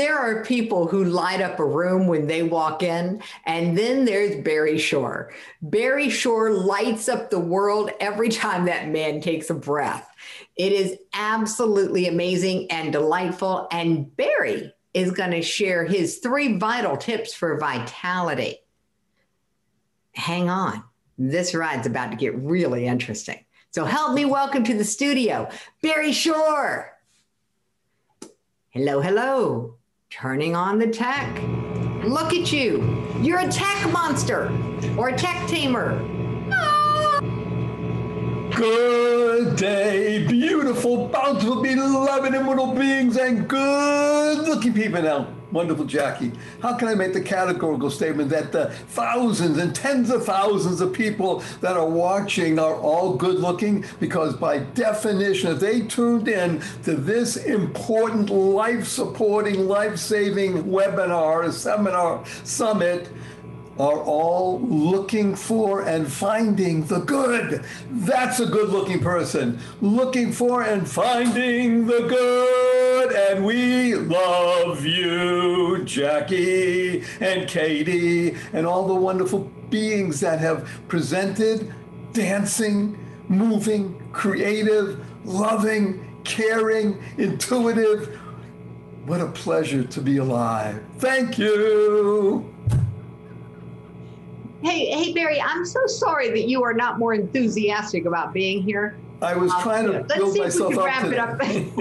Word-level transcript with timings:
there 0.00 0.18
are 0.18 0.42
people 0.42 0.86
who 0.86 1.04
light 1.04 1.42
up 1.42 1.60
a 1.60 1.64
room 1.64 2.06
when 2.06 2.26
they 2.26 2.42
walk 2.42 2.82
in, 2.82 3.22
and 3.44 3.76
then 3.76 4.06
there's 4.06 4.42
Barry 4.42 4.78
Shore. 4.78 5.30
Barry 5.60 6.08
Shore 6.08 6.50
lights 6.52 7.06
up 7.06 7.28
the 7.28 7.38
world 7.38 7.90
every 8.00 8.30
time 8.30 8.64
that 8.64 8.88
man 8.88 9.20
takes 9.20 9.50
a 9.50 9.54
breath. 9.54 10.10
It 10.56 10.72
is 10.72 10.96
absolutely 11.12 12.08
amazing 12.08 12.70
and 12.70 12.94
delightful. 12.94 13.68
And 13.70 14.16
Barry 14.16 14.72
is 14.94 15.10
going 15.10 15.32
to 15.32 15.42
share 15.42 15.84
his 15.84 16.16
three 16.18 16.56
vital 16.56 16.96
tips 16.96 17.34
for 17.34 17.58
vitality. 17.58 18.56
Hang 20.14 20.48
on, 20.48 20.82
this 21.18 21.54
ride's 21.54 21.86
about 21.86 22.10
to 22.10 22.16
get 22.16 22.34
really 22.36 22.86
interesting. 22.86 23.44
So 23.70 23.84
help 23.84 24.14
me 24.14 24.24
welcome 24.24 24.64
to 24.64 24.74
the 24.78 24.84
studio, 24.84 25.50
Barry 25.82 26.12
Shore. 26.12 26.90
Hello, 28.70 29.00
hello. 29.02 29.76
Turning 30.10 30.56
on 30.56 30.80
the 30.80 30.88
tech. 30.88 31.40
Look 32.02 32.32
at 32.32 32.52
you. 32.52 33.06
You're 33.22 33.38
a 33.38 33.48
tech 33.48 33.90
monster 33.92 34.50
or 34.98 35.10
a 35.10 35.16
tech 35.16 35.46
tamer. 35.46 36.04
Ah! 36.50 37.20
Good 38.52 39.56
day, 39.56 40.26
beautiful, 40.26 41.06
bountiful, 41.06 41.62
beloved, 41.62 42.34
immortal 42.34 42.74
beings, 42.74 43.16
and 43.16 43.46
good 43.48 44.48
looking 44.48 44.74
people 44.74 45.00
now. 45.00 45.28
Wonderful, 45.52 45.84
Jackie. 45.84 46.30
How 46.62 46.74
can 46.74 46.86
I 46.86 46.94
make 46.94 47.12
the 47.12 47.20
categorical 47.20 47.90
statement 47.90 48.30
that 48.30 48.52
the 48.52 48.70
thousands 48.70 49.58
and 49.58 49.74
tens 49.74 50.10
of 50.10 50.24
thousands 50.24 50.80
of 50.80 50.92
people 50.92 51.42
that 51.60 51.76
are 51.76 51.88
watching 51.88 52.58
are 52.58 52.76
all 52.76 53.14
good 53.14 53.40
looking? 53.40 53.84
Because 53.98 54.36
by 54.36 54.58
definition, 54.58 55.50
if 55.50 55.58
they 55.58 55.80
tuned 55.82 56.28
in 56.28 56.62
to 56.84 56.94
this 56.94 57.36
important 57.36 58.30
life 58.30 58.86
supporting, 58.86 59.66
life 59.66 59.98
saving 59.98 60.64
webinar, 60.64 61.52
seminar, 61.52 62.24
summit, 62.44 63.08
are 63.78 64.02
all 64.02 64.60
looking 64.60 65.34
for 65.34 65.82
and 65.82 66.10
finding 66.10 66.84
the 66.84 67.00
good. 67.00 67.64
That's 67.90 68.40
a 68.40 68.46
good 68.46 68.68
looking 68.68 69.00
person. 69.00 69.58
Looking 69.80 70.32
for 70.32 70.62
and 70.62 70.88
finding 70.88 71.86
the 71.86 72.00
good. 72.06 73.12
And 73.12 73.44
we 73.44 73.94
love 73.94 74.84
you, 74.84 75.82
Jackie 75.84 77.04
and 77.20 77.48
Katie, 77.48 78.36
and 78.52 78.66
all 78.66 78.86
the 78.86 78.94
wonderful 78.94 79.50
beings 79.70 80.20
that 80.20 80.40
have 80.40 80.68
presented 80.88 81.72
dancing, 82.12 82.98
moving, 83.28 83.98
creative, 84.12 85.04
loving, 85.24 86.20
caring, 86.24 87.02
intuitive. 87.16 88.18
What 89.06 89.20
a 89.20 89.26
pleasure 89.26 89.84
to 89.84 90.00
be 90.00 90.18
alive. 90.18 90.82
Thank 90.98 91.38
you. 91.38 92.49
Hey, 94.62 94.90
hey, 94.90 95.12
Barry, 95.14 95.40
I'm 95.40 95.64
so 95.64 95.86
sorry 95.86 96.28
that 96.30 96.46
you 96.46 96.62
are 96.62 96.74
not 96.74 96.98
more 96.98 97.14
enthusiastic 97.14 98.04
about 98.04 98.34
being 98.34 98.62
here. 98.62 98.98
I 99.22 99.34
was 99.34 99.52
um, 99.52 99.62
trying 99.62 99.86
to 99.86 100.02
build 100.02 100.36
myself 100.36 100.76
up 100.76 100.84
wrap 100.84 101.02
to 101.04 101.12
it 101.40 101.76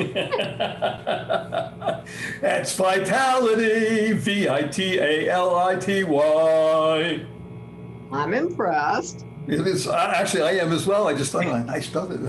That's 2.41 2.75
vitality, 2.75 4.13
V 4.13 4.49
I 4.49 4.63
T 4.63 4.97
A 4.97 5.30
L 5.30 5.55
I 5.55 5.75
T 5.75 6.03
Y. 6.05 7.25
I'm 8.11 8.33
impressed. 8.33 9.25
It 9.47 9.66
is 9.66 9.88
actually 9.88 10.43
I 10.43 10.52
am 10.64 10.71
as 10.71 10.86
well. 10.86 11.08
I 11.08 11.14
just 11.16 11.31
thought 11.31 11.47
I 11.47 11.80
spelled 11.81 12.11
it. 12.14 12.19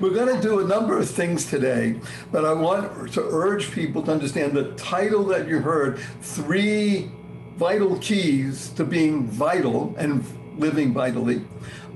We're 0.00 0.10
going 0.10 0.34
to 0.34 0.42
do 0.42 0.60
a 0.60 0.64
number 0.64 0.98
of 0.98 1.08
things 1.08 1.46
today, 1.46 2.00
but 2.32 2.44
I 2.44 2.52
want 2.52 3.12
to 3.12 3.22
urge 3.22 3.70
people 3.70 4.02
to 4.02 4.12
understand 4.12 4.52
the 4.52 4.72
title 4.72 5.24
that 5.24 5.48
you 5.48 5.60
heard: 5.60 6.00
three 6.20 7.10
vital 7.56 7.98
keys 7.98 8.68
to 8.70 8.84
being 8.84 9.26
vital 9.26 9.94
and 9.98 10.24
living 10.58 10.92
vitally. 10.92 11.42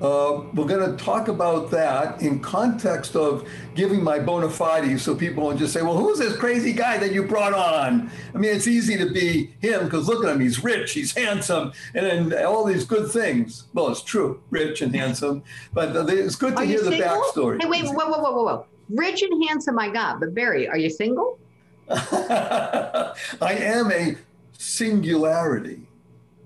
Uh, 0.00 0.44
we're 0.54 0.66
going 0.66 0.96
to 0.96 1.02
talk 1.02 1.28
about 1.28 1.70
that 1.70 2.22
in 2.22 2.40
context 2.40 3.14
of 3.14 3.46
giving 3.74 4.02
my 4.02 4.18
bona 4.18 4.48
fides 4.48 5.02
so 5.02 5.14
people 5.14 5.44
won't 5.44 5.58
just 5.58 5.74
say, 5.74 5.82
well, 5.82 5.96
who's 5.96 6.18
this 6.18 6.34
crazy 6.38 6.72
guy 6.72 6.96
that 6.96 7.12
you 7.12 7.22
brought 7.22 7.52
on? 7.52 8.10
I 8.34 8.38
mean, 8.38 8.50
it's 8.50 8.66
easy 8.66 8.96
to 8.96 9.10
be 9.10 9.52
him 9.60 9.84
because 9.84 10.08
look 10.08 10.24
at 10.24 10.32
him. 10.32 10.40
He's 10.40 10.64
rich, 10.64 10.92
he's 10.92 11.14
handsome, 11.14 11.72
and, 11.94 12.06
and 12.06 12.32
all 12.32 12.64
these 12.64 12.86
good 12.86 13.10
things. 13.10 13.64
Well, 13.74 13.88
it's 13.90 14.02
true, 14.02 14.40
rich 14.48 14.80
and 14.80 14.94
handsome, 14.94 15.42
but 15.74 15.94
it's 16.08 16.36
good 16.36 16.56
to 16.56 16.62
are 16.62 16.64
hear 16.64 16.82
the 16.82 16.92
backstory. 16.92 17.60
Hey, 17.62 17.68
wait, 17.68 17.84
whoa, 17.84 18.06
whoa, 18.06 18.20
whoa, 18.20 18.32
whoa, 18.32 18.42
whoa. 18.44 18.66
Rich 18.88 19.22
and 19.22 19.44
handsome, 19.48 19.78
I 19.78 19.90
got, 19.90 20.18
but 20.18 20.34
Barry, 20.34 20.66
are 20.66 20.78
you 20.78 20.88
single? 20.88 21.38
I 21.90 23.12
am 23.40 23.92
a 23.92 24.16
singularity. 24.60 25.80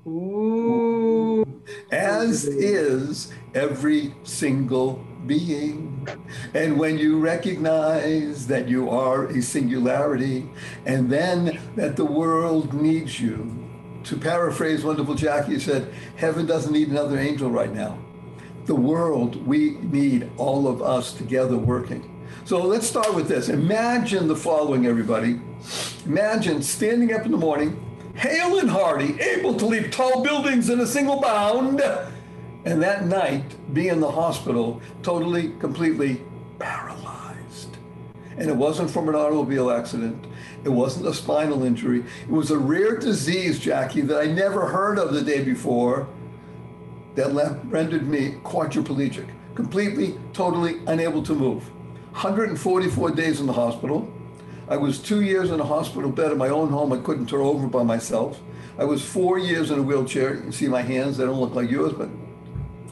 Ooh. 0.07 1.45
As 1.91 2.45
is 2.45 3.33
every 3.57 4.15
single 4.23 5.05
being. 5.27 6.07
And 6.55 6.79
when 6.79 6.97
you 6.97 7.19
recognize 7.19 8.47
that 8.47 8.69
you 8.69 8.89
are 8.89 9.27
a 9.27 9.43
singularity 9.43 10.49
and 10.87 11.11
then 11.11 11.59
that 11.75 11.97
the 11.97 12.05
world 12.05 12.73
needs 12.73 13.19
you, 13.19 13.69
to 14.05 14.17
paraphrase 14.17 14.85
wonderful 14.85 15.17
Jackie 15.17 15.59
said, 15.59 15.93
heaven 16.15 16.47
doesn't 16.47 16.73
need 16.73 16.91
another 16.91 17.19
angel 17.19 17.51
right 17.51 17.75
now. 17.75 17.99
The 18.67 18.77
world, 18.77 19.45
we 19.45 19.71
need 19.71 20.31
all 20.37 20.69
of 20.69 20.83
us 20.83 21.13
together 21.13 21.57
working. 21.57 22.25
So 22.45 22.63
let's 22.63 22.87
start 22.87 23.13
with 23.15 23.27
this. 23.27 23.49
Imagine 23.49 24.29
the 24.29 24.37
following, 24.37 24.87
everybody. 24.87 25.41
Imagine 26.07 26.63
standing 26.63 27.13
up 27.13 27.25
in 27.25 27.33
the 27.33 27.39
morning, 27.39 27.81
hale 28.15 28.59
and 28.59 28.71
hearty, 28.71 29.21
able 29.21 29.55
to 29.55 29.67
leap 29.67 29.91
tall 29.91 30.23
buildings 30.23 30.71
in 30.71 30.81
a 30.81 30.87
single 30.87 31.21
bound, 31.21 31.81
and 32.65 32.83
that 32.83 33.07
night 33.07 33.57
be 33.75 33.89
in 33.89 34.01
the 34.01 34.11
hospital 34.11 34.81
totally, 35.03 35.53
completely 35.59 36.23
paralyzed. 36.59 37.77
And 38.37 38.49
it 38.49 38.57
wasn't 38.57 38.91
from 38.91 39.09
an 39.09 39.15
automobile 39.15 39.71
accident. 39.71 40.27
It 40.65 40.71
wasn't 40.71 41.07
a 41.07 41.15
spinal 41.15 41.63
injury. 41.63 42.05
It 42.23 42.31
was 42.31 42.51
a 42.51 42.59
rare 42.59 42.97
disease, 42.97 43.59
Jackie, 43.59 44.01
that 44.03 44.19
I 44.19 44.27
never 44.27 44.67
heard 44.67 44.99
of 44.99 45.13
the 45.13 45.23
day 45.23 45.45
before 45.45 46.09
that 47.15 47.33
rendered 47.67 48.09
me 48.09 48.37
quadriplegic, 48.43 49.29
completely, 49.55 50.19
totally 50.33 50.81
unable 50.87 51.23
to 51.23 51.35
move. 51.35 51.63
144 52.13 53.11
days 53.11 53.41
in 53.41 53.47
the 53.47 53.53
hospital, 53.53 54.13
I 54.67 54.79
was 54.79 54.99
two 54.99 55.21
years 55.21 55.51
in 55.51 55.61
a 55.61 55.65
hospital 55.65 56.11
bed 56.11 56.33
in 56.33 56.39
my 56.39 56.49
own 56.49 56.71
home. 56.71 56.93
I 56.93 56.97
couldn't 56.97 57.27
turn 57.27 57.43
over 57.43 57.67
by 57.67 57.83
myself. 57.83 58.41
I 58.79 58.85
was 58.85 59.05
four 59.05 59.39
years 59.39 59.71
in 59.71 59.79
a 59.79 59.83
wheelchair. 59.83 60.35
You 60.35 60.41
can 60.41 60.53
see 60.53 60.69
my 60.69 60.81
hands, 60.81 61.19
they 61.19 61.25
don't 61.25 61.39
look 61.39 61.55
like 61.55 61.71
yours, 61.71 61.93
but 61.93 62.09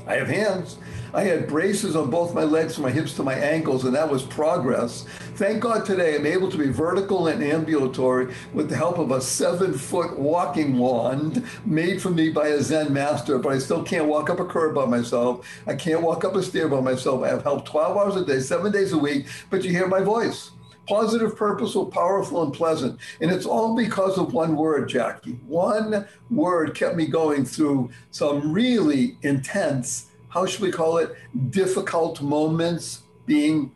I 0.06 0.16
have 0.16 0.28
hands. 0.28 0.76
I 1.14 1.24
had 1.24 1.48
braces 1.48 1.96
on 1.96 2.10
both 2.10 2.34
my 2.34 2.44
legs 2.44 2.74
from 2.74 2.84
my 2.84 2.90
hips 2.90 3.14
to 3.14 3.22
my 3.22 3.34
ankles, 3.34 3.84
and 3.84 3.94
that 3.94 4.10
was 4.10 4.22
progress. 4.22 5.06
Thank 5.36 5.60
God 5.60 5.86
today 5.86 6.16
I'm 6.16 6.26
able 6.26 6.50
to 6.50 6.58
be 6.58 6.68
vertical 6.68 7.28
and 7.28 7.42
ambulatory 7.42 8.34
with 8.52 8.68
the 8.68 8.76
help 8.76 8.98
of 8.98 9.10
a 9.10 9.20
seven 9.20 9.72
foot 9.72 10.18
walking 10.18 10.76
wand 10.76 11.46
made 11.64 12.02
for 12.02 12.10
me 12.10 12.30
by 12.30 12.48
a 12.48 12.62
Zen 12.62 12.92
master, 12.92 13.38
but 13.38 13.52
I 13.52 13.58
still 13.58 13.82
can't 13.82 14.06
walk 14.06 14.28
up 14.28 14.40
a 14.40 14.44
curb 14.44 14.74
by 14.74 14.84
myself. 14.84 15.46
I 15.66 15.74
can't 15.74 16.02
walk 16.02 16.24
up 16.24 16.36
a 16.36 16.42
stair 16.42 16.68
by 16.68 16.80
myself. 16.80 17.22
I 17.22 17.28
have 17.28 17.42
help 17.42 17.64
12 17.64 17.96
hours 17.96 18.16
a 18.16 18.24
day, 18.24 18.40
seven 18.40 18.72
days 18.72 18.92
a 18.92 18.98
week, 18.98 19.26
but 19.48 19.64
you 19.64 19.70
hear 19.70 19.86
my 19.86 20.00
voice 20.00 20.50
positive, 20.88 21.36
purposeful, 21.36 21.86
powerful, 21.86 22.42
and 22.42 22.52
pleasant. 22.52 22.98
And 23.20 23.30
it's 23.30 23.46
all 23.46 23.76
because 23.76 24.18
of 24.18 24.32
one 24.32 24.56
word, 24.56 24.88
Jackie. 24.88 25.38
One 25.46 26.06
word 26.30 26.74
kept 26.74 26.96
me 26.96 27.06
going 27.06 27.44
through 27.44 27.90
some 28.10 28.52
really 28.52 29.16
intense, 29.22 30.06
how 30.28 30.46
should 30.46 30.60
we 30.60 30.72
call 30.72 30.98
it, 30.98 31.14
difficult 31.50 32.20
moments 32.20 33.02
being 33.26 33.70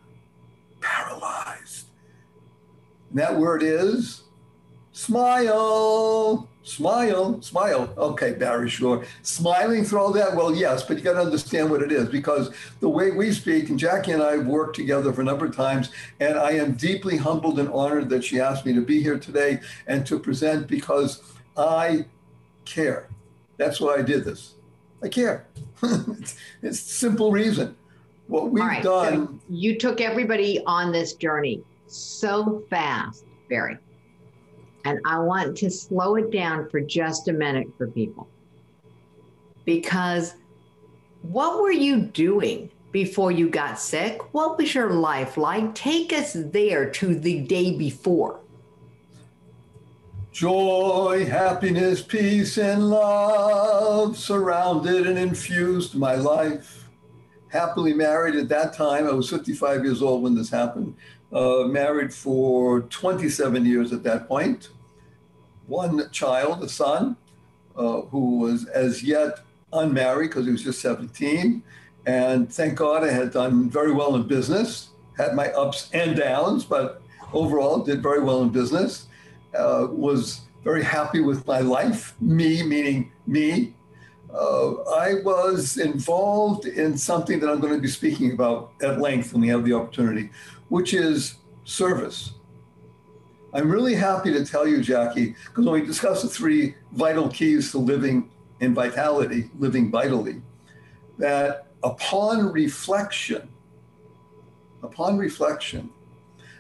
paralyzed. 0.81 1.87
And 3.11 3.19
that 3.19 3.37
word 3.37 3.62
is 3.62 4.23
smile. 4.93 6.49
Smile, 6.67 7.41
smile. 7.43 7.95
Okay, 7.97 8.33
Barry 8.33 8.69
Shore. 8.69 9.05
Smiling 9.23 9.85
through 9.85 10.01
all 10.01 10.13
that? 10.13 10.35
Well, 10.35 10.53
yes, 10.53 10.83
but 10.83 10.97
you 10.97 11.05
got 11.05 11.13
to 11.13 11.21
understand 11.21 11.71
what 11.71 11.81
it 11.81 11.93
is 11.93 12.09
because 12.09 12.53
the 12.81 12.89
way 12.89 13.13
we 13.13 13.31
speak, 13.31 13.71
and 13.71 13.79
Jackie 13.79 14.11
and 14.11 14.23
I 14.23 14.33
have 14.33 14.49
worked 14.49 14.75
together 14.75 15.13
for 15.13 15.21
a 15.21 15.25
number 15.25 15.47
of 15.47 15.55
times, 15.55 15.91
and 16.19 16.37
I 16.37 16.51
am 16.51 16.73
deeply 16.73 17.19
humbled 17.19 17.61
and 17.61 17.69
honored 17.69 18.09
that 18.09 18.25
she 18.25 18.41
asked 18.41 18.67
me 18.67 18.73
to 18.73 18.81
be 18.81 19.01
here 19.01 19.17
today 19.17 19.61
and 19.87 20.05
to 20.07 20.19
present 20.19 20.67
because 20.67 21.23
I 21.57 22.07
care. 22.65 23.07
That's 23.59 23.81
why 23.81 23.95
I 23.95 24.03
did 24.03 24.25
this. 24.25 24.55
I 25.05 25.09
care. 25.09 25.47
it's, 25.85 26.37
it's 26.63 26.81
simple 26.81 27.31
reason. 27.31 27.77
What 28.27 28.51
we've 28.51 28.65
right, 28.65 28.83
done. 28.83 29.39
So 29.39 29.41
you 29.49 29.79
took 29.79 30.01
everybody 30.01 30.65
on 30.67 30.91
this 30.91 31.13
journey 31.13 31.63
so 31.87 32.65
fast, 32.69 33.25
Barry. 33.49 33.79
And 34.87 35.00
I 35.05 35.19
want 35.19 35.56
to 35.56 35.69
slow 35.69 36.15
it 36.15 36.31
down 36.31 36.71
for 36.71 36.81
just 36.81 37.27
a 37.27 37.33
minute 37.33 37.67
for 37.77 37.88
people. 37.88 38.29
Because 39.65 40.37
what 41.23 41.61
were 41.61 41.73
you 41.73 42.03
doing 42.03 42.71
before 42.93 43.33
you 43.33 43.50
got 43.50 43.81
sick? 43.81 44.33
What 44.33 44.56
was 44.56 44.77
your 44.77 44.91
life 44.91 45.37
like? 45.37 45.75
Take 45.75 46.12
us 46.12 46.35
there 46.35 46.88
to 46.88 47.17
the 47.17 47.41
day 47.41 47.77
before. 47.77 48.38
Joy, 50.31 51.27
happiness, 51.29 52.00
peace, 52.00 52.56
and 52.56 52.89
love 52.89 54.17
surrounded 54.17 55.09
and 55.09 55.19
infused 55.19 55.97
my 55.97 56.15
life. 56.15 56.85
Happily 57.49 57.93
married 57.93 58.37
at 58.37 58.49
that 58.50 58.73
time. 58.73 59.09
I 59.09 59.12
was 59.12 59.29
55 59.31 59.85
years 59.85 60.00
old 60.00 60.23
when 60.23 60.37
this 60.37 60.49
happened. 60.49 60.94
Uh, 61.32 61.65
married 61.65 62.15
for 62.15 62.82
27 62.82 63.67
years 63.67 63.93
at 63.93 64.05
that 64.05 64.29
point. 64.29 64.69
One 65.67 66.11
child, 66.11 66.63
a 66.63 66.69
son, 66.69 67.17
uh, 67.77 68.03
who 68.03 68.39
was 68.39 68.67
as 68.67 69.03
yet 69.03 69.41
unmarried 69.73 70.31
because 70.31 70.47
he 70.47 70.53
was 70.53 70.63
just 70.63 70.81
17. 70.81 71.63
And 72.07 72.53
thank 72.53 72.77
God 72.77 73.03
I 73.05 73.11
had 73.11 73.33
done 73.33 73.69
very 73.69 73.93
well 73.93 74.15
in 74.15 74.27
business, 74.27 74.91
had 75.17 75.35
my 75.35 75.51
ups 75.53 75.91
and 75.93 76.17
downs, 76.17 76.65
but 76.65 77.03
overall 77.33 77.81
did 77.81 78.03
very 78.03 78.23
well 78.23 78.43
in 78.43 78.51
business 78.51 79.07
uh, 79.57 79.89
was 79.91 80.43
very 80.65 80.83
happy 80.83 81.21
with 81.21 81.47
my 81.47 81.61
life, 81.61 82.15
me 82.21 82.63
meaning 82.63 83.13
me. 83.27 83.75
Uh, 84.33 84.83
I 84.83 85.15
was 85.23 85.79
involved 85.79 86.67
in 86.67 86.99
something 86.99 87.41
that 87.41 87.49
I'm 87.49 87.61
going 87.61 87.75
to 87.75 87.81
be 87.81 87.89
speaking 87.89 88.33
about 88.33 88.73
at 88.83 89.01
length 89.01 89.33
when 89.33 89.43
we 89.43 89.49
have 89.49 89.65
the 89.65 89.73
opportunity, 89.73 90.31
which 90.69 90.93
is 90.93 91.37
service. 91.65 92.33
I'm 93.56 93.70
really 93.70 93.94
happy 93.94 94.31
to 94.35 94.44
tell 94.44 94.69
you, 94.69 94.82
Jackie, 94.82 95.35
because 95.47 95.64
when 95.64 95.81
we 95.81 95.87
discuss 95.87 96.20
the 96.20 96.29
three 96.29 96.75
vital 96.93 97.31
keys 97.31 97.70
to 97.70 97.79
living 97.79 98.29
in 98.61 98.75
vitality, 98.75 99.49
living 99.58 99.91
vitally, 99.91 100.43
that 101.17 101.69
upon 101.82 102.53
reflection, 102.53 103.49
upon 104.82 105.17
reflection, 105.17 105.88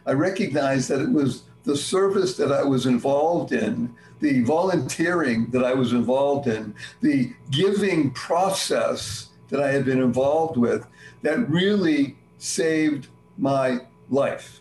I 0.06 0.12
recognized 0.12 0.88
that 0.88 1.02
it 1.02 1.10
was 1.10 1.42
the 1.64 1.76
service 1.76 2.34
that 2.38 2.50
I 2.50 2.64
was 2.64 2.86
involved 2.86 3.52
in, 3.52 3.94
the 4.20 4.42
volunteering 4.44 5.50
that 5.50 5.64
I 5.64 5.74
was 5.74 5.92
involved 5.92 6.48
in, 6.48 6.74
the 7.02 7.30
giving 7.50 8.10
process 8.12 9.28
that 9.50 9.60
I 9.60 9.70
had 9.70 9.84
been 9.84 10.00
involved 10.00 10.56
with 10.56 10.86
that 11.20 11.46
really 11.50 12.16
saved 12.38 13.08
my 13.36 13.80
life. 14.08 14.60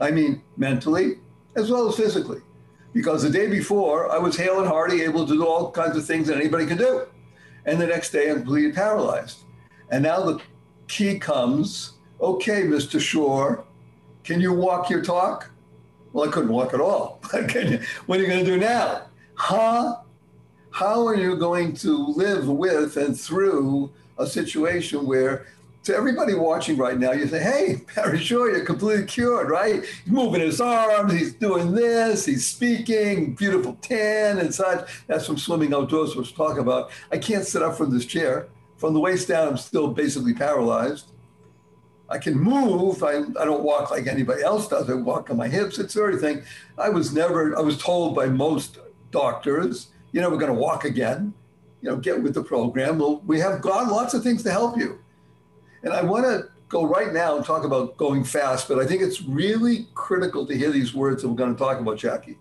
I 0.00 0.12
mean, 0.12 0.42
mentally 0.56 1.16
as 1.56 1.70
well 1.70 1.88
as 1.88 1.96
physically. 1.96 2.40
Because 2.92 3.22
the 3.22 3.30
day 3.30 3.48
before, 3.48 4.10
I 4.10 4.18
was 4.18 4.36
hale 4.36 4.58
and 4.58 4.68
hearty, 4.68 5.02
able 5.02 5.26
to 5.26 5.32
do 5.32 5.46
all 5.46 5.70
kinds 5.70 5.96
of 5.96 6.04
things 6.04 6.28
that 6.28 6.36
anybody 6.36 6.66
can 6.66 6.76
do. 6.76 7.06
And 7.64 7.80
the 7.80 7.86
next 7.86 8.10
day, 8.10 8.30
I'm 8.30 8.38
completely 8.38 8.72
paralyzed. 8.72 9.38
And 9.90 10.02
now 10.02 10.22
the 10.22 10.40
key 10.88 11.18
comes 11.18 11.92
okay, 12.20 12.62
Mr. 12.62 13.00
Shore, 13.00 13.64
can 14.22 14.40
you 14.40 14.52
walk 14.52 14.88
your 14.88 15.02
talk? 15.02 15.50
Well, 16.12 16.28
I 16.28 16.32
couldn't 16.32 16.52
walk 16.52 16.72
at 16.72 16.80
all. 16.80 17.20
what 17.32 18.18
are 18.18 18.22
you 18.22 18.28
going 18.28 18.44
to 18.44 18.50
do 18.50 18.58
now? 18.58 19.02
Huh? 19.34 19.96
How 20.70 21.06
are 21.06 21.16
you 21.16 21.36
going 21.36 21.74
to 21.76 22.06
live 22.08 22.48
with 22.48 22.96
and 22.96 23.18
through 23.18 23.90
a 24.18 24.26
situation 24.26 25.04
where, 25.04 25.46
to 25.84 25.94
everybody 25.94 26.34
watching 26.34 26.76
right 26.76 26.98
now, 26.98 27.12
you 27.12 27.26
say, 27.26 27.42
hey, 27.42 27.80
Barry 27.94 28.18
Shore, 28.18 28.50
you're 28.50 28.64
completely 28.64 29.04
cured, 29.04 29.50
right? 29.50 29.84
He's 30.04 30.12
moving 30.12 30.40
his 30.40 30.60
arms, 30.60 31.12
he's 31.12 31.34
doing 31.34 31.72
this, 31.72 32.24
he's 32.24 32.46
speaking, 32.46 33.34
beautiful 33.34 33.76
tan 33.80 34.38
and 34.38 34.54
such. 34.54 34.88
That's 35.06 35.26
from 35.26 35.38
swimming 35.38 35.74
outdoors, 35.74 36.14
which 36.14 36.30
we're 36.30 36.46
talking 36.46 36.62
about. 36.62 36.90
I 37.10 37.18
can't 37.18 37.44
sit 37.44 37.62
up 37.62 37.76
from 37.76 37.90
this 37.90 38.06
chair. 38.06 38.48
From 38.76 38.94
the 38.94 39.00
waist 39.00 39.28
down, 39.28 39.48
I'm 39.48 39.56
still 39.56 39.88
basically 39.88 40.34
paralyzed. 40.34 41.12
I 42.08 42.18
can 42.18 42.34
move. 42.38 43.02
I, 43.02 43.18
I 43.40 43.44
don't 43.44 43.62
walk 43.62 43.90
like 43.90 44.06
anybody 44.06 44.42
else 44.42 44.68
does. 44.68 44.90
I 44.90 44.94
walk 44.94 45.30
on 45.30 45.36
my 45.36 45.48
hips. 45.48 45.78
It's 45.78 45.96
everything. 45.96 46.42
I 46.76 46.90
was 46.90 47.14
never, 47.14 47.56
I 47.56 47.62
was 47.62 47.78
told 47.78 48.14
by 48.14 48.26
most 48.26 48.78
doctors, 49.10 49.88
you 50.12 50.20
know, 50.20 50.28
we're 50.28 50.36
going 50.36 50.52
to 50.52 50.58
walk 50.58 50.84
again. 50.84 51.32
You 51.80 51.90
know, 51.90 51.96
get 51.96 52.22
with 52.22 52.34
the 52.34 52.44
program. 52.44 52.98
Well, 52.98 53.22
we 53.26 53.40
have 53.40 53.60
got 53.60 53.90
lots 53.90 54.14
of 54.14 54.22
things 54.22 54.42
to 54.44 54.50
help 54.50 54.76
you. 54.76 55.01
And 55.82 55.92
I 55.92 56.02
want 56.02 56.24
to 56.24 56.48
go 56.68 56.84
right 56.84 57.12
now 57.12 57.36
and 57.36 57.44
talk 57.44 57.64
about 57.64 57.96
going 57.96 58.24
fast, 58.24 58.68
but 58.68 58.78
I 58.78 58.86
think 58.86 59.02
it's 59.02 59.22
really 59.22 59.88
critical 59.94 60.46
to 60.46 60.56
hear 60.56 60.70
these 60.70 60.94
words 60.94 61.22
that 61.22 61.28
we're 61.28 61.36
going 61.36 61.54
to 61.54 61.58
talk 61.58 61.80
about, 61.80 61.98
Jackie. 61.98 62.38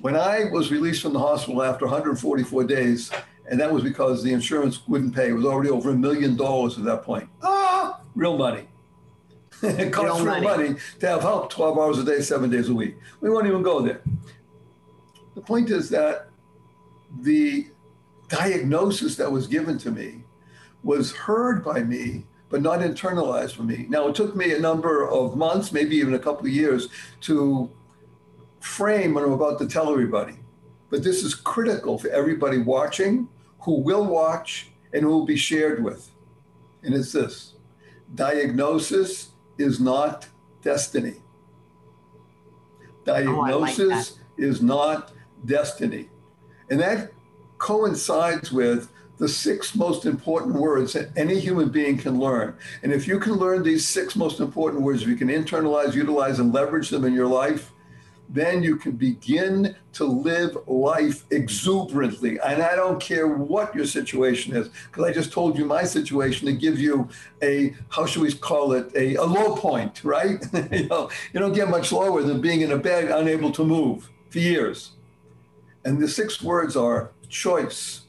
When 0.00 0.16
I 0.16 0.44
was 0.50 0.70
released 0.70 1.02
from 1.02 1.12
the 1.12 1.18
hospital 1.18 1.62
after 1.62 1.84
144 1.84 2.64
days, 2.64 3.10
and 3.50 3.60
that 3.60 3.72
was 3.72 3.82
because 3.82 4.22
the 4.22 4.32
insurance 4.32 4.86
wouldn't 4.86 5.14
pay, 5.14 5.30
it 5.30 5.32
was 5.32 5.44
already 5.44 5.70
over 5.70 5.90
a 5.90 5.94
million 5.94 6.36
dollars 6.36 6.78
at 6.78 6.84
that 6.84 7.02
point. 7.02 7.28
Ah, 7.42 8.00
real 8.14 8.36
money. 8.36 8.68
it 9.62 9.92
costs 9.92 10.22
real, 10.22 10.34
real 10.34 10.42
money. 10.42 10.68
money 10.68 10.80
to 11.00 11.08
have 11.08 11.22
help 11.22 11.50
12 11.50 11.78
hours 11.78 11.98
a 11.98 12.04
day, 12.04 12.20
seven 12.20 12.50
days 12.50 12.68
a 12.68 12.74
week. 12.74 12.96
We 13.20 13.30
won't 13.30 13.46
even 13.46 13.62
go 13.62 13.80
there. 13.80 14.02
The 15.34 15.40
point 15.40 15.70
is 15.70 15.88
that 15.90 16.28
the 17.20 17.68
diagnosis 18.28 19.16
that 19.16 19.30
was 19.30 19.46
given 19.46 19.78
to 19.78 19.90
me 19.90 20.22
was 20.82 21.12
heard 21.12 21.64
by 21.64 21.82
me, 21.82 22.26
but 22.50 22.62
not 22.62 22.80
internalized 22.80 23.54
for 23.54 23.62
me. 23.62 23.86
Now, 23.88 24.08
it 24.08 24.14
took 24.14 24.34
me 24.34 24.52
a 24.52 24.58
number 24.58 25.08
of 25.08 25.36
months, 25.36 25.72
maybe 25.72 25.96
even 25.96 26.14
a 26.14 26.18
couple 26.18 26.46
of 26.46 26.52
years, 26.52 26.88
to 27.22 27.70
frame 28.60 29.14
what 29.14 29.24
I'm 29.24 29.32
about 29.32 29.58
to 29.60 29.68
tell 29.68 29.90
everybody. 29.90 30.36
But 30.90 31.02
this 31.02 31.22
is 31.22 31.34
critical 31.34 31.98
for 31.98 32.08
everybody 32.08 32.58
watching, 32.58 33.28
who 33.60 33.80
will 33.80 34.04
watch, 34.04 34.70
and 34.92 35.02
who 35.02 35.10
will 35.10 35.26
be 35.26 35.36
shared 35.36 35.84
with. 35.84 36.10
And 36.82 36.94
it's 36.94 37.12
this 37.12 37.54
diagnosis 38.14 39.30
is 39.58 39.80
not 39.80 40.28
destiny. 40.62 41.16
Oh, 42.80 43.04
diagnosis 43.04 43.80
oh, 43.80 43.88
like 43.88 44.06
is 44.38 44.62
not 44.62 45.12
destiny. 45.44 46.08
And 46.70 46.80
that 46.80 47.10
coincides 47.58 48.52
with 48.52 48.90
the 49.18 49.28
six 49.28 49.74
most 49.74 50.06
important 50.06 50.54
words 50.54 50.92
that 50.94 51.10
any 51.16 51.38
human 51.38 51.68
being 51.68 51.98
can 51.98 52.18
learn. 52.18 52.56
And 52.82 52.92
if 52.92 53.06
you 53.06 53.18
can 53.18 53.34
learn 53.34 53.62
these 53.62 53.86
six 53.86 54.16
most 54.16 54.40
important 54.40 54.82
words, 54.82 55.02
if 55.02 55.08
you 55.08 55.16
can 55.16 55.28
internalize, 55.28 55.94
utilize, 55.94 56.38
and 56.38 56.52
leverage 56.52 56.88
them 56.88 57.04
in 57.04 57.12
your 57.12 57.26
life, 57.26 57.72
then 58.28 58.62
you 58.62 58.76
can 58.76 58.92
begin 58.92 59.74
to 59.94 60.04
live 60.04 60.56
life 60.66 61.24
exuberantly. 61.30 62.38
And 62.40 62.62
I 62.62 62.76
don't 62.76 63.00
care 63.00 63.26
what 63.26 63.74
your 63.74 63.86
situation 63.86 64.54
is, 64.54 64.68
because 64.68 65.04
I 65.04 65.12
just 65.12 65.32
told 65.32 65.58
you 65.58 65.64
my 65.64 65.84
situation 65.84 66.46
to 66.46 66.52
give 66.52 66.78
you 66.78 67.08
a, 67.42 67.74
how 67.88 68.04
should 68.06 68.22
we 68.22 68.32
call 68.32 68.72
it, 68.72 68.92
a, 68.94 69.14
a 69.16 69.24
low 69.24 69.56
point, 69.56 70.04
right? 70.04 70.44
you, 70.72 70.88
know, 70.88 71.10
you 71.32 71.40
don't 71.40 71.54
get 71.54 71.70
much 71.70 71.90
lower 71.90 72.22
than 72.22 72.40
being 72.40 72.60
in 72.60 72.72
a 72.72 72.78
bed 72.78 73.10
unable 73.10 73.50
to 73.52 73.64
move 73.64 74.10
for 74.28 74.38
years. 74.38 74.92
And 75.84 76.00
the 76.00 76.08
six 76.08 76.42
words 76.42 76.76
are 76.76 77.12
choice, 77.30 78.02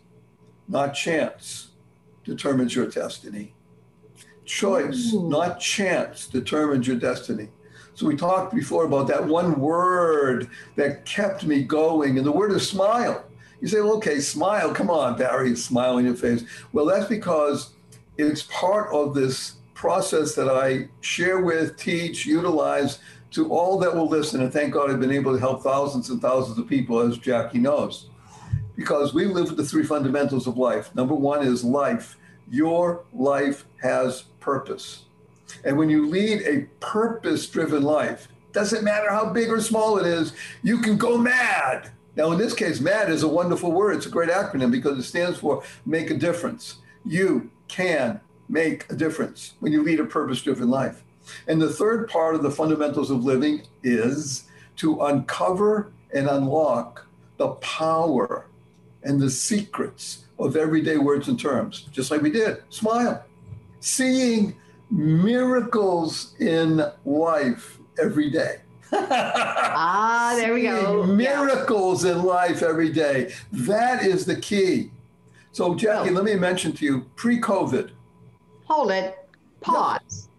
not 0.69 0.93
chance, 0.93 1.69
determines 2.23 2.75
your 2.75 2.85
destiny. 2.85 3.53
Choice, 4.45 5.13
Ooh. 5.13 5.27
not 5.27 5.59
chance, 5.59 6.27
determines 6.27 6.88
your 6.88 6.97
destiny. 6.97 7.49
So 7.95 8.05
we 8.05 8.15
talked 8.15 8.55
before 8.55 8.85
about 8.85 9.07
that 9.07 9.25
one 9.25 9.59
word 9.59 10.49
that 10.75 11.05
kept 11.05 11.43
me 11.45 11.63
going, 11.63 12.17
and 12.17 12.25
the 12.25 12.31
word 12.31 12.51
is 12.51 12.67
smile. 12.67 13.25
You 13.59 13.67
say, 13.67 13.81
well, 13.81 13.97
okay, 13.97 14.21
smile. 14.21 14.73
Come 14.73 14.89
on, 14.89 15.17
Barry, 15.17 15.55
smile 15.55 15.95
on 15.95 16.05
your 16.05 16.15
face. 16.15 16.45
Well, 16.71 16.85
that's 16.85 17.09
because 17.09 17.71
it's 18.17 18.43
part 18.43 18.93
of 18.93 19.13
this 19.13 19.55
process 19.73 20.33
that 20.35 20.47
I 20.49 20.88
share 21.01 21.41
with, 21.41 21.77
teach, 21.77 22.25
utilize 22.25 22.99
to 23.31 23.51
all 23.51 23.77
that 23.79 23.93
will 23.93 24.07
listen. 24.07 24.41
And 24.41 24.51
thank 24.51 24.73
God 24.73 24.89
I've 24.89 24.99
been 24.99 25.11
able 25.11 25.33
to 25.33 25.39
help 25.39 25.61
thousands 25.61 26.09
and 26.09 26.21
thousands 26.21 26.57
of 26.57 26.67
people, 26.67 26.99
as 26.99 27.17
Jackie 27.17 27.59
knows. 27.59 28.09
Because 28.79 29.13
we 29.13 29.25
live 29.25 29.50
with 29.50 29.57
the 29.57 29.65
three 29.65 29.83
fundamentals 29.83 30.48
of 30.48 30.57
life. 30.57 30.95
Number 30.95 31.13
one 31.13 31.45
is 31.45 31.65
life. 31.65 32.15
Your 32.50 33.03
life 33.12 33.65
has 33.81 34.21
purpose. 34.39 35.03
And 35.65 35.77
when 35.77 35.89
you 35.89 36.07
lead 36.07 36.43
a 36.43 36.62
purpose 36.79 37.45
driven 37.50 37.83
life, 37.83 38.29
doesn't 38.53 38.86
matter 38.86 39.09
how 39.09 39.33
big 39.33 39.50
or 39.50 39.59
small 39.59 39.98
it 39.98 40.05
is, 40.05 40.31
you 40.63 40.77
can 40.77 40.95
go 40.95 41.17
mad. 41.17 41.91
Now, 42.15 42.31
in 42.31 42.38
this 42.38 42.53
case, 42.53 42.79
MAD 42.79 43.09
is 43.09 43.24
a 43.24 43.27
wonderful 43.27 43.74
word. 43.74 43.98
It's 43.98 44.05
a 44.05 44.09
great 44.09 44.29
acronym 44.29 44.71
because 44.71 44.98
it 44.98 45.03
stands 45.03 45.39
for 45.39 45.62
make 45.86 46.09
a 46.09 46.17
difference. 46.17 46.77
You 47.03 47.51
can 47.67 48.21
make 48.48 48.89
a 48.89 48.95
difference 48.95 49.55
when 49.59 49.74
you 49.74 49.83
lead 49.83 50.00
a 50.00 50.05
purpose 50.05 50.41
driven 50.41 50.69
life. 50.69 51.03
And 51.50 51.62
the 51.62 51.69
third 51.69 52.07
part 52.07 52.33
of 52.33 52.43
the 52.43 52.50
fundamentals 52.50 53.12
of 53.12 53.25
living 53.25 53.63
is 53.83 54.45
to 54.77 55.01
uncover 55.01 55.91
and 56.13 56.29
unlock 56.29 57.05
the 57.36 57.50
power 57.50 58.45
and 59.03 59.20
the 59.20 59.29
secrets 59.29 60.25
of 60.38 60.56
everyday 60.56 60.98
words 60.98 61.27
and 61.27 61.39
terms, 61.39 61.88
just 61.91 62.12
like 62.12 62.22
we 62.22 62.32
did. 62.32 62.63
Smile. 62.70 63.24
Seeing 63.79 64.56
miracles 64.89 66.36
in 66.39 66.84
life 67.06 67.77
every 68.01 68.29
day. 68.29 68.62
ah, 68.94 70.34
there 70.36 70.53
we 70.53 70.63
go. 70.63 71.06
Miracles 71.06 72.03
yeah. 72.03 72.13
in 72.13 72.24
life 72.24 72.63
every 72.63 72.91
day. 72.91 73.34
That 73.51 74.03
is 74.03 74.25
the 74.25 74.36
key. 74.36 74.91
So, 75.51 75.75
Jackie, 75.75 76.10
oh. 76.10 76.13
let 76.13 76.24
me 76.24 76.36
mention 76.36 76.74
to 76.74 76.86
you 76.86 77.01
pre 77.15 77.39
COVID. 77.39 77.91
Hold 78.65 78.91
it. 78.91 79.18
Pause. 79.62 80.29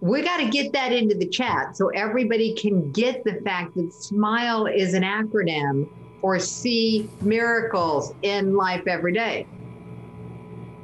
we 0.00 0.22
got 0.22 0.38
to 0.38 0.48
get 0.48 0.72
that 0.72 0.92
into 0.92 1.14
the 1.14 1.26
chat 1.26 1.76
so 1.76 1.88
everybody 1.88 2.54
can 2.54 2.90
get 2.92 3.24
the 3.24 3.34
fact 3.44 3.74
that 3.74 3.92
SMILE 3.92 4.66
is 4.66 4.94
an 4.94 5.02
acronym 5.02 5.88
for 6.20 6.38
See 6.38 7.08
Miracles 7.20 8.14
in 8.22 8.54
Life 8.54 8.86
Every 8.86 9.12
Day. 9.12 9.46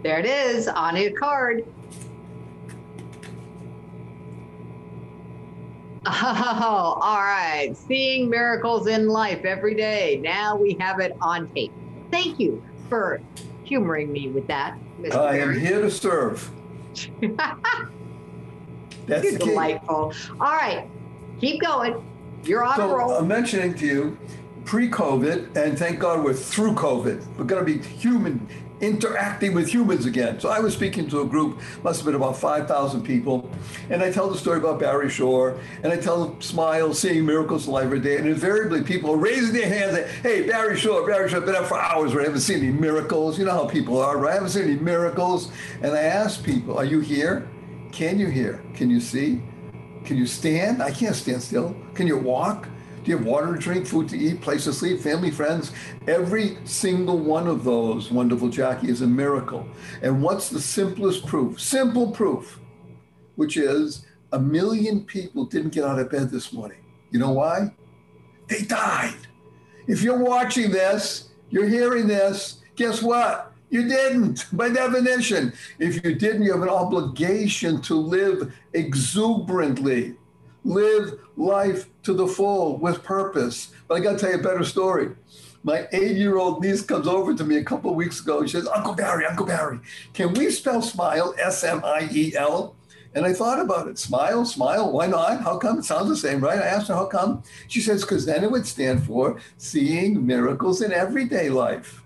There 0.02 0.18
it 0.18 0.26
is 0.26 0.68
on 0.68 0.96
a 0.96 1.10
card. 1.10 1.64
Oh, 6.04 6.98
all 7.00 7.20
right. 7.20 7.72
Seeing 7.76 8.28
miracles 8.28 8.88
in 8.88 9.08
life 9.08 9.44
every 9.44 9.74
day. 9.74 10.18
Now 10.22 10.56
we 10.56 10.76
have 10.80 10.98
it 10.98 11.16
on 11.20 11.48
tape. 11.48 11.72
Thank 12.10 12.40
you 12.40 12.62
for 12.88 13.20
humoring 13.64 14.10
me 14.10 14.28
with 14.28 14.46
that, 14.48 14.76
Mr. 15.00 15.14
I 15.14 15.38
am 15.38 15.58
here 15.58 15.80
to 15.80 15.90
serve. 15.90 16.50
That's 19.06 19.24
You're 19.24 19.38
delightful. 19.38 20.12
All 20.40 20.56
right. 20.56 20.88
Keep 21.40 21.62
going. 21.62 22.04
You're 22.44 22.64
on 22.64 22.76
so, 22.76 22.96
roll. 22.96 23.12
I'm 23.12 23.28
mentioning 23.28 23.74
to 23.74 23.86
you 23.86 24.18
pre-COVID, 24.64 25.56
and 25.56 25.78
thank 25.78 25.98
God 25.98 26.24
we're 26.24 26.34
through 26.34 26.74
COVID. 26.74 27.36
We're 27.36 27.44
going 27.44 27.64
to 27.64 27.78
be 27.78 27.82
human 27.86 28.46
interacting 28.80 29.54
with 29.54 29.68
humans 29.68 30.06
again. 30.06 30.40
So 30.40 30.48
I 30.48 30.58
was 30.58 30.74
speaking 30.74 31.08
to 31.10 31.20
a 31.20 31.24
group, 31.24 31.60
must 31.84 32.00
have 32.00 32.06
been 32.06 32.16
about 32.16 32.36
5,000 32.36 33.02
people, 33.02 33.48
and 33.90 34.02
I 34.02 34.10
tell 34.10 34.28
the 34.28 34.36
story 34.36 34.58
about 34.58 34.80
Barry 34.80 35.08
Shore, 35.08 35.60
and 35.84 35.92
I 35.92 35.96
tell 35.96 36.24
them, 36.24 36.42
smile, 36.42 36.92
seeing 36.92 37.24
miracles 37.24 37.68
live 37.68 37.84
every 37.84 38.00
day, 38.00 38.16
and 38.16 38.26
invariably 38.26 38.82
people 38.82 39.12
are 39.12 39.16
raising 39.16 39.52
their 39.52 39.68
hands, 39.68 39.96
and, 39.96 40.10
hey, 40.22 40.48
Barry 40.48 40.76
Shore, 40.76 41.06
Barry 41.06 41.28
Shore, 41.28 41.38
I've 41.38 41.46
been 41.46 41.54
up 41.54 41.66
for 41.66 41.78
hours, 41.78 42.12
right? 42.12 42.22
I 42.22 42.26
haven't 42.26 42.40
seen 42.40 42.58
any 42.58 42.72
miracles. 42.72 43.38
You 43.38 43.44
know 43.44 43.52
how 43.52 43.66
people 43.66 44.00
are, 44.00 44.18
right? 44.18 44.32
I 44.32 44.34
haven't 44.34 44.50
seen 44.50 44.64
any 44.64 44.76
miracles. 44.76 45.52
And 45.80 45.92
I 45.92 46.02
ask 46.02 46.42
people, 46.44 46.76
are 46.76 46.84
you 46.84 46.98
here? 46.98 47.48
Can 47.92 48.18
you 48.18 48.26
hear? 48.26 48.64
Can 48.74 48.90
you 48.90 48.98
see? 49.00 49.40
Can 50.04 50.16
you 50.16 50.26
stand? 50.26 50.82
I 50.82 50.90
can't 50.90 51.14
stand 51.14 51.42
still. 51.42 51.76
Can 51.94 52.08
you 52.08 52.16
walk? 52.18 52.68
Do 53.02 53.10
you 53.10 53.16
have 53.16 53.26
water 53.26 53.52
to 53.52 53.58
drink, 53.58 53.86
food 53.86 54.08
to 54.10 54.18
eat, 54.18 54.40
place 54.40 54.64
to 54.64 54.72
sleep, 54.72 55.00
family, 55.00 55.32
friends? 55.32 55.72
Every 56.06 56.58
single 56.64 57.18
one 57.18 57.48
of 57.48 57.64
those, 57.64 58.12
wonderful 58.12 58.48
Jackie, 58.48 58.90
is 58.90 59.02
a 59.02 59.06
miracle. 59.08 59.66
And 60.02 60.22
what's 60.22 60.48
the 60.48 60.60
simplest 60.60 61.26
proof? 61.26 61.60
Simple 61.60 62.12
proof, 62.12 62.60
which 63.34 63.56
is 63.56 64.06
a 64.32 64.38
million 64.38 65.04
people 65.04 65.44
didn't 65.46 65.70
get 65.70 65.82
out 65.84 65.98
of 65.98 66.12
bed 66.12 66.30
this 66.30 66.52
morning. 66.52 66.78
You 67.10 67.18
know 67.18 67.32
why? 67.32 67.74
They 68.46 68.62
died. 68.62 69.16
If 69.88 70.02
you're 70.02 70.22
watching 70.22 70.70
this, 70.70 71.30
you're 71.50 71.68
hearing 71.68 72.06
this, 72.06 72.60
guess 72.76 73.02
what? 73.02 73.52
You 73.68 73.88
didn't, 73.88 74.46
by 74.52 74.68
definition. 74.68 75.52
If 75.80 76.04
you 76.04 76.14
didn't, 76.14 76.42
you 76.42 76.52
have 76.52 76.62
an 76.62 76.68
obligation 76.68 77.82
to 77.82 77.94
live 77.94 78.54
exuberantly, 78.74 80.14
live 80.64 81.18
life 81.36 81.88
to 82.04 82.14
the 82.14 82.26
full 82.26 82.78
with 82.78 83.02
purpose. 83.02 83.72
But 83.88 83.94
I 83.94 84.00
got 84.00 84.12
to 84.12 84.18
tell 84.18 84.30
you 84.30 84.40
a 84.40 84.42
better 84.42 84.64
story. 84.64 85.10
My 85.64 85.86
eight 85.92 86.16
year 86.16 86.38
old 86.38 86.62
niece 86.62 86.82
comes 86.82 87.06
over 87.06 87.34
to 87.34 87.44
me 87.44 87.56
a 87.56 87.64
couple 87.64 87.90
of 87.90 87.96
weeks 87.96 88.20
ago. 88.20 88.44
She 88.44 88.52
says, 88.52 88.68
Uncle 88.68 88.94
Barry, 88.94 89.26
Uncle 89.26 89.46
Barry, 89.46 89.78
can 90.12 90.34
we 90.34 90.50
spell 90.50 90.82
smile 90.82 91.34
S 91.38 91.62
M 91.62 91.82
I 91.84 92.08
E 92.12 92.34
L? 92.36 92.74
And 93.14 93.26
I 93.26 93.32
thought 93.34 93.60
about 93.60 93.88
it. 93.88 93.98
Smile, 93.98 94.44
smile, 94.44 94.90
why 94.90 95.06
not? 95.06 95.42
How 95.42 95.58
come? 95.58 95.78
It 95.78 95.84
sounds 95.84 96.08
the 96.08 96.16
same, 96.16 96.40
right? 96.40 96.58
I 96.58 96.66
asked 96.66 96.88
her, 96.88 96.94
how 96.94 97.06
come? 97.06 97.42
She 97.68 97.80
says, 97.80 98.00
because 98.00 98.24
then 98.24 98.42
it 98.42 98.50
would 98.50 98.66
stand 98.66 99.04
for 99.04 99.38
seeing 99.58 100.26
miracles 100.26 100.80
in 100.80 100.92
everyday 100.92 101.50
life. 101.50 102.02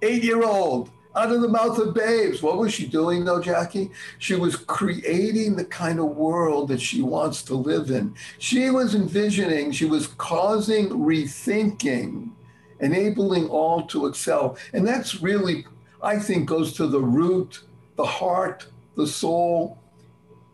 Eight 0.00 0.22
year 0.22 0.44
old 0.44 0.90
out 1.18 1.32
of 1.32 1.40
the 1.40 1.48
mouth 1.48 1.76
of 1.78 1.94
babes. 1.94 2.42
What 2.42 2.58
was 2.58 2.72
she 2.72 2.86
doing 2.86 3.24
though, 3.24 3.42
Jackie? 3.42 3.90
She 4.18 4.36
was 4.36 4.54
creating 4.54 5.56
the 5.56 5.64
kind 5.64 5.98
of 5.98 6.16
world 6.16 6.68
that 6.68 6.80
she 6.80 7.02
wants 7.02 7.42
to 7.44 7.54
live 7.54 7.90
in. 7.90 8.14
She 8.38 8.70
was 8.70 8.94
envisioning, 8.94 9.72
she 9.72 9.84
was 9.84 10.06
causing 10.06 10.90
rethinking, 10.90 12.30
enabling 12.78 13.48
all 13.48 13.82
to 13.88 14.06
excel. 14.06 14.56
And 14.72 14.86
that's 14.86 15.20
really, 15.20 15.66
I 16.00 16.20
think, 16.20 16.48
goes 16.48 16.72
to 16.74 16.86
the 16.86 17.02
root, 17.02 17.62
the 17.96 18.06
heart, 18.06 18.68
the 18.96 19.06
soul 19.06 19.76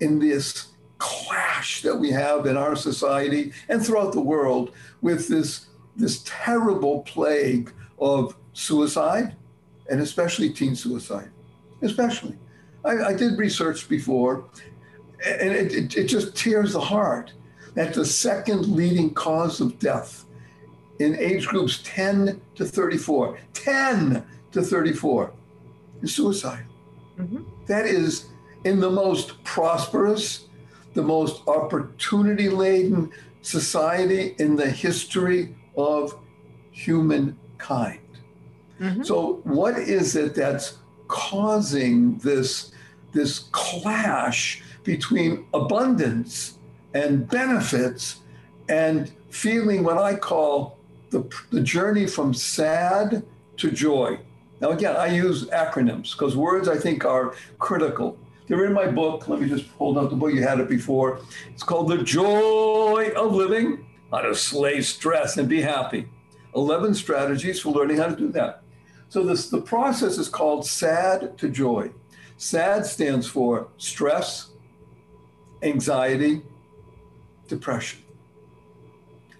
in 0.00 0.18
this 0.18 0.68
clash 0.96 1.82
that 1.82 1.94
we 1.94 2.10
have 2.10 2.46
in 2.46 2.56
our 2.56 2.74
society 2.74 3.52
and 3.68 3.84
throughout 3.84 4.12
the 4.12 4.20
world 4.20 4.72
with 5.02 5.28
this, 5.28 5.66
this 5.94 6.22
terrible 6.24 7.02
plague 7.02 7.70
of 7.98 8.34
suicide 8.54 9.36
and 9.90 10.00
especially 10.00 10.50
teen 10.50 10.74
suicide, 10.74 11.30
especially. 11.82 12.36
I, 12.84 13.04
I 13.04 13.14
did 13.14 13.38
research 13.38 13.88
before, 13.88 14.44
and 15.26 15.52
it, 15.52 15.72
it, 15.72 15.96
it 15.96 16.04
just 16.04 16.36
tears 16.36 16.72
the 16.72 16.80
heart 16.80 17.32
that 17.74 17.94
the 17.94 18.04
second 18.04 18.68
leading 18.68 19.12
cause 19.14 19.60
of 19.60 19.78
death 19.78 20.24
in 20.98 21.16
age 21.18 21.46
groups 21.46 21.80
10 21.82 22.40
to 22.54 22.64
34, 22.64 23.38
10 23.52 24.24
to 24.52 24.62
34, 24.62 25.32
is 26.02 26.14
suicide. 26.14 26.64
Mm-hmm. 27.18 27.42
That 27.66 27.86
is 27.86 28.26
in 28.64 28.80
the 28.80 28.90
most 28.90 29.42
prosperous, 29.44 30.46
the 30.94 31.02
most 31.02 31.42
opportunity 31.48 32.48
laden 32.48 33.10
society 33.42 34.34
in 34.38 34.56
the 34.56 34.68
history 34.68 35.54
of 35.76 36.18
humankind. 36.70 38.00
Mm-hmm. 38.80 39.02
So, 39.02 39.40
what 39.44 39.78
is 39.78 40.16
it 40.16 40.34
that's 40.34 40.78
causing 41.08 42.18
this, 42.18 42.72
this 43.12 43.40
clash 43.52 44.62
between 44.82 45.46
abundance 45.54 46.58
and 46.92 47.28
benefits 47.28 48.20
and 48.68 49.12
feeling 49.30 49.84
what 49.84 49.98
I 49.98 50.14
call 50.14 50.78
the, 51.10 51.24
the 51.50 51.60
journey 51.60 52.06
from 52.06 52.34
sad 52.34 53.24
to 53.58 53.70
joy? 53.70 54.18
Now, 54.60 54.70
again, 54.70 54.96
I 54.96 55.06
use 55.06 55.46
acronyms 55.46 56.12
because 56.12 56.36
words 56.36 56.68
I 56.68 56.76
think 56.76 57.04
are 57.04 57.34
critical. 57.58 58.16
They're 58.46 58.66
in 58.66 58.72
my 58.72 58.86
book. 58.86 59.28
Let 59.28 59.40
me 59.40 59.48
just 59.48 59.68
hold 59.70 59.98
out 59.98 60.10
the 60.10 60.16
book. 60.16 60.32
You 60.32 60.42
had 60.42 60.60
it 60.60 60.68
before. 60.68 61.20
It's 61.52 61.62
called 61.62 61.88
The 61.88 62.02
Joy 62.02 63.12
of 63.16 63.34
Living 63.34 63.86
How 64.10 64.20
to 64.20 64.34
Slay 64.34 64.82
Stress 64.82 65.38
and 65.38 65.48
Be 65.48 65.62
Happy. 65.62 66.08
11 66.54 66.94
strategies 66.94 67.60
for 67.60 67.72
learning 67.72 67.96
how 67.96 68.06
to 68.06 68.16
do 68.16 68.28
that. 68.32 68.63
So 69.14 69.22
this 69.22 69.48
the 69.48 69.60
process 69.60 70.18
is 70.18 70.28
called 70.28 70.66
SAD 70.66 71.38
to 71.38 71.48
joy. 71.48 71.92
SAD 72.36 72.84
stands 72.84 73.28
for 73.28 73.68
stress, 73.76 74.50
anxiety, 75.62 76.42
depression. 77.46 78.00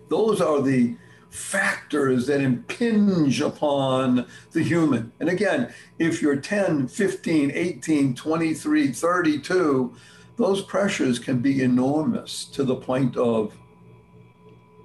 Those 0.08 0.40
are 0.40 0.62
the 0.62 0.94
factors 1.28 2.28
that 2.28 2.40
impinge 2.40 3.40
upon 3.40 4.28
the 4.52 4.62
human. 4.62 5.10
And 5.18 5.28
again, 5.28 5.74
if 5.98 6.22
you're 6.22 6.36
10, 6.36 6.86
15, 6.86 7.50
18, 7.52 8.14
23, 8.14 8.92
32, 8.92 9.96
those 10.36 10.62
pressures 10.62 11.18
can 11.18 11.40
be 11.40 11.64
enormous 11.64 12.44
to 12.44 12.62
the 12.62 12.76
point 12.76 13.16
of 13.16 13.56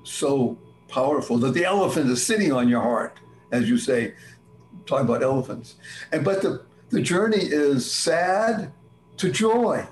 so 0.02 0.58
powerful 0.88 1.38
that 1.38 1.54
the 1.54 1.66
elephant 1.66 2.10
is 2.10 2.26
sitting 2.26 2.52
on 2.52 2.68
your 2.68 2.82
heart, 2.82 3.20
as 3.52 3.70
you 3.70 3.78
say, 3.78 4.16
talking 4.90 5.06
about 5.06 5.24
elephants. 5.24 5.76
And 6.12 6.26
but 6.26 6.42
the, 6.42 6.64
the 6.90 7.02
journey 7.02 7.38
is 7.42 7.90
sad 7.90 8.72
to 9.18 9.32
joy. 9.32 9.88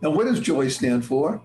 Now, 0.00 0.10
what 0.10 0.26
does 0.26 0.40
joy 0.40 0.68
stand 0.68 1.04
for? 1.04 1.40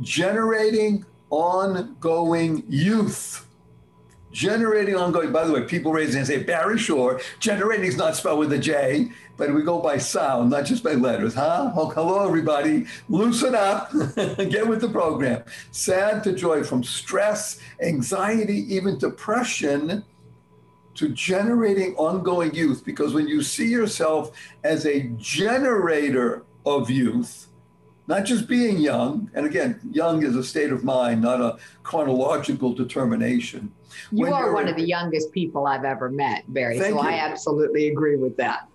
Generating 0.00 1.04
ongoing 1.30 2.64
youth. 2.68 3.46
Generating 4.32 4.96
ongoing, 4.96 5.32
by 5.32 5.46
the 5.46 5.52
way, 5.52 5.62
people 5.62 5.92
raise 5.92 6.10
their 6.10 6.18
and 6.18 6.26
say, 6.26 6.42
Barry 6.42 6.78
Shore, 6.78 7.20
generating 7.38 7.86
is 7.86 7.96
not 7.96 8.16
spelled 8.16 8.38
with 8.38 8.52
a 8.52 8.58
J, 8.58 9.10
but 9.38 9.54
we 9.54 9.62
go 9.62 9.80
by 9.80 9.96
sound, 9.96 10.50
not 10.50 10.66
just 10.66 10.84
by 10.84 10.92
letters, 10.92 11.34
huh? 11.34 11.72
Oh, 11.74 11.88
hello, 11.88 12.26
everybody. 12.26 12.86
Loosen 13.08 13.54
up, 13.54 13.92
get 14.16 14.66
with 14.66 14.82
the 14.82 14.90
program. 14.90 15.42
Sad 15.70 16.22
to 16.24 16.34
joy 16.34 16.64
from 16.64 16.84
stress, 16.84 17.60
anxiety, 17.80 18.74
even 18.74 18.98
depression 18.98 20.04
to 20.96 21.08
generating 21.10 21.94
ongoing 21.96 22.54
youth 22.54 22.84
because 22.84 23.14
when 23.14 23.28
you 23.28 23.42
see 23.42 23.68
yourself 23.68 24.36
as 24.64 24.86
a 24.86 25.02
generator 25.16 26.44
of 26.64 26.90
youth, 26.90 27.48
not 28.08 28.24
just 28.24 28.48
being 28.48 28.78
young, 28.78 29.30
and 29.34 29.46
again, 29.46 29.80
young 29.90 30.22
is 30.22 30.36
a 30.36 30.44
state 30.44 30.72
of 30.72 30.84
mind, 30.84 31.22
not 31.22 31.40
a 31.40 31.58
chronological 31.82 32.72
determination. 32.72 33.72
You 34.10 34.24
when 34.24 34.32
are 34.32 34.52
one 34.52 34.68
of 34.68 34.76
the 34.76 34.86
youngest 34.86 35.32
people 35.32 35.66
I've 35.66 35.84
ever 35.84 36.10
met, 36.10 36.44
Barry. 36.52 36.78
So 36.78 36.86
you. 36.86 36.98
I 36.98 37.14
absolutely 37.14 37.88
agree 37.88 38.16
with 38.16 38.36
that. 38.36 38.68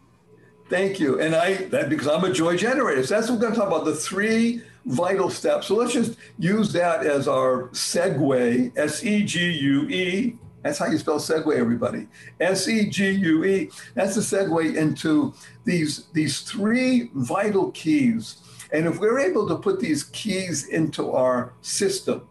Thank 0.69 0.99
you. 0.99 1.19
And 1.19 1.35
I 1.35 1.55
that 1.65 1.89
because 1.89 2.07
I'm 2.07 2.23
a 2.23 2.31
joy 2.31 2.55
generator. 2.55 3.05
So 3.05 3.15
that's 3.15 3.29
what 3.29 3.35
we're 3.35 3.41
going 3.41 3.53
to 3.53 3.59
talk 3.59 3.67
about. 3.67 3.85
The 3.85 3.95
three 3.95 4.61
vital 4.85 5.29
steps. 5.29 5.67
So 5.67 5.75
let's 5.75 5.93
just 5.93 6.17
use 6.39 6.73
that 6.73 7.05
as 7.05 7.27
our 7.27 7.69
segue, 7.69 8.77
S 8.77 9.03
E 9.03 9.23
G 9.23 9.51
U 9.51 9.89
E 9.89 10.37
that's 10.63 10.77
how 10.77 10.87
you 10.87 10.97
spell 10.97 11.17
segue, 11.17 11.57
everybody. 11.57 12.07
S 12.39 12.67
E 12.67 12.89
G 12.89 13.09
U 13.11 13.43
E. 13.45 13.69
That's 13.95 14.15
the 14.15 14.21
segue 14.21 14.75
into 14.75 15.33
these, 15.65 16.05
these 16.13 16.41
three 16.41 17.09
vital 17.15 17.71
keys. 17.71 18.37
And 18.71 18.85
if 18.85 18.99
we're 18.99 19.19
able 19.19 19.47
to 19.47 19.55
put 19.57 19.79
these 19.79 20.03
keys 20.05 20.67
into 20.67 21.11
our 21.11 21.53
system, 21.61 22.27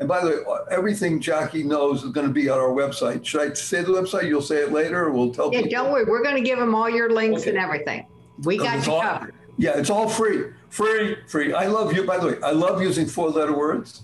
and 0.00 0.08
by 0.08 0.24
the 0.24 0.28
way, 0.30 0.36
everything 0.72 1.20
Jackie 1.20 1.62
knows 1.62 2.02
is 2.02 2.10
going 2.10 2.26
to 2.26 2.32
be 2.32 2.48
on 2.48 2.58
our 2.58 2.70
website. 2.70 3.24
Should 3.24 3.42
I 3.42 3.54
say 3.54 3.82
the 3.82 3.92
website? 3.92 4.26
You'll 4.26 4.42
say 4.42 4.56
it 4.56 4.72
later, 4.72 5.04
or 5.04 5.12
we'll 5.12 5.32
tell 5.32 5.52
Yeah, 5.52 5.62
people? 5.62 5.70
don't 5.84 5.92
worry. 5.92 6.04
We're 6.04 6.22
going 6.24 6.34
to 6.34 6.42
give 6.42 6.58
them 6.58 6.74
all 6.74 6.90
your 6.90 7.10
links 7.10 7.42
Okay. 7.42 7.50
and 7.50 7.58
everything. 7.60 8.06
We 8.42 8.58
got 8.58 8.84
you 8.86 8.92
all- 8.92 9.02
covered. 9.02 9.34
Yeah, 9.56 9.78
it's 9.78 9.90
all 9.90 10.08
free. 10.08 10.46
Free, 10.68 11.16
free. 11.28 11.54
I 11.54 11.66
love 11.68 11.92
you. 11.92 12.02
By 12.04 12.18
the 12.18 12.26
way, 12.26 12.36
I 12.42 12.50
love 12.50 12.82
using 12.82 13.06
four 13.06 13.30
letter 13.30 13.56
words. 13.56 14.02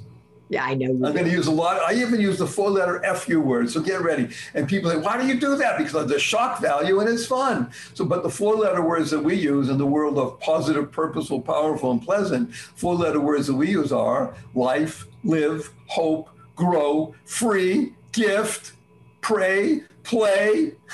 Yeah, 0.50 0.64
I 0.64 0.74
know. 0.74 0.90
I'm 0.90 1.00
going 1.14 1.26
to 1.26 1.30
use 1.30 1.46
a 1.46 1.52
lot. 1.52 1.80
I 1.80 1.94
even 1.94 2.20
use 2.20 2.38
the 2.38 2.46
four 2.46 2.70
letter 2.70 3.00
FU 3.14 3.40
word. 3.40 3.70
So 3.70 3.80
get 3.80 4.02
ready. 4.02 4.30
And 4.52 4.68
people 4.68 4.90
say, 4.90 4.96
why 4.96 5.16
do 5.16 5.28
you 5.28 5.38
do 5.38 5.54
that? 5.54 5.78
Because 5.78 5.94
of 5.94 6.08
the 6.08 6.18
shock 6.18 6.60
value 6.60 6.98
and 6.98 7.08
it's 7.08 7.24
fun. 7.24 7.70
So, 7.94 8.04
but 8.04 8.24
the 8.24 8.30
four 8.30 8.56
letter 8.56 8.82
words 8.82 9.12
that 9.12 9.20
we 9.20 9.36
use 9.36 9.68
in 9.68 9.78
the 9.78 9.86
world 9.86 10.18
of 10.18 10.40
positive, 10.40 10.90
purposeful, 10.90 11.40
powerful, 11.40 11.92
and 11.92 12.02
pleasant, 12.02 12.52
four 12.52 12.96
letter 12.96 13.20
words 13.20 13.46
that 13.46 13.54
we 13.54 13.70
use 13.70 13.92
are 13.92 14.34
life, 14.52 15.06
live, 15.22 15.72
hope, 15.86 16.30
grow, 16.56 17.14
free, 17.24 17.94
gift, 18.10 18.72
pray, 19.20 19.82
play. 20.02 20.72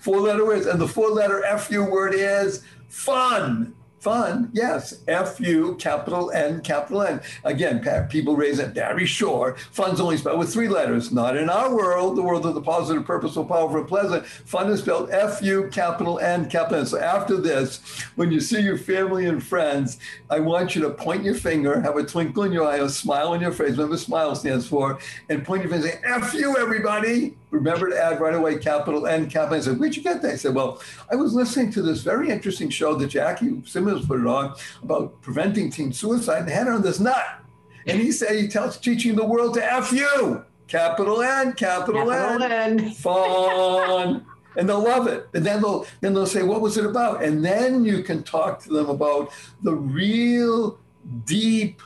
four 0.00 0.18
letter 0.18 0.44
words. 0.44 0.66
And 0.66 0.80
the 0.80 0.88
four 0.88 1.10
letter 1.10 1.44
FU 1.58 1.84
word 1.84 2.12
is 2.12 2.64
fun. 2.88 3.76
Fun, 4.02 4.50
yes. 4.52 5.04
F 5.06 5.38
U, 5.38 5.76
capital 5.76 6.32
N, 6.32 6.60
capital 6.62 7.02
N. 7.02 7.20
Again, 7.44 8.08
people 8.08 8.34
raise 8.34 8.58
it, 8.58 8.74
Barry 8.74 9.06
Shore. 9.06 9.54
Fun's 9.70 10.00
only 10.00 10.16
spelled 10.16 10.40
with 10.40 10.52
three 10.52 10.66
letters. 10.66 11.12
Not 11.12 11.36
in 11.36 11.48
our 11.48 11.72
world, 11.72 12.16
the 12.16 12.22
world 12.22 12.44
of 12.44 12.56
the 12.56 12.60
positive, 12.60 13.04
purposeful, 13.04 13.44
powerful, 13.44 13.78
and 13.78 13.86
pleasant. 13.86 14.26
Fun 14.26 14.72
is 14.72 14.80
spelled 14.80 15.10
F 15.10 15.40
U, 15.40 15.68
capital 15.70 16.18
N, 16.18 16.50
capital 16.50 16.80
N. 16.80 16.86
So 16.86 16.98
after 16.98 17.36
this, 17.36 17.78
when 18.16 18.32
you 18.32 18.40
see 18.40 18.60
your 18.60 18.76
family 18.76 19.26
and 19.26 19.40
friends, 19.40 20.00
I 20.28 20.40
want 20.40 20.74
you 20.74 20.82
to 20.82 20.90
point 20.90 21.22
your 21.22 21.36
finger, 21.36 21.80
have 21.80 21.96
a 21.96 22.02
twinkle 22.02 22.42
in 22.42 22.50
your 22.50 22.66
eye, 22.66 22.78
a 22.78 22.88
smile 22.88 23.28
on 23.28 23.40
your 23.40 23.52
face, 23.52 23.76
whatever 23.76 23.96
smile 23.96 24.34
stands 24.34 24.66
for, 24.66 24.98
and 25.28 25.44
point 25.44 25.62
your 25.62 25.70
finger 25.70 25.86
and 25.86 25.94
say, 25.94 26.00
F 26.04 26.34
you, 26.34 26.56
everybody. 26.56 27.36
Remember 27.52 27.90
to 27.90 28.02
add 28.02 28.18
right 28.18 28.34
away 28.34 28.56
capital 28.56 29.06
N, 29.06 29.28
capital 29.28 29.54
N. 29.54 29.60
I 29.60 29.62
said, 29.62 29.78
where'd 29.78 29.94
you 29.94 30.02
get 30.02 30.22
that? 30.22 30.32
I 30.32 30.36
said, 30.36 30.54
well, 30.54 30.80
I 31.10 31.16
was 31.16 31.34
listening 31.34 31.70
to 31.72 31.82
this 31.82 32.02
very 32.02 32.30
interesting 32.30 32.70
show 32.70 32.94
that 32.94 33.08
Jackie 33.08 33.62
Simmons 33.66 34.06
put 34.06 34.20
it 34.20 34.26
on 34.26 34.54
about 34.82 35.20
preventing 35.20 35.70
teen 35.70 35.92
suicide 35.92 36.40
and 36.40 36.48
had 36.50 36.66
on 36.66 36.80
this 36.80 36.98
nut. 36.98 37.40
And 37.86 38.00
he 38.00 38.10
said 38.10 38.36
he 38.36 38.48
tells 38.48 38.78
teaching 38.78 39.16
the 39.16 39.24
world 39.24 39.52
to 39.54 39.64
F 39.64 39.92
you. 39.92 40.44
Capital 40.66 41.20
N, 41.20 41.52
capital, 41.52 42.06
Capital 42.08 42.42
N. 42.42 42.80
N. 42.80 42.90
Fun. 42.92 44.24
and 44.56 44.66
they'll 44.66 44.82
love 44.82 45.06
it. 45.06 45.28
And 45.34 45.44
then 45.44 45.60
they'll 45.60 45.86
then 46.00 46.14
they'll 46.14 46.26
say, 46.26 46.42
what 46.42 46.62
was 46.62 46.78
it 46.78 46.86
about? 46.86 47.22
And 47.22 47.44
then 47.44 47.84
you 47.84 48.02
can 48.02 48.22
talk 48.22 48.62
to 48.62 48.70
them 48.70 48.88
about 48.88 49.30
the 49.62 49.74
real 49.74 50.78
deep, 51.26 51.82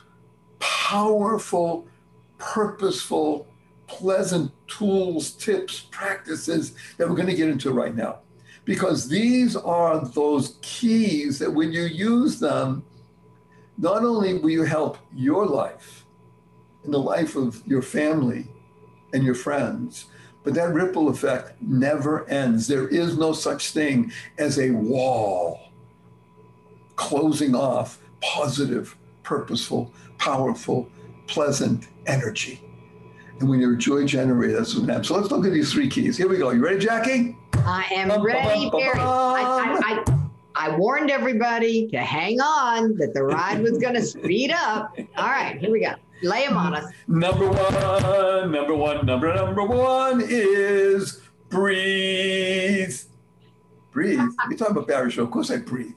powerful, 0.59 1.87
purposeful, 2.37 3.47
pleasant 3.87 4.51
tools, 4.67 5.31
tips, 5.31 5.87
practices 5.91 6.73
that 6.97 7.09
we're 7.09 7.15
going 7.15 7.27
to 7.27 7.35
get 7.35 7.49
into 7.49 7.71
right 7.71 7.95
now. 7.95 8.19
Because 8.65 9.07
these 9.07 9.55
are 9.55 10.05
those 10.05 10.57
keys 10.61 11.39
that 11.39 11.51
when 11.51 11.71
you 11.71 11.83
use 11.83 12.39
them, 12.39 12.83
not 13.77 14.03
only 14.03 14.33
will 14.33 14.49
you 14.49 14.63
help 14.63 14.97
your 15.15 15.45
life 15.45 16.05
and 16.83 16.93
the 16.93 16.99
life 16.99 17.35
of 17.35 17.61
your 17.65 17.81
family 17.81 18.47
and 19.13 19.23
your 19.23 19.35
friends, 19.35 20.05
but 20.43 20.53
that 20.53 20.73
ripple 20.73 21.09
effect 21.09 21.61
never 21.61 22.27
ends. 22.29 22.67
There 22.67 22.87
is 22.87 23.17
no 23.17 23.33
such 23.33 23.71
thing 23.71 24.11
as 24.37 24.59
a 24.59 24.71
wall 24.71 25.71
closing 26.95 27.55
off 27.55 27.99
positive, 28.21 28.97
purposeful, 29.23 29.93
powerful, 30.17 30.89
pleasant 31.27 31.87
energy. 32.05 32.66
And 33.39 33.47
when 33.47 33.59
you're 33.59 33.73
a 33.73 33.77
joy 33.77 34.05
generator, 34.05 34.57
that's 34.57 34.75
what 34.75 34.89
happens. 34.89 35.07
So 35.07 35.15
let's 35.15 35.29
look 35.29 35.45
at 35.45 35.53
these 35.53 35.71
three 35.71 35.89
keys. 35.89 36.17
Here 36.17 36.27
we 36.27 36.37
go. 36.37 36.49
You 36.49 36.63
ready, 36.63 36.79
Jackie? 36.79 37.37
I 37.53 37.85
am 37.91 38.07
Bum, 38.09 38.23
ready, 38.23 38.69
Barry. 38.71 38.99
I, 38.99 40.03
I, 40.03 40.03
I, 40.05 40.69
I 40.69 40.77
warned 40.77 41.11
everybody 41.11 41.87
to 41.89 41.99
hang 41.99 42.41
on 42.41 42.95
that 42.97 43.13
the 43.13 43.23
ride 43.23 43.61
was 43.61 43.77
going 43.77 43.93
to 43.93 44.01
speed 44.01 44.51
up. 44.51 44.97
All 45.17 45.27
right, 45.27 45.57
here 45.59 45.71
we 45.71 45.81
go. 45.81 45.93
Lay 46.23 46.47
them 46.47 46.57
on 46.57 46.73
us. 46.73 46.91
Number 47.07 47.47
one, 47.47 48.51
number 48.51 48.75
one, 48.75 49.05
number 49.05 49.35
number 49.35 49.63
one 49.63 50.23
is 50.27 51.21
breathe. 51.49 52.95
Breathe. 53.91 54.19
You're 54.49 54.57
talking 54.57 54.75
about 54.75 54.87
Barry 54.87 55.11
Shore. 55.11 55.25
Of 55.25 55.31
course 55.31 55.51
I 55.51 55.57
breathe. 55.57 55.93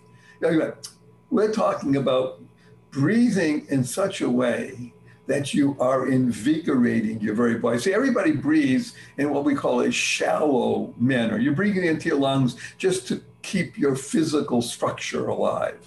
We're 1.31 1.53
talking 1.53 1.97
about 1.97 2.43
breathing 2.91 3.67
in 3.71 3.83
such 3.85 4.21
a 4.21 4.29
way 4.29 4.93
that 5.31 5.55
you 5.55 5.77
are 5.79 6.09
invigorating 6.09 7.21
your 7.21 7.37
very 7.37 7.55
body. 7.55 7.79
See, 7.79 7.95
everybody 7.95 8.33
breathes 8.33 8.95
in 9.17 9.31
what 9.31 9.45
we 9.45 9.55
call 9.55 9.83
a 9.83 9.93
shallow 9.93 10.93
manner. 10.99 11.39
You're 11.39 11.55
breathing 11.55 11.85
into 11.85 12.09
your 12.09 12.19
lungs 12.19 12.57
just 12.79 13.07
to 13.09 13.23
keep 13.43 13.79
your 13.79 13.95
physical 13.95 14.61
structure 14.61 15.29
alive. 15.29 15.87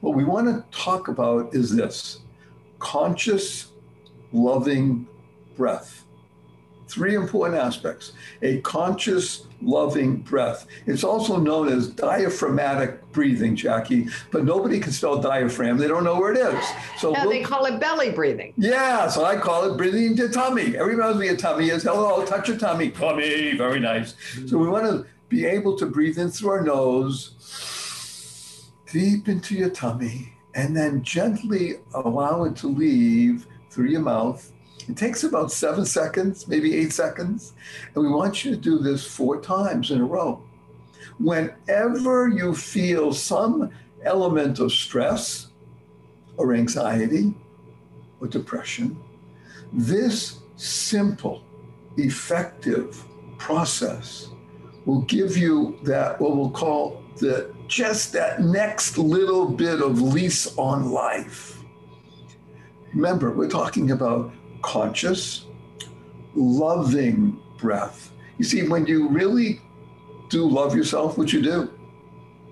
What 0.00 0.14
we 0.14 0.22
want 0.22 0.46
to 0.46 0.64
talk 0.70 1.08
about 1.08 1.52
is 1.56 1.74
this 1.74 2.20
conscious, 2.78 3.72
loving 4.32 5.08
breath. 5.56 6.03
Three 6.86 7.14
important 7.14 7.58
aspects 7.60 8.12
a 8.42 8.60
conscious, 8.60 9.46
loving 9.62 10.16
breath. 10.16 10.66
It's 10.86 11.02
also 11.02 11.38
known 11.38 11.68
as 11.68 11.88
diaphragmatic 11.88 13.10
breathing, 13.12 13.56
Jackie, 13.56 14.08
but 14.30 14.44
nobody 14.44 14.78
can 14.78 14.92
spell 14.92 15.18
diaphragm. 15.20 15.78
They 15.78 15.88
don't 15.88 16.04
know 16.04 16.20
where 16.20 16.32
it 16.32 16.38
is. 16.38 16.64
So 16.98 17.12
No, 17.12 17.20
we'll- 17.22 17.30
they 17.30 17.42
call 17.42 17.64
it 17.64 17.80
belly 17.80 18.10
breathing. 18.10 18.52
yeah, 18.58 19.08
so 19.08 19.24
I 19.24 19.36
call 19.36 19.72
it 19.72 19.76
breathing 19.78 20.04
into 20.08 20.28
tummy. 20.28 20.76
Everybody 20.76 21.08
knows 21.08 21.16
what 21.16 21.26
your 21.26 21.36
tummy 21.36 21.70
is. 21.70 21.82
Hello, 21.84 22.24
touch 22.26 22.48
your 22.48 22.58
tummy. 22.58 22.90
Tummy, 22.90 23.56
very 23.56 23.80
nice. 23.80 24.14
So 24.46 24.58
we 24.58 24.68
want 24.68 24.84
to 24.84 25.06
be 25.30 25.46
able 25.46 25.76
to 25.78 25.86
breathe 25.86 26.18
in 26.18 26.30
through 26.30 26.50
our 26.50 26.62
nose, 26.62 27.30
deep 28.92 29.28
into 29.28 29.54
your 29.54 29.70
tummy, 29.70 30.34
and 30.54 30.76
then 30.76 31.02
gently 31.02 31.76
allow 31.94 32.44
it 32.44 32.54
to 32.56 32.66
leave 32.68 33.46
through 33.70 33.86
your 33.88 34.02
mouth. 34.02 34.52
It 34.88 34.96
takes 34.96 35.24
about 35.24 35.50
seven 35.50 35.84
seconds, 35.84 36.46
maybe 36.46 36.74
eight 36.74 36.92
seconds. 36.92 37.54
And 37.94 38.04
we 38.04 38.10
want 38.10 38.44
you 38.44 38.50
to 38.50 38.56
do 38.56 38.78
this 38.78 39.06
four 39.06 39.40
times 39.40 39.90
in 39.90 40.00
a 40.00 40.04
row. 40.04 40.42
Whenever 41.18 42.28
you 42.28 42.54
feel 42.54 43.12
some 43.12 43.70
element 44.02 44.58
of 44.58 44.72
stress 44.72 45.48
or 46.36 46.54
anxiety, 46.54 47.32
or 48.20 48.28
depression, 48.28 48.96
this 49.72 50.40
simple, 50.56 51.42
effective 51.96 53.04
process 53.38 54.28
will 54.84 55.02
give 55.02 55.36
you 55.36 55.78
that, 55.84 56.20
what 56.20 56.36
we'll 56.36 56.50
call 56.50 57.02
the 57.16 57.54
just 57.68 58.12
that 58.12 58.40
next 58.40 58.98
little 58.98 59.48
bit 59.48 59.80
of 59.80 60.00
lease 60.00 60.56
on 60.58 60.90
life. 60.90 61.62
Remember, 62.92 63.30
we're 63.30 63.48
talking 63.48 63.92
about 63.92 64.32
conscious, 64.64 65.44
loving 66.34 67.38
breath. 67.58 68.10
You 68.38 68.44
see, 68.44 68.66
when 68.66 68.86
you 68.86 69.08
really 69.08 69.60
do 70.30 70.48
love 70.48 70.74
yourself, 70.74 71.16
which 71.18 71.32
you 71.32 71.42
do, 71.42 71.70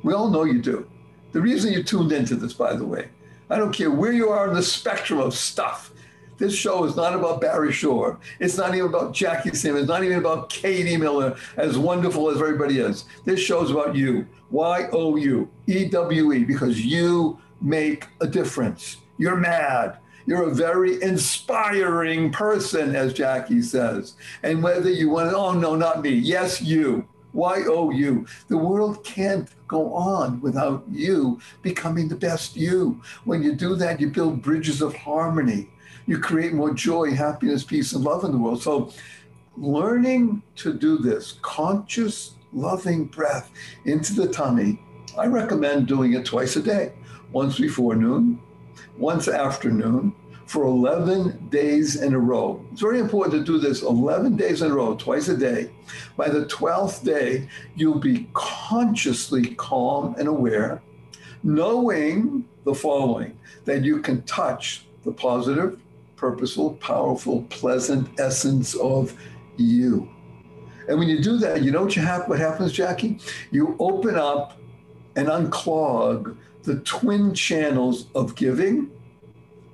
we 0.02 0.12
all 0.12 0.28
know 0.28 0.44
you 0.44 0.60
do. 0.60 0.86
The 1.32 1.40
reason 1.40 1.72
you 1.72 1.82
tuned 1.82 2.12
into 2.12 2.36
this, 2.36 2.52
by 2.52 2.74
the 2.74 2.84
way, 2.84 3.08
I 3.48 3.56
don't 3.56 3.72
care 3.72 3.90
where 3.90 4.12
you 4.12 4.28
are 4.28 4.48
in 4.48 4.54
the 4.54 4.62
spectrum 4.62 5.18
of 5.18 5.34
stuff. 5.34 5.92
This 6.36 6.54
show 6.54 6.84
is 6.84 6.96
not 6.96 7.14
about 7.14 7.40
Barry 7.40 7.72
Shore. 7.72 8.18
It's 8.40 8.56
not 8.56 8.74
even 8.74 8.88
about 8.88 9.14
Jackie 9.14 9.54
Simmons. 9.54 9.84
It's 9.84 9.88
not 9.88 10.04
even 10.04 10.18
about 10.18 10.50
Katie 10.50 10.96
Miller, 10.96 11.36
as 11.56 11.78
wonderful 11.78 12.30
as 12.30 12.36
everybody 12.36 12.78
is. 12.78 13.04
This 13.24 13.40
show 13.40 13.62
is 13.62 13.70
about 13.70 13.94
you. 13.94 14.26
Y 14.50 14.88
O 14.92 15.16
U 15.16 15.48
E 15.66 15.86
W 15.86 16.32
E, 16.32 16.44
because 16.44 16.84
you 16.84 17.38
make 17.60 18.06
a 18.20 18.26
difference. 18.26 18.98
You're 19.18 19.36
mad. 19.36 19.98
You're 20.26 20.48
a 20.48 20.54
very 20.54 21.02
inspiring 21.02 22.30
person, 22.32 22.94
as 22.94 23.12
Jackie 23.12 23.62
says. 23.62 24.14
And 24.42 24.62
whether 24.62 24.90
you 24.90 25.10
want 25.10 25.30
to, 25.30 25.36
oh, 25.36 25.52
no, 25.52 25.74
not 25.74 26.02
me. 26.02 26.10
Yes, 26.10 26.60
you. 26.62 27.08
Why 27.32 27.62
oh 27.66 27.86
Y 27.86 27.90
O 27.90 27.90
U. 27.90 28.26
The 28.48 28.58
world 28.58 29.04
can't 29.04 29.48
go 29.66 29.94
on 29.94 30.40
without 30.40 30.84
you 30.90 31.40
becoming 31.62 32.08
the 32.08 32.16
best 32.16 32.56
you. 32.56 33.00
When 33.24 33.42
you 33.42 33.54
do 33.54 33.74
that, 33.76 34.00
you 34.00 34.10
build 34.10 34.42
bridges 34.42 34.82
of 34.82 34.94
harmony. 34.94 35.70
You 36.06 36.18
create 36.18 36.52
more 36.52 36.74
joy, 36.74 37.12
happiness, 37.12 37.64
peace, 37.64 37.92
and 37.92 38.04
love 38.04 38.24
in 38.24 38.32
the 38.32 38.38
world. 38.38 38.62
So, 38.62 38.92
learning 39.56 40.42
to 40.56 40.74
do 40.74 40.98
this 40.98 41.38
conscious, 41.42 42.32
loving 42.52 43.06
breath 43.06 43.50
into 43.84 44.14
the 44.14 44.28
tummy, 44.28 44.80
I 45.16 45.26
recommend 45.26 45.86
doing 45.86 46.14
it 46.14 46.24
twice 46.24 46.56
a 46.56 46.62
day 46.62 46.92
once 47.32 47.58
before 47.58 47.94
noon, 47.94 48.40
once 48.98 49.28
afternoon, 49.28 50.14
for 50.46 50.64
11 50.64 51.48
days 51.48 52.02
in 52.02 52.12
a 52.12 52.18
row. 52.18 52.62
It's 52.72 52.80
very 52.82 52.98
important 52.98 53.32
to 53.46 53.52
do 53.52 53.58
this 53.58 53.82
11 53.82 54.36
days 54.36 54.60
in 54.60 54.70
a 54.70 54.74
row, 54.74 54.94
twice 54.96 55.28
a 55.28 55.36
day. 55.36 55.70
By 56.16 56.28
the 56.28 56.44
12th 56.44 57.04
day, 57.04 57.48
you'll 57.74 58.00
be 58.00 58.28
consciously 58.34 59.54
calm 59.54 60.14
and 60.18 60.28
aware. 60.28 60.82
knowing 61.42 62.44
the 62.64 62.74
following 62.74 63.36
that 63.64 63.82
you 63.82 64.00
can 64.00 64.22
touch 64.22 64.86
the 65.04 65.12
positive, 65.12 65.80
purposeful, 66.16 66.74
powerful, 66.74 67.42
pleasant 67.44 68.08
essence 68.20 68.74
of 68.76 69.14
you. 69.56 70.08
And 70.88 70.98
when 70.98 71.08
you 71.08 71.20
do 71.22 71.38
that, 71.38 71.62
you 71.62 71.70
know 71.70 71.82
what 71.82 71.96
you 71.96 72.02
have 72.02 72.28
what 72.28 72.38
happens, 72.38 72.72
Jackie? 72.72 73.18
You 73.50 73.76
open 73.78 74.16
up 74.16 74.58
and 75.16 75.28
unclog 75.28 76.36
the 76.62 76.80
twin 76.80 77.34
channels 77.34 78.06
of 78.14 78.34
giving 78.34 78.90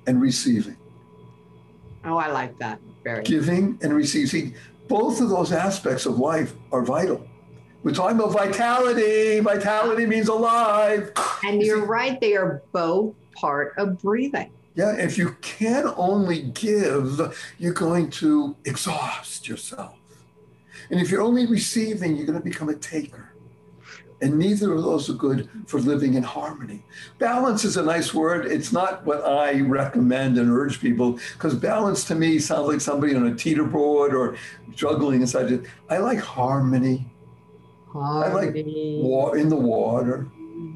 and 0.07 0.21
receiving. 0.21 0.77
Oh, 2.05 2.17
I 2.17 2.31
like 2.31 2.57
that. 2.59 2.79
Very 3.03 3.23
giving 3.23 3.77
and 3.81 3.93
receiving. 3.93 4.55
Both 4.87 5.21
of 5.21 5.29
those 5.29 5.51
aspects 5.51 6.05
of 6.05 6.17
life 6.17 6.53
are 6.71 6.81
vital. 6.83 7.25
We're 7.83 7.93
talking 7.93 8.17
about 8.17 8.33
vitality. 8.33 9.39
Vitality 9.39 10.05
means 10.05 10.27
alive. 10.27 11.11
And 11.43 11.61
you're 11.61 11.85
right, 11.85 12.19
they 12.19 12.35
are 12.35 12.61
both 12.71 13.15
part 13.35 13.73
of 13.77 14.01
breathing. 14.01 14.51
Yeah, 14.75 14.95
if 14.95 15.17
you 15.17 15.35
can 15.41 15.93
only 15.95 16.41
give, 16.41 17.19
you're 17.57 17.73
going 17.73 18.09
to 18.11 18.55
exhaust 18.65 19.47
yourself. 19.47 19.97
And 20.89 20.99
if 20.99 21.11
you're 21.11 21.21
only 21.21 21.45
receiving, 21.45 22.15
you're 22.15 22.25
going 22.25 22.37
to 22.37 22.43
become 22.43 22.69
a 22.69 22.75
taker. 22.75 23.28
And 24.21 24.37
neither 24.37 24.73
of 24.73 24.83
those 24.83 25.09
are 25.09 25.13
good 25.13 25.49
for 25.65 25.79
living 25.79 26.15
in 26.15 26.23
harmony. 26.23 26.83
Balance 27.19 27.63
is 27.63 27.77
a 27.77 27.83
nice 27.83 28.13
word. 28.13 28.45
It's 28.45 28.73
not 28.73 29.05
what 29.05 29.23
I 29.23 29.61
recommend 29.61 30.37
and 30.37 30.51
urge 30.51 30.81
people, 30.81 31.19
because 31.33 31.55
balance 31.55 32.03
to 32.05 32.15
me 32.15 32.39
sounds 32.39 32.67
like 32.67 32.81
somebody 32.81 33.15
on 33.15 33.27
a 33.27 33.35
teeter 33.35 33.63
board 33.63 34.13
or 34.13 34.35
juggling 34.71 35.21
inside. 35.21 35.65
I 35.89 35.97
like 35.99 36.19
harmony. 36.19 37.05
Harmony. 37.87 38.29
I 38.29 38.33
like 38.33 38.53
war 39.03 39.37
in 39.37 39.47
the 39.47 39.55
water. 39.55 40.27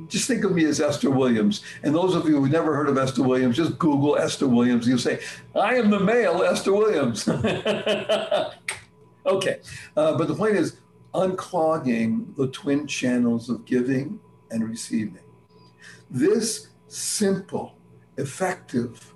Just 0.08 0.27
think 0.27 0.43
of 0.45 0.53
me 0.53 0.65
as 0.65 0.79
Esther 0.79 1.10
Williams. 1.10 1.63
And 1.84 1.93
those 1.93 2.15
of 2.15 2.27
you 2.27 2.39
who've 2.39 2.51
never 2.51 2.75
heard 2.75 2.88
of 2.88 2.97
Esther 2.97 3.23
Williams, 3.23 3.58
just 3.58 3.77
Google 3.77 4.17
Esther 4.17 4.47
Williams. 4.47 4.88
You'll 4.88 4.99
say, 4.99 5.19
I 5.56 5.75
am 5.75 5.89
the 5.89 5.99
male 5.99 6.43
Esther 6.43 6.73
Williams. 6.73 7.27
okay. 9.25 9.60
Uh, 9.97 10.17
but 10.17 10.27
the 10.27 10.36
point 10.36 10.56
is 10.56 10.77
unclogging 11.13 12.36
the 12.36 12.47
twin 12.47 12.88
channels 12.88 13.49
of 13.49 13.65
giving 13.65 14.19
and 14.52 14.67
receiving. 14.67 15.19
This 16.10 16.69
simple, 16.88 17.76
effective, 18.17 19.13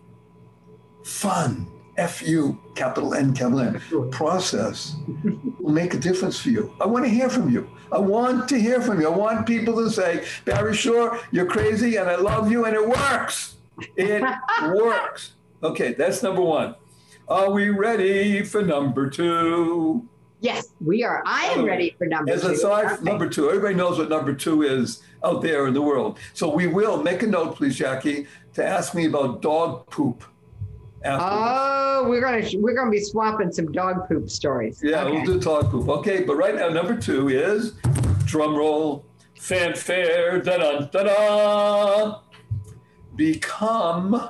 fun, 1.04 1.68
F-U, 1.98 2.60
capital 2.76 3.14
N, 3.16 3.34
capital 3.34 3.60
N, 3.62 3.82
process 4.12 4.96
will 5.60 5.72
make 5.72 5.96
a 5.96 5.98
difference 5.98 6.40
for 6.40 6.50
you. 6.50 6.76
I 6.80 6.86
want 6.86 7.06
to 7.06 7.10
hear 7.10 7.30
from 7.30 7.50
you. 7.50 7.70
I 7.92 7.98
want 7.98 8.48
to 8.50 8.60
hear 8.60 8.82
from 8.82 9.02
you. 9.02 9.08
I 9.08 9.16
want 9.16 9.48
people 9.48 9.76
to 9.76 9.90
say, 9.90 10.26
Barry 10.46 10.76
Shore, 10.76 11.20
you're 11.32 11.48
crazy 11.48 11.96
and 11.96 12.08
I 12.08 12.16
love 12.16 12.52
you 12.52 12.66
and 12.66 12.76
it 12.76 12.88
works. 12.88 13.56
It 13.96 14.24
works. 14.62 15.34
Okay, 15.64 15.94
that's 15.94 16.22
number 16.22 16.42
one. 16.42 16.76
Are 17.28 17.52
we 17.52 17.70
ready 17.70 18.44
for 18.44 18.62
number 18.62 19.10
two? 19.10 20.08
Yes, 20.40 20.74
we 20.80 21.04
are. 21.04 21.24
I 21.26 21.46
am 21.46 21.66
ready 21.66 21.96
for 21.98 22.06
number 22.06 22.32
As 22.32 22.42
two. 22.44 22.50
aside 22.50 22.86
Okay. 22.94 23.04
number 23.04 23.28
two, 23.28 23.50
everybody 23.50 23.74
knows 23.76 23.98
what 23.98 24.10
number 24.10 24.34
two 24.34 24.62
is 24.62 25.02
out 25.24 25.42
there 25.42 25.66
in 25.68 25.74
the 25.74 25.82
world. 25.82 26.20
So 26.34 26.48
we 26.54 26.68
will 26.68 27.02
make 27.02 27.24
a 27.24 27.28
note, 27.28 27.56
please, 27.56 27.76
Jackie, 27.76 28.28
to 28.54 28.64
ask 28.66 28.94
me 28.94 29.06
about 29.08 29.42
dog 29.42 29.88
poop. 29.90 30.24
afterwards. 31.04 31.34
Oh, 31.50 32.10
we're 32.10 32.22
gonna 32.22 32.44
we're 32.60 32.74
gonna 32.76 32.90
be 32.92 33.00
swapping 33.00 33.52
some 33.52 33.72
dog 33.72 34.08
poop 34.08 34.30
stories. 34.30 34.82
Yeah, 34.84 35.04
Okay. 35.04 35.12
we'll 35.22 35.26
do 35.26 35.40
dog 35.40 35.70
poop. 35.72 35.88
Okay, 35.90 36.24
but 36.24 36.36
right 36.36 36.56
now, 36.56 36.70
number 36.70 36.96
two 36.98 37.30
is 37.30 37.74
drum 38.26 38.56
roll, 38.56 39.06
fanfare, 39.40 40.40
da 40.42 40.58
da 40.58 40.80
da 40.82 41.04
da. 41.04 42.20
Become 43.16 44.30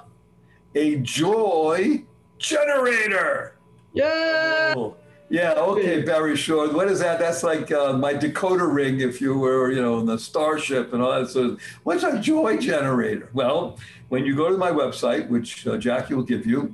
a 0.75 0.95
joy 0.97 2.03
generator. 2.37 3.55
Yeah. 3.93 4.73
Oh, 4.77 4.95
Yeah, 5.29 5.53
okay, 5.55 6.03
Barry 6.03 6.37
Shore. 6.37 6.69
What 6.69 6.87
is 6.87 6.99
that? 6.99 7.19
That's 7.19 7.43
like 7.43 7.69
uh, 7.69 7.93
my 7.93 8.13
decoder 8.13 8.73
ring 8.73 9.01
if 9.01 9.19
you 9.19 9.37
were, 9.37 9.69
you 9.71 9.81
know, 9.81 9.99
in 9.99 10.05
the 10.05 10.17
Starship 10.17 10.93
and 10.93 11.03
all 11.03 11.19
that. 11.19 11.29
So, 11.29 11.57
what's 11.83 12.03
a 12.03 12.17
joy 12.19 12.57
generator? 12.57 13.29
Well, 13.33 13.77
when 14.07 14.25
you 14.25 14.37
go 14.37 14.49
to 14.49 14.57
my 14.57 14.71
website, 14.71 15.27
which 15.27 15.67
uh, 15.67 15.77
Jackie 15.77 16.13
will 16.13 16.23
give 16.23 16.45
you, 16.45 16.73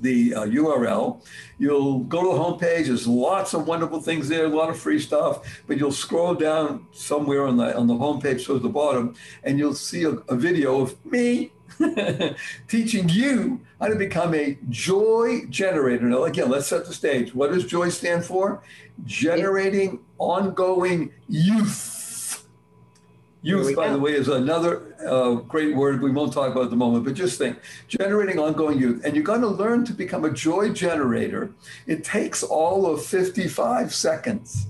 the 0.00 0.34
uh, 0.34 0.46
URL, 0.46 1.24
you'll 1.58 2.00
go 2.00 2.22
to 2.22 2.36
the 2.36 2.42
homepage. 2.42 2.86
There's 2.86 3.06
lots 3.06 3.54
of 3.54 3.68
wonderful 3.68 4.00
things 4.00 4.28
there, 4.28 4.46
a 4.46 4.48
lot 4.48 4.70
of 4.70 4.78
free 4.78 4.98
stuff. 4.98 5.62
But 5.66 5.78
you'll 5.78 5.92
scroll 5.92 6.34
down 6.34 6.86
somewhere 6.92 7.46
on 7.46 7.56
the 7.56 7.76
on 7.76 7.86
the 7.86 7.94
homepage 7.94 8.46
towards 8.46 8.62
the 8.62 8.68
bottom, 8.68 9.14
and 9.44 9.58
you'll 9.58 9.74
see 9.74 10.04
a, 10.04 10.10
a 10.10 10.36
video 10.36 10.80
of 10.80 11.06
me 11.06 11.52
teaching 12.68 13.08
you 13.08 13.60
how 13.80 13.88
to 13.88 13.96
become 13.96 14.34
a 14.34 14.58
joy 14.68 15.42
generator. 15.48 16.04
Now, 16.04 16.24
again, 16.24 16.50
let's 16.50 16.66
set 16.66 16.86
the 16.86 16.92
stage. 16.92 17.34
What 17.34 17.52
does 17.52 17.64
joy 17.64 17.88
stand 17.88 18.24
for? 18.24 18.62
Generating 19.04 20.00
ongoing 20.18 21.12
youth. 21.28 22.46
Youth, 23.42 23.74
by 23.74 23.86
go. 23.86 23.94
the 23.94 23.98
way, 23.98 24.12
is 24.12 24.28
another 24.28 24.94
uh, 25.06 25.36
great 25.36 25.74
word 25.74 26.02
we 26.02 26.10
won't 26.10 26.30
talk 26.32 26.52
about 26.52 26.64
at 26.64 26.70
the 26.70 26.76
moment, 26.76 27.06
but 27.06 27.14
just 27.14 27.38
think 27.38 27.58
generating 27.88 28.38
ongoing 28.38 28.78
youth. 28.78 29.02
And 29.02 29.14
you're 29.14 29.24
going 29.24 29.40
to 29.40 29.48
learn 29.48 29.86
to 29.86 29.94
become 29.94 30.26
a 30.26 30.30
joy 30.30 30.70
generator. 30.70 31.50
It 31.86 32.04
takes 32.04 32.42
all 32.42 32.84
of 32.84 33.02
55 33.02 33.94
seconds 33.94 34.66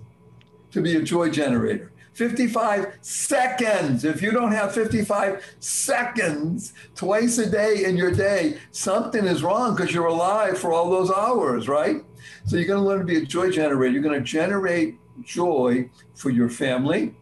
to 0.70 0.81
be 0.81 0.96
a 0.96 1.03
joy 1.03 1.31
generator. 1.31 1.90
55 2.12 2.99
seconds. 3.01 4.05
If 4.05 4.20
you 4.23 4.31
don't 4.31 4.53
have 4.53 4.75
55 4.75 5.42
seconds 5.61 6.73
twice 6.94 7.38
a 7.38 7.49
day 7.49 7.85
in 7.85 7.96
your 7.96 8.11
day, 8.11 8.59
something 8.73 9.25
is 9.27 9.42
wrong 9.42 9.75
because 9.75 9.94
you're 9.94 10.07
alive 10.07 10.59
for 10.59 10.73
all 10.73 10.90
those 10.90 11.11
hours, 11.11 11.68
right? 11.68 12.05
So 12.46 12.57
you're 12.57 12.66
going 12.66 12.83
to 12.83 12.87
learn 12.87 12.99
to 12.99 13.05
be 13.05 13.16
a 13.16 13.25
joy 13.25 13.51
generator. 13.51 13.92
You're 13.92 14.03
going 14.03 14.18
to 14.18 14.25
generate 14.25 14.96
joy 15.23 15.88
for 16.14 16.31
your 16.31 16.49
family, 16.49 17.14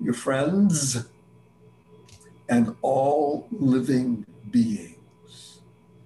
your 0.00 0.14
friends, 0.14 1.06
and 2.48 2.74
all 2.82 3.46
living 3.50 4.26
beings. 4.50 5.60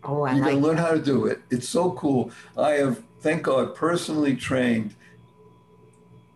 Oh, 0.05 0.23
I 0.23 0.35
You 0.35 0.43
can 0.43 0.55
like 0.55 0.63
learn 0.63 0.77
that. 0.77 0.83
how 0.83 0.93
to 0.93 1.01
do 1.01 1.27
it. 1.27 1.41
It's 1.51 1.69
so 1.69 1.93
cool. 1.93 2.31
I 2.57 2.71
have, 2.73 3.03
thank 3.21 3.43
God, 3.43 3.75
personally 3.75 4.35
trained 4.35 4.95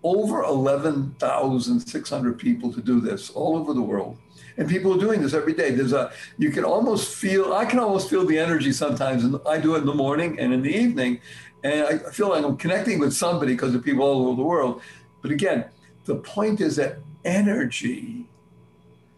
over 0.07 0.43
11,600 0.45 2.39
people 2.39 2.73
to 2.73 2.81
do 2.81 3.01
this 3.01 3.31
all 3.31 3.57
over 3.57 3.75
the 3.75 3.83
world. 3.83 4.17
And 4.57 4.69
people 4.69 4.95
are 4.95 4.99
doing 4.99 5.21
this 5.21 5.35
every 5.35 5.53
day. 5.53 5.73
There's 5.73 5.93
a, 5.93 6.13
you 6.39 6.51
can 6.51 6.65
almost 6.65 7.15
feel, 7.15 7.53
I 7.53 7.65
can 7.65 7.81
almost 7.81 8.09
feel 8.09 8.25
the 8.25 8.39
energy 8.39 8.73
sometimes. 8.73 9.25
And 9.25 9.41
I 9.47 9.59
do 9.59 9.75
it 9.75 9.79
in 9.79 9.87
the 9.87 9.95
morning 9.95 10.39
and 10.39 10.55
in 10.55 10.63
the 10.63 10.75
evening. 10.75 11.21
And 11.65 11.87
I 11.87 11.99
feel 12.11 12.29
like 12.31 12.45
I'm 12.45 12.57
connecting 12.57 13.01
with 13.01 13.13
somebody 13.13 13.53
because 13.55 13.75
of 13.75 13.85
people 13.85 14.05
all 14.05 14.29
over 14.29 14.37
the 14.37 14.43
world. 14.43 14.81
But 15.23 15.33
again, 15.33 15.65
the 16.05 16.15
point 16.15 16.61
is 16.61 16.77
that 16.77 16.99
energy 17.25 18.27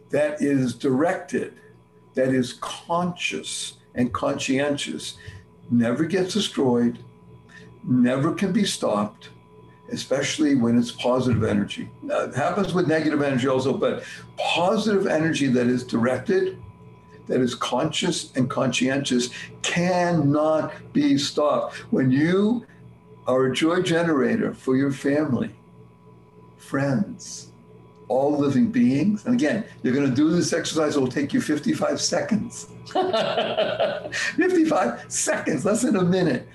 that 0.09 0.41
is 0.41 0.75
directed, 0.75 1.53
that 2.15 2.29
is 2.29 2.55
conscious 2.55 3.75
and 3.95 4.11
conscientious, 4.13 5.19
never 5.71 6.05
gets 6.05 6.33
destroyed, 6.33 6.99
never 7.85 8.33
can 8.33 8.53
be 8.53 8.65
stopped, 8.65 9.29
especially 9.91 10.55
when 10.55 10.79
it's 10.79 10.93
positive 10.93 11.45
energy. 11.45 11.91
Now, 12.03 12.21
it 12.21 12.35
happens 12.35 12.75
with 12.75 12.89
negative 12.89 13.23
energy 13.23 13.49
also, 13.49 13.77
but 13.77 14.05
positive 14.37 15.07
energy 15.07 15.47
that 15.49 15.67
is 15.67 15.85
directed, 15.85 16.63
that 17.27 17.41
is 17.41 17.55
conscious 17.55 18.33
and 18.37 18.49
conscientious, 18.49 19.31
cannot 19.63 20.73
be 20.93 21.19
stopped. 21.19 21.77
When 21.93 22.11
you 22.11 22.67
are 23.27 23.47
a 23.47 23.55
joy 23.55 23.83
generator 23.83 24.55
for 24.55 24.77
your 24.77 24.91
family, 24.91 25.51
friends, 26.57 27.53
all 28.09 28.37
living 28.37 28.71
beings. 28.71 29.25
And 29.27 29.35
again, 29.35 29.65
you're 29.83 29.95
going 29.95 30.09
to 30.09 30.15
do 30.15 30.31
this 30.31 30.53
exercise. 30.53 30.97
It 30.97 31.01
will 31.01 31.09
take 31.09 31.33
you 31.33 31.41
55 31.41 32.01
seconds. 32.01 32.69
55 32.93 35.05
seconds, 35.09 35.65
less 35.65 35.83
than 35.83 35.97
a 35.97 36.05
minute. 36.05 36.49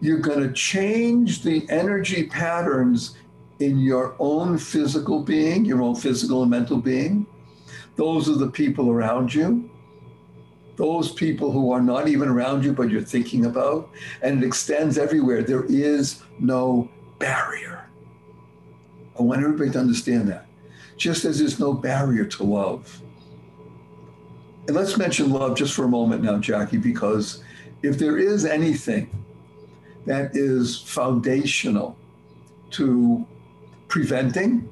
You're 0.00 0.18
going 0.18 0.40
to 0.40 0.52
change 0.52 1.42
the 1.42 1.68
energy 1.68 2.26
patterns 2.26 3.16
in 3.58 3.78
your 3.78 4.16
own 4.18 4.56
physical 4.56 5.22
being, 5.22 5.64
your 5.64 5.82
own 5.82 5.94
physical 5.94 6.42
and 6.42 6.50
mental 6.50 6.78
being. 6.78 7.26
Those 7.96 8.28
are 8.28 8.36
the 8.36 8.50
people 8.50 8.90
around 8.90 9.34
you. 9.34 9.70
Those 10.76 11.12
people 11.12 11.52
who 11.52 11.70
are 11.70 11.82
not 11.82 12.08
even 12.08 12.28
around 12.28 12.64
you, 12.64 12.72
but 12.72 12.88
you're 12.88 13.02
thinking 13.02 13.44
about. 13.44 13.90
And 14.22 14.42
it 14.42 14.46
extends 14.46 14.96
everywhere. 14.96 15.42
There 15.42 15.66
is 15.66 16.22
no 16.38 16.88
barrier. 17.18 17.84
I 19.18 19.22
want 19.22 19.42
everybody 19.42 19.70
to 19.72 19.78
understand 19.78 20.28
that 20.28 20.46
just 21.00 21.24
as 21.24 21.38
there's 21.38 21.58
no 21.58 21.72
barrier 21.72 22.26
to 22.26 22.44
love. 22.44 23.02
And 24.68 24.76
let's 24.76 24.98
mention 24.98 25.30
love 25.30 25.56
just 25.56 25.74
for 25.74 25.84
a 25.84 25.88
moment 25.88 26.22
now, 26.22 26.38
Jackie, 26.38 26.76
because 26.76 27.42
if 27.82 27.98
there 27.98 28.18
is 28.18 28.44
anything 28.44 29.10
that 30.06 30.34
is 30.34 30.78
foundational 30.78 31.96
to 32.70 33.26
preventing 33.88 34.68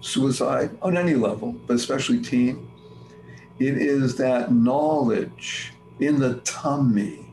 suicide 0.00 0.76
on 0.82 0.96
any 0.96 1.14
level, 1.14 1.52
but 1.66 1.74
especially 1.74 2.20
teen. 2.20 2.70
It 3.58 3.76
is 3.76 4.16
that 4.16 4.52
knowledge 4.52 5.74
in 5.98 6.18
the 6.18 6.36
tummy, 6.40 7.30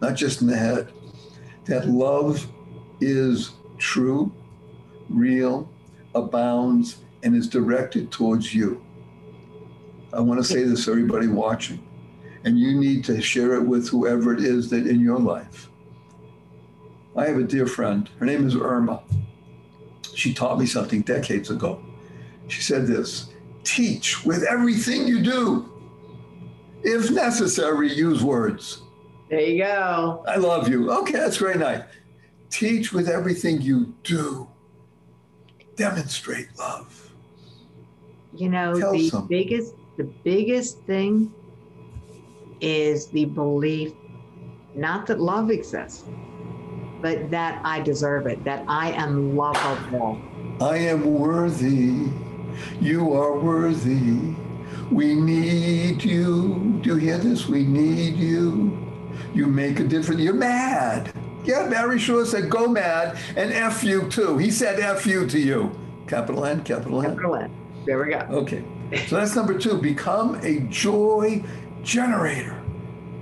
not 0.00 0.14
just 0.14 0.40
in 0.40 0.46
the 0.46 0.56
head, 0.56 0.92
that 1.64 1.88
love 1.88 2.46
is 3.00 3.52
true, 3.78 4.32
real, 5.08 5.68
abounds, 6.14 6.98
and 7.22 7.34
is 7.34 7.48
directed 7.48 8.12
towards 8.12 8.54
you. 8.54 8.84
I 10.12 10.20
want 10.20 10.38
to 10.38 10.44
say 10.44 10.62
this 10.62 10.84
to 10.84 10.92
everybody 10.92 11.26
watching, 11.26 11.84
and 12.44 12.58
you 12.58 12.78
need 12.78 13.04
to 13.04 13.20
share 13.20 13.54
it 13.54 13.62
with 13.62 13.88
whoever 13.88 14.34
it 14.34 14.40
is 14.40 14.70
that 14.70 14.86
in 14.86 15.00
your 15.00 15.18
life. 15.18 15.70
I 17.16 17.26
have 17.26 17.38
a 17.38 17.42
dear 17.42 17.66
friend. 17.66 18.08
Her 18.18 18.26
name 18.26 18.46
is 18.46 18.54
Irma. 18.56 19.02
She 20.14 20.34
taught 20.34 20.58
me 20.58 20.66
something 20.66 21.02
decades 21.02 21.50
ago. 21.50 21.82
She 22.48 22.60
said 22.60 22.86
this 22.86 23.30
teach 23.64 24.24
with 24.24 24.44
everything 24.44 25.06
you 25.08 25.22
do. 25.22 25.70
If 26.82 27.10
necessary, 27.10 27.92
use 27.92 28.22
words. 28.22 28.82
There 29.30 29.40
you 29.40 29.62
go. 29.62 30.22
I 30.28 30.36
love 30.36 30.68
you. 30.68 30.92
Okay, 30.92 31.14
that's 31.14 31.38
very 31.38 31.58
nice. 31.58 31.82
Teach 32.50 32.92
with 32.92 33.08
everything 33.08 33.62
you 33.62 33.94
do. 34.02 34.46
Demonstrate 35.76 36.48
love. 36.58 37.10
You 38.34 38.50
know, 38.50 38.78
Tell 38.78 38.92
the 38.92 39.26
biggest 39.28 39.74
the 39.96 40.04
biggest 40.04 40.80
thing 40.82 41.32
is 42.64 43.08
the 43.08 43.26
belief 43.26 43.92
not 44.74 45.06
that 45.06 45.20
love 45.20 45.50
exists, 45.50 46.04
but 47.00 47.30
that 47.30 47.60
I 47.64 47.80
deserve 47.80 48.26
it, 48.26 48.42
that 48.44 48.64
I 48.66 48.90
am 48.92 49.36
lovable. 49.36 50.18
I 50.60 50.78
am 50.78 51.18
worthy. 51.18 52.10
You 52.80 53.12
are 53.12 53.38
worthy. 53.38 54.34
We 54.90 55.14
need 55.14 56.02
you. 56.02 56.78
Do 56.82 56.90
you 56.90 56.96
hear 56.96 57.18
this? 57.18 57.46
We 57.46 57.64
need 57.64 58.16
you. 58.16 58.78
You 59.34 59.46
make 59.46 59.80
a 59.80 59.84
difference. 59.84 60.20
You're 60.20 60.34
mad. 60.34 61.12
Yeah, 61.44 61.68
Barry 61.68 61.98
Shore 61.98 62.24
said 62.24 62.48
go 62.48 62.66
mad 62.66 63.18
and 63.36 63.52
F 63.52 63.84
you 63.84 64.08
too. 64.08 64.38
He 64.38 64.50
said 64.50 64.80
F 64.80 65.06
you 65.06 65.26
to 65.26 65.38
you. 65.38 65.70
Capital 66.06 66.44
N, 66.46 66.64
capital 66.64 67.02
N. 67.02 67.10
Capital 67.10 67.36
N. 67.36 67.50
There 67.84 68.02
we 68.02 68.12
go. 68.12 68.18
Okay. 68.30 68.64
So 69.08 69.16
that's 69.16 69.34
number 69.34 69.58
two. 69.58 69.78
Become 69.78 70.36
a 70.42 70.60
joy 70.70 71.42
generator. 71.84 72.60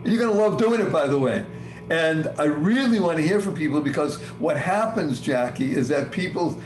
You're 0.04 0.18
going 0.18 0.34
to 0.34 0.40
love 0.40 0.58
doing 0.58 0.80
it, 0.80 0.90
by 0.90 1.06
the 1.06 1.18
way. 1.18 1.44
And 1.90 2.28
I 2.38 2.44
really 2.44 3.00
want 3.00 3.18
to 3.18 3.22
hear 3.22 3.40
from 3.40 3.54
people 3.54 3.80
because 3.80 4.16
what 4.38 4.56
happens, 4.56 5.20
Jackie, 5.20 5.72
is 5.72 5.88
that 5.88 6.10
people 6.10 6.60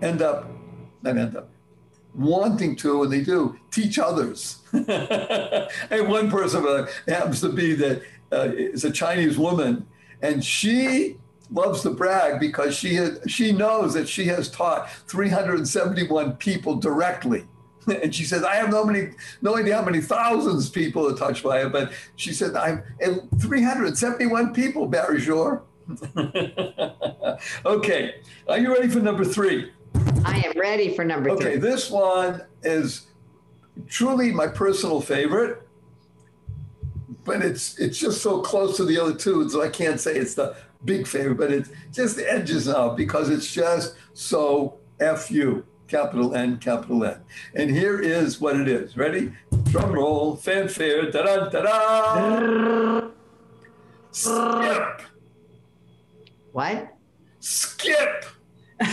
end 0.00 0.22
up, 0.22 0.50
not 1.02 1.18
end 1.18 1.36
up, 1.36 1.50
wanting 2.14 2.76
to, 2.76 3.02
and 3.02 3.12
they 3.12 3.22
do, 3.22 3.58
teach 3.70 3.98
others. 3.98 4.58
and 4.72 6.08
one 6.08 6.30
person 6.30 6.66
uh, 6.66 6.86
happens 7.06 7.40
to 7.40 7.50
be 7.50 7.74
that 7.74 8.02
uh, 8.32 8.48
is 8.54 8.84
a 8.84 8.90
Chinese 8.90 9.38
woman, 9.38 9.86
and 10.22 10.44
she 10.44 11.16
loves 11.52 11.82
to 11.82 11.90
brag 11.90 12.38
because 12.40 12.76
she 12.76 12.94
has, 12.94 13.20
she 13.26 13.52
knows 13.52 13.94
that 13.94 14.08
she 14.08 14.24
has 14.26 14.50
taught 14.50 14.90
371 15.08 16.34
people 16.34 16.76
directly. 16.76 17.44
And 18.02 18.14
she 18.14 18.24
says, 18.24 18.44
I 18.44 18.56
have 18.56 18.70
no 18.70 18.84
many, 18.84 19.10
no 19.42 19.56
idea 19.56 19.76
how 19.76 19.84
many 19.84 20.00
thousands 20.00 20.68
people 20.68 21.08
are 21.08 21.16
touched 21.16 21.42
by 21.42 21.62
it, 21.62 21.72
but 21.72 21.92
she 22.16 22.32
said, 22.32 22.54
I'm 22.54 22.82
371 23.40 24.52
people, 24.52 24.86
Barry 24.86 25.20
Shore. 25.20 25.62
okay, 27.64 28.14
are 28.48 28.58
you 28.58 28.72
ready 28.72 28.88
for 28.88 29.00
number 29.00 29.24
three? 29.24 29.72
I 30.24 30.38
am 30.40 30.52
ready 30.58 30.94
for 30.94 31.04
number 31.04 31.30
okay, 31.30 31.42
three. 31.42 31.52
Okay, 31.52 31.60
this 31.60 31.90
one 31.90 32.42
is 32.62 33.06
truly 33.88 34.30
my 34.30 34.46
personal 34.46 35.00
favorite, 35.00 35.66
but 37.24 37.42
it's 37.42 37.78
it's 37.78 37.98
just 37.98 38.22
so 38.22 38.40
close 38.40 38.76
to 38.76 38.84
the 38.84 39.00
other 39.00 39.14
two, 39.14 39.48
so 39.48 39.62
I 39.62 39.68
can't 39.68 39.98
say 39.98 40.14
it's 40.14 40.34
the 40.34 40.54
big 40.84 41.06
favorite, 41.06 41.38
but 41.38 41.50
it 41.50 41.66
just 41.92 42.18
edges 42.18 42.68
out 42.68 42.96
because 42.96 43.28
it's 43.30 43.50
just 43.50 43.94
so 44.14 44.78
fu 45.16 45.64
capital 45.90 46.34
N, 46.34 46.58
capital 46.58 47.04
N. 47.04 47.20
And 47.54 47.70
here 47.70 48.00
is 48.00 48.40
what 48.40 48.56
it 48.56 48.68
is. 48.68 48.96
Ready? 48.96 49.32
Drum 49.64 49.92
roll, 49.92 50.36
fanfare, 50.36 51.10
da 51.10 51.22
da 51.22 51.48
da 51.48 51.62
da. 51.62 53.08
Skip. 54.12 55.02
What? 56.52 56.96
Skip. 57.40 58.24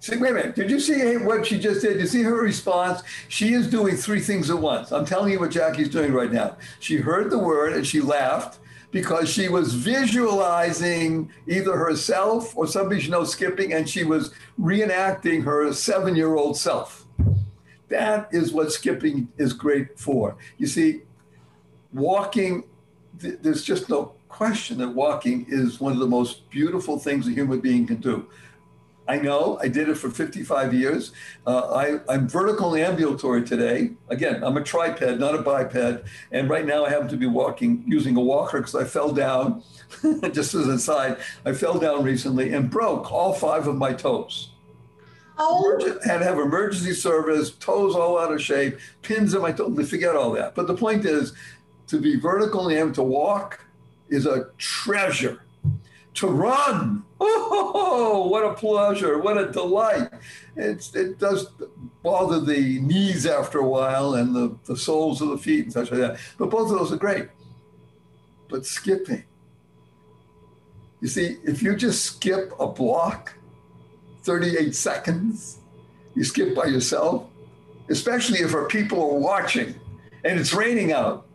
see, 0.00 0.16
wait 0.16 0.30
a 0.30 0.34
minute. 0.34 0.54
Did 0.54 0.70
you 0.70 0.80
see 0.80 1.16
what 1.16 1.46
she 1.46 1.58
just 1.58 1.82
did? 1.82 2.00
You 2.00 2.06
see 2.06 2.22
her 2.22 2.40
response? 2.40 3.02
She 3.28 3.54
is 3.54 3.68
doing 3.68 3.96
three 3.96 4.20
things 4.20 4.50
at 4.50 4.58
once. 4.58 4.92
I'm 4.92 5.04
telling 5.04 5.32
you 5.32 5.40
what 5.40 5.50
Jackie's 5.50 5.88
doing 5.88 6.12
right 6.12 6.30
now. 6.30 6.56
She 6.80 6.96
heard 6.96 7.30
the 7.30 7.38
word 7.38 7.72
and 7.72 7.86
she 7.86 8.00
laughed 8.00 8.58
because 8.92 9.28
she 9.28 9.48
was 9.48 9.74
visualizing 9.74 11.32
either 11.48 11.76
herself 11.76 12.56
or 12.56 12.66
somebody 12.66 13.00
she 13.00 13.10
knows 13.10 13.32
skipping, 13.32 13.72
and 13.72 13.88
she 13.88 14.04
was 14.04 14.32
reenacting 14.60 15.42
her 15.42 15.72
seven 15.72 16.14
year 16.14 16.36
old 16.36 16.56
self. 16.56 17.06
That 17.88 18.28
is 18.32 18.52
what 18.52 18.70
skipping 18.70 19.28
is 19.38 19.52
great 19.52 19.98
for. 19.98 20.36
You 20.58 20.66
see, 20.66 21.00
walking, 21.92 22.64
th- 23.18 23.38
there's 23.42 23.64
just 23.64 23.88
no 23.88 24.14
question 24.28 24.78
that 24.78 24.88
walking 24.88 25.46
is 25.48 25.80
one 25.80 25.92
of 25.92 25.98
the 25.98 26.06
most 26.06 26.48
beautiful 26.50 26.98
things 26.98 27.26
a 27.26 27.30
human 27.30 27.60
being 27.60 27.86
can 27.86 27.96
do. 27.96 28.26
I 29.08 29.18
know 29.18 29.58
I 29.60 29.68
did 29.68 29.88
it 29.88 29.96
for 29.96 30.10
55 30.10 30.72
years. 30.72 31.12
Uh, 31.46 31.98
I, 32.08 32.14
am 32.14 32.28
vertical 32.28 32.76
ambulatory 32.76 33.42
today. 33.42 33.92
Again, 34.08 34.44
I'm 34.44 34.56
a 34.56 34.62
triped, 34.62 35.00
not 35.00 35.34
a 35.34 35.42
biped. 35.42 36.04
And 36.30 36.48
right 36.48 36.64
now 36.64 36.84
I 36.84 36.90
happen 36.90 37.08
to 37.08 37.16
be 37.16 37.26
walking 37.26 37.82
using 37.86 38.16
a 38.16 38.20
walker 38.20 38.58
because 38.58 38.76
I 38.76 38.84
fell 38.84 39.12
down, 39.12 39.62
just 40.32 40.54
as 40.54 40.66
an 40.66 40.74
aside, 40.74 41.16
I 41.44 41.52
fell 41.52 41.78
down 41.78 42.04
recently 42.04 42.52
and 42.52 42.70
broke 42.70 43.10
all 43.10 43.32
five 43.32 43.66
of 43.66 43.76
my 43.76 43.92
toes. 43.92 44.50
Oh. 45.36 45.98
Had 46.04 46.18
to 46.18 46.24
have 46.24 46.38
emergency 46.38 46.94
service, 46.94 47.50
toes 47.50 47.96
all 47.96 48.18
out 48.18 48.32
of 48.32 48.40
shape, 48.40 48.78
pins 49.02 49.34
in 49.34 49.42
my 49.42 49.50
toes. 49.50 49.90
Forget 49.90 50.14
all 50.14 50.30
that. 50.32 50.54
But 50.54 50.68
the 50.68 50.76
point 50.76 51.04
is, 51.04 51.32
to 51.88 51.98
be 51.98 52.18
vertical 52.18 52.68
and 52.68 52.94
to 52.94 53.02
walk 53.02 53.64
is 54.08 54.26
a 54.26 54.48
treasure 54.58 55.42
to 56.14 56.26
run. 56.26 57.04
Oh, 57.94 58.26
what 58.26 58.44
a 58.44 58.54
pleasure. 58.54 59.18
What 59.18 59.38
a 59.38 59.52
delight. 59.52 60.08
It's, 60.56 60.94
it 60.94 61.20
does 61.20 61.46
bother 62.02 62.40
the 62.40 62.80
knees 62.80 63.26
after 63.26 63.58
a 63.58 63.68
while 63.68 64.14
and 64.14 64.34
the, 64.34 64.56
the 64.64 64.76
soles 64.76 65.22
of 65.22 65.28
the 65.28 65.38
feet 65.38 65.64
and 65.64 65.72
such 65.72 65.92
like 65.92 66.00
that. 66.00 66.18
But 66.36 66.50
both 66.50 66.70
of 66.70 66.78
those 66.78 66.92
are 66.92 66.96
great. 66.96 67.28
But 68.48 68.66
skipping, 68.66 69.22
you 71.00 71.08
see, 71.08 71.38
if 71.44 71.62
you 71.62 71.76
just 71.76 72.04
skip 72.04 72.52
a 72.58 72.66
block, 72.66 73.34
38 74.22 74.74
seconds, 74.74 75.58
you 76.14 76.24
skip 76.24 76.54
by 76.54 76.64
yourself, 76.64 77.26
especially 77.88 78.38
if 78.38 78.54
our 78.54 78.66
people 78.66 79.00
are 79.00 79.18
watching 79.18 79.74
and 80.24 80.38
it's 80.38 80.52
raining 80.52 80.92
out 80.92 81.26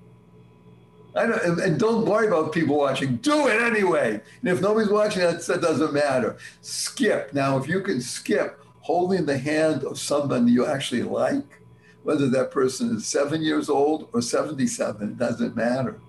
don't, 1.25 1.59
and 1.59 1.79
don't 1.79 2.05
worry 2.05 2.27
about 2.27 2.51
people 2.51 2.77
watching. 2.77 3.17
Do 3.17 3.47
it 3.47 3.61
anyway. 3.61 4.21
And 4.41 4.49
if 4.49 4.61
nobody's 4.61 4.89
watching, 4.89 5.23
that, 5.23 5.45
that 5.47 5.61
doesn't 5.61 5.93
matter. 5.93 6.37
Skip. 6.61 7.33
Now, 7.33 7.57
if 7.57 7.67
you 7.67 7.81
can 7.81 8.01
skip 8.01 8.63
holding 8.81 9.25
the 9.25 9.37
hand 9.37 9.83
of 9.83 9.97
someone 9.97 10.47
you 10.47 10.65
actually 10.65 11.03
like, 11.03 11.61
whether 12.03 12.29
that 12.29 12.51
person 12.51 12.95
is 12.95 13.05
seven 13.05 13.41
years 13.41 13.69
old 13.69 14.09
or 14.13 14.21
77, 14.21 15.09
it 15.09 15.17
doesn't 15.17 15.55
matter. 15.55 15.99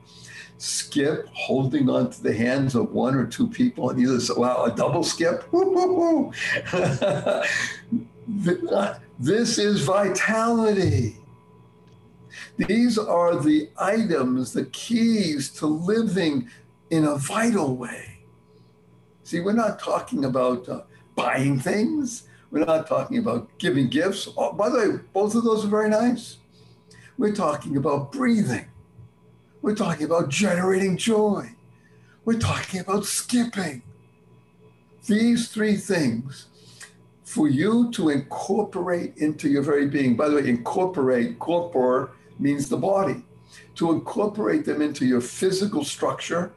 Skip 0.59 1.29
holding 1.33 1.89
onto 1.89 2.21
the 2.23 2.35
hands 2.35 2.75
of 2.75 2.93
one 2.93 3.15
or 3.15 3.27
two 3.27 3.49
people 3.49 3.91
and 3.91 4.01
either, 4.01 4.19
wow, 4.37 4.65
a 4.65 4.71
double 4.71 5.03
skip. 5.03 5.45
Uh, 8.71 8.95
this 9.19 9.57
is 9.59 9.81
vitality. 9.81 11.17
These 12.59 12.99
are 12.99 13.37
the 13.37 13.71
items, 13.79 14.53
the 14.53 14.65
keys 14.67 15.49
to 15.51 15.67
living 15.67 16.51
in 16.91 17.05
a 17.05 17.15
vital 17.15 17.77
way. 17.77 18.19
See, 19.23 19.41
we're 19.41 19.53
not 19.53 19.79
talking 19.79 20.25
about 20.25 20.69
uh, 20.69 20.83
buying 21.15 21.61
things. 21.61 22.25
We're 22.51 22.65
not 22.65 22.89
talking 22.89 23.19
about 23.19 23.57
giving 23.59 23.89
gifts. 23.89 24.29
Oh, 24.37 24.53
by 24.53 24.71
the 24.71 24.79
way, 24.79 24.99
both 25.13 25.37
of 25.37 25.45
those 25.45 25.65
are 25.65 25.69
very 25.69 25.89
nice. 25.89 26.39
We're 27.17 27.35
talking 27.35 27.77
about 27.77 28.11
breathing. 28.11 28.67
We're 29.63 29.77
talking 29.77 30.07
about 30.07 30.29
generating 30.29 30.97
joy. 30.97 31.51
We're 32.25 32.41
talking 32.41 32.81
about 32.81 33.05
skipping. 33.05 33.83
These 35.07 35.49
three 35.49 35.77
things 35.77 36.47
for 37.23 37.49
you 37.49 37.91
to 37.93 38.09
incorporate 38.09 39.17
into 39.19 39.49
your 39.49 39.63
very 39.63 39.87
being. 39.87 40.17
By 40.17 40.29
the 40.29 40.37
way, 40.37 40.49
incorporate, 40.49 41.39
corpor 41.39 42.11
means 42.39 42.69
the 42.69 42.77
body, 42.77 43.23
to 43.77 43.93
incorporate 43.93 44.65
them 44.65 44.83
into 44.83 45.07
your 45.07 45.21
physical 45.21 45.85
structure 45.85 46.53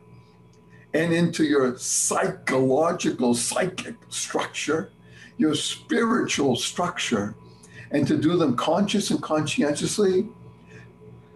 and 0.94 1.14
into 1.14 1.44
your 1.44 1.78
psychological, 1.78 3.34
psychic 3.34 3.96
structure, 4.10 4.92
your 5.38 5.56
spiritual 5.56 6.56
structure 6.56 7.36
and 7.92 8.08
to 8.08 8.18
do 8.18 8.38
them 8.38 8.56
conscious 8.56 9.12
and 9.12 9.22
conscientiously, 9.22 10.28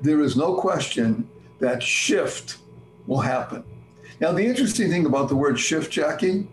there 0.01 0.21
is 0.21 0.36
no 0.36 0.55
question 0.55 1.29
that 1.60 1.84
shift 1.84 2.58
will 3.08 3.19
happen. 3.19 3.63
Now, 4.19 4.31
the 4.31 4.45
interesting 4.45 4.89
thing 4.89 5.05
about 5.05 5.29
the 5.29 5.36
word 5.36 5.60
shift, 5.60 5.91
Jackie, 5.91 6.47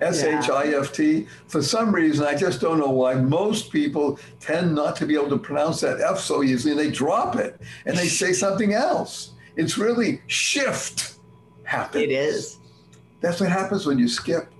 S 0.00 0.22
H 0.22 0.48
I 0.48 0.68
F 0.68 0.92
T, 0.92 1.26
for 1.46 1.62
some 1.62 1.94
reason, 1.94 2.26
I 2.26 2.34
just 2.34 2.60
don't 2.60 2.78
know 2.78 2.90
why, 2.90 3.14
most 3.14 3.70
people 3.70 4.18
tend 4.40 4.74
not 4.74 4.96
to 4.96 5.06
be 5.06 5.14
able 5.14 5.28
to 5.30 5.38
pronounce 5.38 5.80
that 5.80 6.00
F 6.00 6.18
so 6.18 6.42
easily 6.42 6.72
and 6.72 6.80
they 6.80 6.90
drop 6.90 7.36
it 7.36 7.60
and 7.86 7.96
they 7.96 8.08
say 8.08 8.32
something 8.32 8.72
else. 8.72 9.32
It's 9.56 9.76
really 9.76 10.22
shift 10.26 11.14
happens. 11.64 12.04
It 12.04 12.10
is. 12.10 12.58
That's 13.20 13.40
what 13.40 13.50
happens 13.50 13.86
when 13.86 13.98
you 13.98 14.08
skip. 14.08 14.50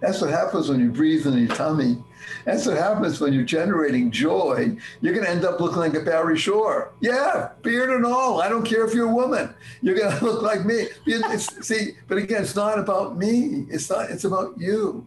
That's 0.00 0.20
what 0.20 0.30
happens 0.30 0.68
when 0.68 0.80
you 0.80 0.90
breathe 0.90 1.26
in 1.26 1.38
your 1.38 1.54
tummy. 1.54 2.02
That's 2.44 2.66
what 2.66 2.76
happens 2.76 3.20
when 3.20 3.32
you're 3.32 3.44
generating 3.44 4.10
joy. 4.10 4.76
You're 5.00 5.14
going 5.14 5.24
to 5.24 5.30
end 5.30 5.44
up 5.44 5.60
looking 5.60 5.78
like 5.78 5.94
a 5.94 6.00
Barry 6.00 6.38
Shore. 6.38 6.92
Yeah, 7.00 7.50
beard 7.62 7.90
and 7.90 8.04
all. 8.04 8.40
I 8.40 8.48
don't 8.48 8.64
care 8.64 8.86
if 8.86 8.94
you're 8.94 9.10
a 9.10 9.14
woman. 9.14 9.54
You're 9.82 9.96
going 9.96 10.16
to 10.18 10.24
look 10.24 10.42
like 10.42 10.64
me. 10.64 10.88
It's, 11.06 11.66
see, 11.66 11.92
but 12.06 12.18
again, 12.18 12.42
it's 12.42 12.56
not 12.56 12.78
about 12.78 13.16
me. 13.16 13.66
It's 13.70 13.90
not. 13.90 14.10
It's 14.10 14.24
about 14.24 14.58
you. 14.58 15.06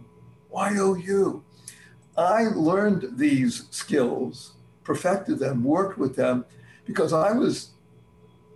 Y 0.50 0.76
O 0.78 0.96
U. 0.96 1.44
I 2.18 2.44
learned 2.56 3.18
these 3.18 3.68
skills, 3.72 4.54
perfected 4.84 5.40
them, 5.40 5.64
worked 5.64 5.98
with 5.98 6.16
them, 6.16 6.46
because 6.86 7.14
I 7.14 7.32
was 7.32 7.72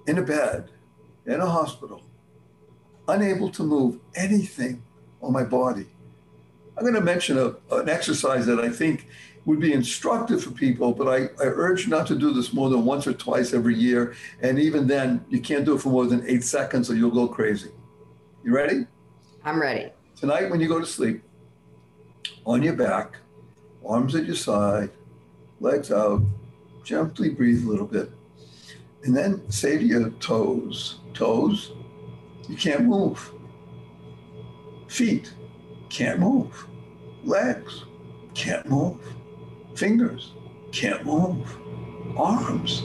in 0.08 0.18
a 0.18 0.22
bed 0.22 0.70
in 1.26 1.40
a 1.40 1.50
hospital, 1.50 2.04
unable 3.08 3.50
to 3.52 3.64
move 3.64 4.00
anything 4.16 4.84
on 5.22 5.32
my 5.32 5.44
body 5.44 5.88
I'm 6.78 6.84
going 6.84 6.96
to 6.96 7.02
mention 7.02 7.38
a, 7.38 7.56
an 7.76 7.90
exercise 7.90 8.46
that 8.48 8.60
I 8.60 8.70
think 8.70 9.08
would 9.46 9.60
be 9.60 9.74
instructive 9.74 10.44
for 10.44 10.52
people, 10.52 10.92
but 10.92 11.08
I, 11.08 11.18
I 11.42 11.48
urge 11.48 11.88
not 11.88 12.08
to 12.08 12.16
do 12.16 12.34
this 12.34 12.52
more 12.52 12.70
than 12.70 12.84
once 12.84 13.06
or 13.06 13.14
twice 13.14 13.54
every 13.54 13.76
year. 13.76 14.16
And 14.42 14.60
even 14.60 14.88
then, 14.88 15.24
you 15.30 15.40
can't 15.40 15.64
do 15.64 15.76
it 15.76 15.82
for 15.82 15.90
more 15.90 16.08
than 16.08 16.28
eight 16.28 16.44
seconds 16.44 16.90
or 16.90 16.96
you'll 16.96 17.12
go 17.12 17.28
crazy. 17.28 17.72
You 18.44 18.56
ready? 18.56 18.88
I'm 19.44 19.62
ready. 19.62 19.92
Tonight, 20.16 20.50
when 20.50 20.60
you 20.60 20.68
go 20.68 20.80
to 20.80 20.86
sleep, 20.86 21.22
on 22.46 22.64
your 22.64 22.74
back, 22.74 23.18
arms 23.86 24.16
at 24.16 24.26
your 24.26 24.36
side, 24.36 24.90
legs 25.60 25.92
out, 25.92 26.22
gently 26.84 27.30
breathe 27.30 27.64
a 27.64 27.70
little 27.70 27.86
bit. 27.86 28.12
And 29.04 29.16
then 29.16 29.50
say 29.52 29.78
to 29.78 29.84
your 29.84 30.10
toes, 30.12 31.00
toes, 31.14 31.74
you 32.50 32.56
can't 32.56 32.86
move. 32.86 33.32
Feet, 34.88 35.34
can't 35.90 36.20
move. 36.20 36.68
Legs, 37.24 37.86
can't 38.34 38.68
move. 38.68 38.98
Fingers, 39.76 40.34
can't 40.72 41.06
move. 41.06 41.58
Arms, 42.18 42.84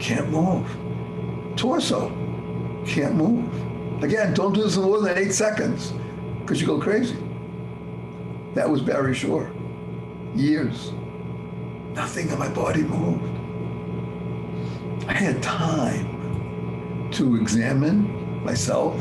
can't 0.00 0.30
move. 0.30 0.66
Torso, 1.56 2.08
can't 2.86 3.14
move. 3.14 4.02
Again, 4.02 4.34
don't 4.34 4.52
do 4.52 4.62
this 4.62 4.76
in 4.76 4.82
more 4.82 5.00
than 5.00 5.16
eight 5.16 5.32
seconds 5.32 5.92
because 6.40 6.60
you 6.60 6.66
go 6.66 6.80
crazy. 6.80 7.16
That 8.54 8.68
was 8.68 8.80
Barry 8.80 9.14
Shore. 9.14 9.50
Years. 10.34 10.92
Nothing 11.94 12.28
in 12.28 12.38
my 12.38 12.48
body 12.48 12.82
moved. 12.82 13.36
I 15.08 15.12
had 15.12 15.42
time 15.42 17.10
to 17.12 17.36
examine 17.36 18.44
myself, 18.44 18.96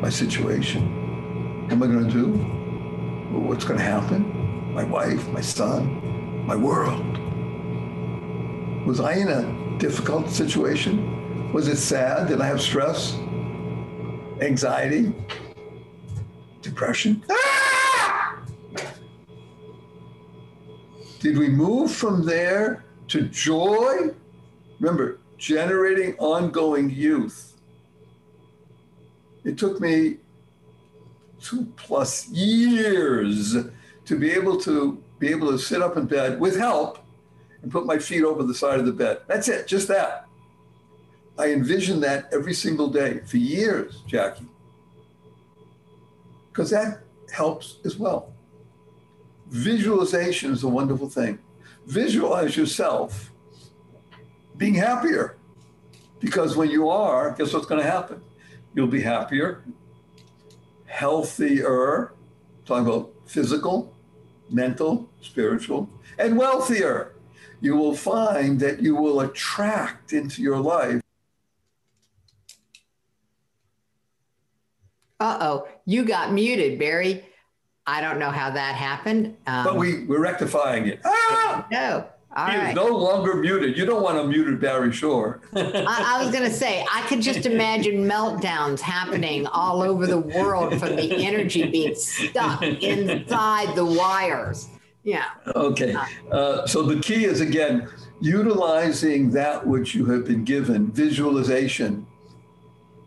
my 0.00 0.10
situation. 0.10 1.62
What 1.62 1.72
am 1.72 1.82
I 1.82 1.86
going 1.86 2.06
to 2.06 2.12
do? 2.12 2.65
What's 3.38 3.64
going 3.64 3.78
to 3.78 3.84
happen? 3.84 4.74
My 4.74 4.84
wife, 4.84 5.26
my 5.28 5.40
son, 5.40 6.46
my 6.46 6.56
world. 6.56 7.04
Was 8.86 9.00
I 9.00 9.14
in 9.14 9.28
a 9.28 9.78
difficult 9.78 10.30
situation? 10.30 11.52
Was 11.52 11.68
it 11.68 11.76
sad? 11.76 12.28
Did 12.28 12.40
I 12.40 12.46
have 12.46 12.60
stress, 12.60 13.14
anxiety, 14.40 15.14
depression? 16.62 17.22
Ah! 17.30 18.42
Did 21.20 21.38
we 21.38 21.48
move 21.48 21.90
from 21.90 22.24
there 22.24 22.84
to 23.08 23.22
joy? 23.22 24.10
Remember, 24.78 25.18
generating 25.38 26.14
ongoing 26.18 26.90
youth. 26.90 27.54
It 29.44 29.56
took 29.56 29.80
me 29.80 30.18
two 31.46 31.66
plus 31.76 32.28
years 32.28 33.56
to 34.04 34.18
be 34.18 34.30
able 34.30 34.58
to 34.60 35.02
be 35.18 35.28
able 35.28 35.50
to 35.50 35.58
sit 35.58 35.80
up 35.80 35.96
in 35.96 36.06
bed 36.06 36.40
with 36.40 36.56
help 36.56 36.98
and 37.62 37.70
put 37.70 37.86
my 37.86 37.98
feet 37.98 38.24
over 38.24 38.42
the 38.42 38.54
side 38.54 38.78
of 38.78 38.86
the 38.86 38.92
bed. 38.92 39.20
That's 39.26 39.48
it, 39.48 39.66
just 39.66 39.88
that. 39.88 40.26
I 41.38 41.52
envisioned 41.52 42.02
that 42.02 42.28
every 42.32 42.54
single 42.54 42.88
day 42.88 43.20
for 43.26 43.36
years, 43.36 44.02
Jackie, 44.06 44.46
because 46.52 46.70
that 46.70 47.00
helps 47.32 47.78
as 47.84 47.96
well. 47.96 48.32
Visualization 49.48 50.52
is 50.52 50.64
a 50.64 50.68
wonderful 50.68 51.08
thing. 51.08 51.38
Visualize 51.86 52.56
yourself 52.56 53.30
being 54.56 54.74
happier 54.74 55.36
because 56.18 56.56
when 56.56 56.70
you 56.70 56.88
are, 56.88 57.30
guess 57.32 57.52
what's 57.52 57.66
going 57.66 57.82
to 57.82 57.90
happen? 57.90 58.20
You'll 58.74 58.86
be 58.88 59.02
happier, 59.02 59.62
healthier, 60.96 62.14
talking 62.64 62.86
about 62.86 63.12
physical, 63.26 63.94
mental, 64.48 65.10
spiritual, 65.20 65.90
and 66.18 66.38
wealthier. 66.38 67.12
You 67.60 67.76
will 67.76 67.94
find 67.94 68.58
that 68.60 68.80
you 68.80 68.96
will 68.96 69.20
attract 69.20 70.14
into 70.14 70.40
your 70.40 70.58
life. 70.58 71.02
Uh 75.20 75.38
oh, 75.40 75.68
you 75.84 76.04
got 76.04 76.32
muted, 76.32 76.78
Barry. 76.78 77.26
I 77.86 78.00
don't 78.00 78.18
know 78.18 78.30
how 78.30 78.50
that 78.50 78.74
happened. 78.74 79.36
Um, 79.46 79.64
but 79.64 79.76
we, 79.76 80.04
we're 80.04 80.20
rectifying 80.20 80.86
it. 80.86 81.00
Ah! 81.04 81.66
No. 81.70 82.06
All 82.36 82.50
he 82.50 82.56
right. 82.58 82.68
is 82.68 82.74
no 82.74 82.88
longer 82.88 83.34
muted. 83.34 83.78
You 83.78 83.86
don't 83.86 84.02
want 84.02 84.18
a 84.18 84.24
muted 84.24 84.60
Barry 84.60 84.92
Shore. 84.92 85.40
I, 85.54 86.18
I, 86.18 86.22
was 86.22 86.30
going 86.30 86.44
to 86.44 86.54
say, 86.54 86.84
I 86.92 87.00
could 87.08 87.22
just 87.22 87.46
imagine 87.46 88.04
meltdowns 88.04 88.78
happening 88.80 89.46
all 89.46 89.80
over 89.80 90.06
the 90.06 90.18
world 90.18 90.78
from 90.78 90.96
the 90.96 91.24
energy 91.24 91.64
being 91.70 91.94
stuck 91.94 92.62
inside 92.62 93.74
the 93.74 93.86
wires. 93.86 94.68
Yeah. 95.02 95.24
Okay. 95.54 95.96
Uh, 96.30 96.66
so 96.66 96.82
the 96.82 97.00
key 97.00 97.24
is 97.24 97.40
again, 97.40 97.88
utilizing 98.20 99.30
that 99.30 99.66
which 99.66 99.94
you 99.94 100.04
have 100.06 100.26
been 100.26 100.44
given, 100.44 100.92
visualization, 100.92 102.06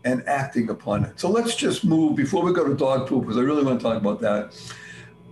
and 0.04 0.26
acting 0.26 0.70
upon 0.70 1.04
it. 1.04 1.20
So 1.20 1.30
let's 1.30 1.54
just 1.54 1.84
move 1.84 2.16
before 2.16 2.42
we 2.42 2.52
go 2.52 2.66
to 2.66 2.74
dog 2.74 3.06
poop, 3.06 3.22
because 3.22 3.36
I 3.36 3.42
really 3.42 3.62
want 3.62 3.78
to 3.78 3.84
talk 3.84 3.96
about 3.96 4.20
that. 4.22 4.60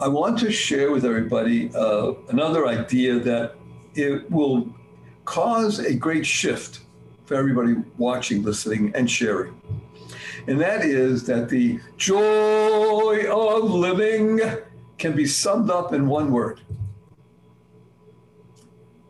I 0.01 0.07
want 0.07 0.39
to 0.41 0.53
share 0.53 0.93
with 0.93 1.05
everybody 1.05 1.75
uh, 1.75 2.13
another 2.29 2.69
idea 2.69 3.19
that 3.19 3.55
it 3.99 4.31
will 4.31 4.69
cause 5.25 5.81
a 5.81 5.95
great 5.95 6.25
shift 6.25 6.81
for 7.27 7.35
everybody 7.35 7.75
watching, 7.99 8.43
listening, 8.43 8.93
and 8.95 9.11
sharing. 9.11 9.61
And 10.47 10.61
that 10.61 10.83
is 10.83 11.27
that 11.27 11.49
the 11.49 11.81
joy 11.97 13.27
of 13.31 13.71
living 13.71 14.41
can 14.97 15.15
be 15.15 15.27
summed 15.27 15.71
up 15.71 15.93
in 15.93 16.09
one 16.09 16.33
word 16.33 16.61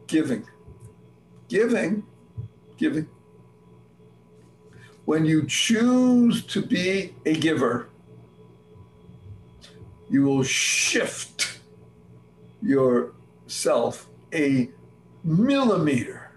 giving. 0.08 0.44
Giving, 1.48 2.02
giving. 2.76 3.06
When 5.04 5.24
you 5.24 5.46
choose 5.46 6.44
to 6.46 6.62
be 6.62 7.14
a 7.24 7.34
giver, 7.34 7.88
you 10.10 10.22
will 10.24 10.42
shift 10.42 11.60
yourself 12.62 14.08
a 14.32 14.70
millimeter 15.28 16.30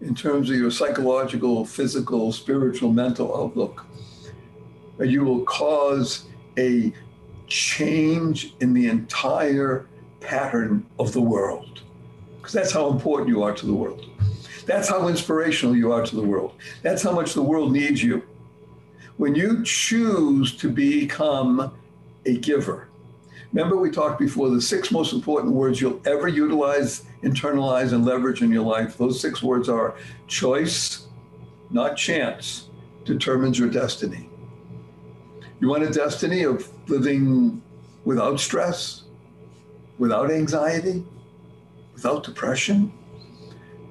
in 0.00 0.14
terms 0.14 0.50
of 0.50 0.56
your 0.56 0.70
psychological, 0.70 1.64
physical, 1.64 2.32
spiritual, 2.32 2.92
mental 2.92 3.36
outlook. 3.36 3.86
Uh, 4.98 5.04
you 5.04 5.24
will 5.24 5.44
cause 5.44 6.24
a 6.58 6.92
change 7.46 8.54
in 8.60 8.72
the 8.72 8.88
entire 8.88 9.86
pattern 10.20 10.86
of 10.98 11.12
the 11.12 11.20
world. 11.20 11.82
Because 12.36 12.52
that's 12.52 12.72
how 12.72 12.90
important 12.90 13.28
you 13.28 13.42
are 13.42 13.52
to 13.52 13.66
the 13.66 13.74
world. 13.74 14.06
That's 14.66 14.88
how 14.88 15.08
inspirational 15.08 15.76
you 15.76 15.92
are 15.92 16.04
to 16.04 16.16
the 16.16 16.22
world. 16.22 16.54
That's 16.82 17.02
how 17.02 17.12
much 17.12 17.34
the 17.34 17.42
world 17.42 17.72
needs 17.72 18.02
you. 18.02 18.22
When 19.16 19.34
you 19.34 19.62
choose 19.64 20.56
to 20.56 20.68
become 20.68 21.72
a 22.24 22.38
giver, 22.38 22.88
remember 23.52 23.76
we 23.76 23.90
talked 23.90 24.18
before 24.18 24.50
the 24.50 24.60
six 24.60 24.90
most 24.90 25.12
important 25.12 25.52
words 25.52 25.80
you'll 25.80 26.00
ever 26.06 26.28
utilize 26.28 27.04
internalize 27.22 27.92
and 27.92 28.04
leverage 28.04 28.42
in 28.42 28.50
your 28.50 28.64
life. 28.64 28.96
Those 28.96 29.20
six 29.20 29.42
words 29.42 29.68
are 29.68 29.96
choice, 30.26 31.06
not 31.70 31.96
chance, 31.96 32.68
determines 33.04 33.58
your 33.58 33.68
destiny. 33.68 34.28
You 35.60 35.68
want 35.68 35.82
a 35.82 35.90
destiny 35.90 36.44
of 36.44 36.68
living 36.88 37.62
without 38.04 38.40
stress, 38.40 39.04
without 39.98 40.30
anxiety, 40.30 41.04
without 41.92 42.24
depression, 42.24 42.92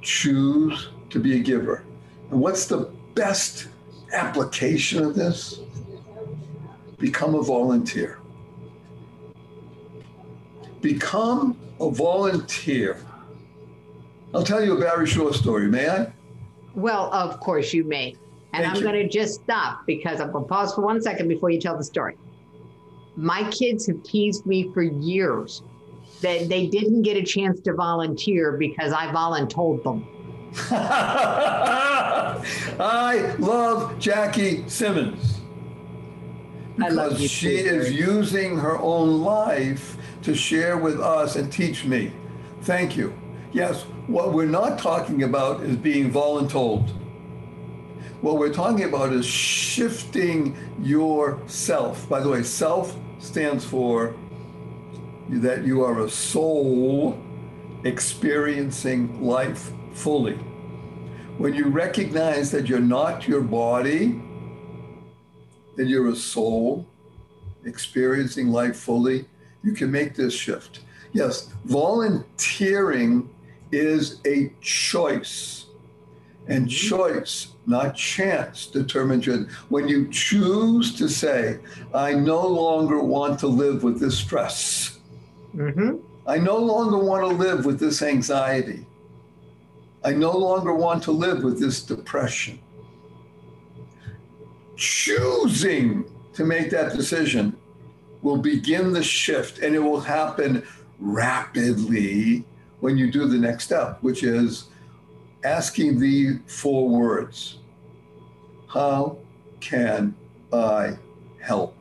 choose 0.01 0.89
to 1.11 1.19
be 1.19 1.35
a 1.35 1.39
giver. 1.39 1.83
And 2.31 2.39
what's 2.39 2.65
the 2.65 2.91
best 3.13 3.67
application 4.13 5.03
of 5.03 5.15
this? 5.15 5.59
Become 6.97 7.35
a 7.35 7.41
volunteer. 7.41 8.19
Become 10.81 11.57
a 11.79 11.89
volunteer. 11.89 12.99
I'll 14.33 14.43
tell 14.43 14.63
you 14.63 14.77
a 14.77 14.79
Barry 14.79 15.07
Shore 15.07 15.33
story, 15.33 15.67
may 15.67 15.89
I? 15.89 16.11
Well, 16.75 17.11
of 17.13 17.39
course 17.39 17.73
you 17.73 17.83
may. 17.83 18.15
And 18.53 18.63
Thank 18.63 18.77
I'm 18.77 18.83
going 18.83 18.95
to 18.95 19.07
just 19.07 19.41
stop 19.41 19.85
because 19.85 20.21
I'm 20.21 20.31
going 20.31 20.45
to 20.45 20.49
pause 20.49 20.73
for 20.73 20.81
one 20.81 21.01
second 21.01 21.27
before 21.27 21.49
you 21.49 21.59
tell 21.59 21.77
the 21.77 21.83
story. 21.83 22.17
My 23.15 23.49
kids 23.51 23.85
have 23.87 24.01
teased 24.03 24.45
me 24.45 24.71
for 24.73 24.83
years 24.83 25.63
that 26.21 26.49
they 26.49 26.67
didn't 26.67 27.01
get 27.03 27.17
a 27.17 27.23
chance 27.23 27.59
to 27.61 27.73
volunteer 27.73 28.53
because 28.57 28.93
I 28.93 29.07
voluntold 29.07 29.83
them. 29.83 30.07
I 32.79 33.35
love 33.37 33.99
Jackie 33.99 34.67
Simmons 34.67 35.39
I 36.81 36.89
love 36.89 37.11
because 37.11 37.29
she 37.29 37.61
too, 37.61 37.69
is 37.69 37.91
using 37.91 38.57
her 38.57 38.77
own 38.77 39.21
life 39.21 39.97
to 40.23 40.33
share 40.33 40.77
with 40.77 40.99
us 40.99 41.35
and 41.35 41.51
teach 41.51 41.85
me. 41.85 42.11
Thank 42.61 42.95
you. 42.95 43.18
Yes, 43.51 43.81
what 44.05 44.33
we're 44.33 44.45
not 44.45 44.77
talking 44.77 45.23
about 45.23 45.63
is 45.63 45.75
being 45.75 46.11
voluntold. 46.11 46.87
What 48.21 48.37
we're 48.37 48.53
talking 48.53 48.83
about 48.83 49.11
is 49.11 49.25
shifting 49.25 50.55
yourself. 50.79 52.07
By 52.07 52.19
the 52.19 52.29
way, 52.29 52.43
self 52.43 52.95
stands 53.17 53.65
for 53.65 54.15
that 55.29 55.63
you 55.63 55.83
are 55.83 56.01
a 56.01 56.09
soul 56.09 57.19
experiencing 57.83 59.25
life 59.25 59.71
fully. 59.93 60.35
When 61.37 61.55
you 61.55 61.69
recognize 61.69 62.51
that 62.51 62.67
you're 62.67 62.79
not 62.79 63.27
your 63.27 63.41
body, 63.41 64.21
that 65.75 65.87
you're 65.87 66.09
a 66.09 66.15
soul 66.15 66.85
experiencing 67.65 68.49
life 68.49 68.75
fully, 68.75 69.25
you 69.63 69.71
can 69.73 69.89
make 69.89 70.15
this 70.15 70.33
shift. 70.33 70.81
Yes, 71.13 71.49
volunteering 71.65 73.29
is 73.71 74.19
a 74.25 74.53
choice. 74.61 75.65
And 76.47 76.67
choice, 76.67 77.49
not 77.67 77.95
chance, 77.95 78.65
determines 78.65 79.27
your. 79.27 79.45
When 79.69 79.87
you 79.87 80.07
choose 80.09 80.95
to 80.95 81.07
say, 81.07 81.59
I 81.93 82.13
no 82.13 82.45
longer 82.47 82.99
want 82.99 83.39
to 83.41 83.47
live 83.47 83.83
with 83.83 83.99
this 83.99 84.17
stress, 84.17 84.99
hmm 85.51 85.97
I 86.25 86.37
no 86.37 86.57
longer 86.57 86.97
want 86.97 87.23
to 87.23 87.35
live 87.35 87.65
with 87.65 87.79
this 87.79 88.01
anxiety. 88.03 88.85
I 90.03 90.13
no 90.13 90.31
longer 90.31 90.73
want 90.73 91.03
to 91.03 91.11
live 91.11 91.43
with 91.43 91.59
this 91.59 91.81
depression. 91.81 92.59
Choosing 94.75 96.05
to 96.33 96.45
make 96.45 96.69
that 96.69 96.95
decision 96.95 97.57
will 98.21 98.37
begin 98.37 98.93
the 98.93 99.03
shift, 99.03 99.59
and 99.59 99.75
it 99.75 99.79
will 99.79 99.99
happen 99.99 100.63
rapidly 100.99 102.45
when 102.79 102.97
you 102.97 103.11
do 103.11 103.25
the 103.25 103.37
next 103.37 103.65
step, 103.65 103.97
which 104.01 104.23
is 104.23 104.65
asking 105.43 105.99
the 105.99 106.39
four 106.47 106.89
words 106.89 107.59
How 108.67 109.17
can 109.59 110.15
I 110.53 110.97
help? 111.41 111.75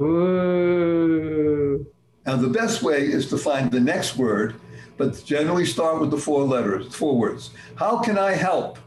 Ooh. 0.00 1.86
Now, 2.24 2.36
the 2.36 2.48
best 2.48 2.82
way 2.82 3.00
is 3.00 3.28
to 3.30 3.36
find 3.36 3.70
the 3.70 3.80
next 3.80 4.16
word, 4.16 4.54
but 4.96 5.22
generally 5.24 5.66
start 5.66 6.00
with 6.00 6.10
the 6.10 6.16
four 6.16 6.44
letters, 6.44 6.94
four 6.94 7.16
words. 7.16 7.50
How 7.74 7.98
can 7.98 8.16
I 8.16 8.32
help? 8.32 8.78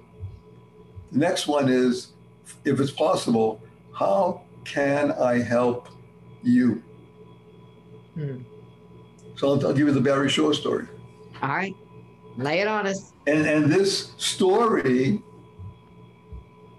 The 1.11 1.20
next 1.20 1.47
one 1.47 1.70
is, 1.70 2.13
if 2.63 2.80
it's 2.80 2.91
possible, 2.91 3.61
how 3.93 4.41
can 4.63 5.11
I 5.11 5.41
help 5.41 5.89
you? 6.43 6.82
Hmm. 8.13 8.38
So 9.36 9.50
I'll, 9.50 9.68
I'll 9.68 9.74
give 9.74 9.88
you 9.88 9.94
the 9.94 10.02
Barry 10.02 10.30
Shore 10.30 10.54
story. 10.54 10.88
All 11.42 11.50
right. 11.50 11.76
Lay 12.38 12.60
it 12.60 12.68
on 12.68 12.88
us. 12.88 13.14
And, 13.28 13.46
and 13.46 13.72
this 13.72 14.14
story 14.18 15.22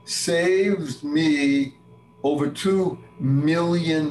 saved 0.05 1.03
me 1.03 1.75
over 2.23 2.49
$2 2.49 2.99
million. 3.21 4.11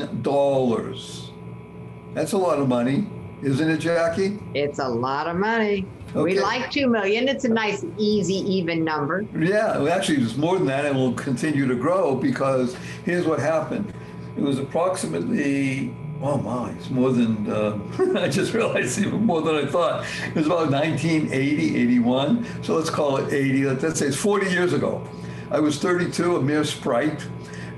That's 2.13 2.31
a 2.33 2.37
lot 2.37 2.59
of 2.59 2.67
money, 2.67 3.09
isn't 3.41 3.69
it, 3.69 3.77
Jackie? 3.77 4.39
It's 4.53 4.79
a 4.79 4.87
lot 4.87 5.27
of 5.27 5.35
money. 5.35 5.87
We 6.13 6.39
like 6.39 6.71
two 6.71 6.87
million. 6.87 7.27
It's 7.27 7.43
a 7.43 7.49
nice, 7.49 7.83
easy, 7.97 8.35
even 8.35 8.85
number. 8.85 9.25
Yeah, 9.37 9.77
well, 9.79 9.89
actually, 9.89 10.23
it's 10.23 10.37
more 10.37 10.57
than 10.57 10.67
that, 10.67 10.85
and 10.85 10.95
will 10.95 11.13
continue 11.13 11.67
to 11.67 11.75
grow 11.75 12.15
because 12.15 12.75
here's 13.03 13.25
what 13.25 13.39
happened. 13.39 13.93
It 14.37 14.41
was 14.41 14.59
approximately, 14.59 15.93
oh 16.21 16.37
my, 16.37 16.71
it's 16.71 16.89
more 16.89 17.11
than, 17.11 17.49
uh, 17.49 17.77
I 18.19 18.29
just 18.29 18.53
realized 18.53 18.99
even 18.99 19.25
more 19.25 19.41
than 19.41 19.55
I 19.55 19.65
thought. 19.65 20.05
It 20.27 20.35
was 20.35 20.45
about 20.45 20.71
1980, 20.71 21.75
81. 21.75 22.63
So 22.63 22.75
let's 22.75 22.89
call 22.89 23.17
it 23.17 23.33
80. 23.33 23.65
Let's 23.65 23.99
say 23.99 24.07
it's 24.07 24.17
40 24.17 24.49
years 24.49 24.73
ago. 24.73 25.07
I 25.51 25.59
was 25.59 25.77
32, 25.79 26.37
a 26.37 26.41
mere 26.41 26.63
sprite, 26.63 27.25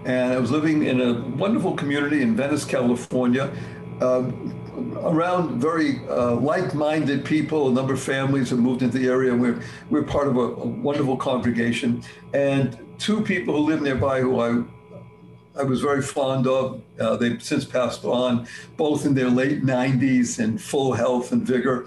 and 0.05 0.33
I 0.33 0.39
was 0.39 0.51
living 0.51 0.85
in 0.85 1.01
a 1.01 1.21
wonderful 1.35 1.75
community 1.75 2.21
in 2.21 2.35
Venice, 2.35 2.65
California. 2.65 3.51
Um, 3.99 4.53
around 5.01 5.59
very 5.59 6.07
uh, 6.07 6.35
like-minded 6.35 7.25
people. 7.25 7.69
A 7.69 7.71
number 7.71 7.93
of 7.93 8.01
families 8.01 8.51
have 8.51 8.59
moved 8.59 8.83
into 8.83 8.99
the 8.99 9.07
area. 9.07 9.35
We're 9.35 9.61
we're 9.89 10.03
part 10.03 10.27
of 10.27 10.37
a, 10.37 10.41
a 10.41 10.67
wonderful 10.67 11.17
congregation, 11.17 12.03
and 12.33 12.77
two 12.99 13.21
people 13.21 13.55
who 13.55 13.63
live 13.63 13.81
nearby 13.81 14.21
who 14.21 14.39
I 14.39 14.63
I 15.59 15.63
was 15.63 15.81
very 15.81 16.01
fond 16.01 16.47
of. 16.47 16.81
Uh, 16.99 17.15
they've 17.17 17.41
since 17.41 17.65
passed 17.65 18.05
on, 18.05 18.47
both 18.77 19.05
in 19.05 19.13
their 19.13 19.29
late 19.29 19.63
90s 19.63 20.39
and 20.39 20.61
full 20.61 20.93
health 20.93 21.31
and 21.31 21.41
vigor. 21.45 21.85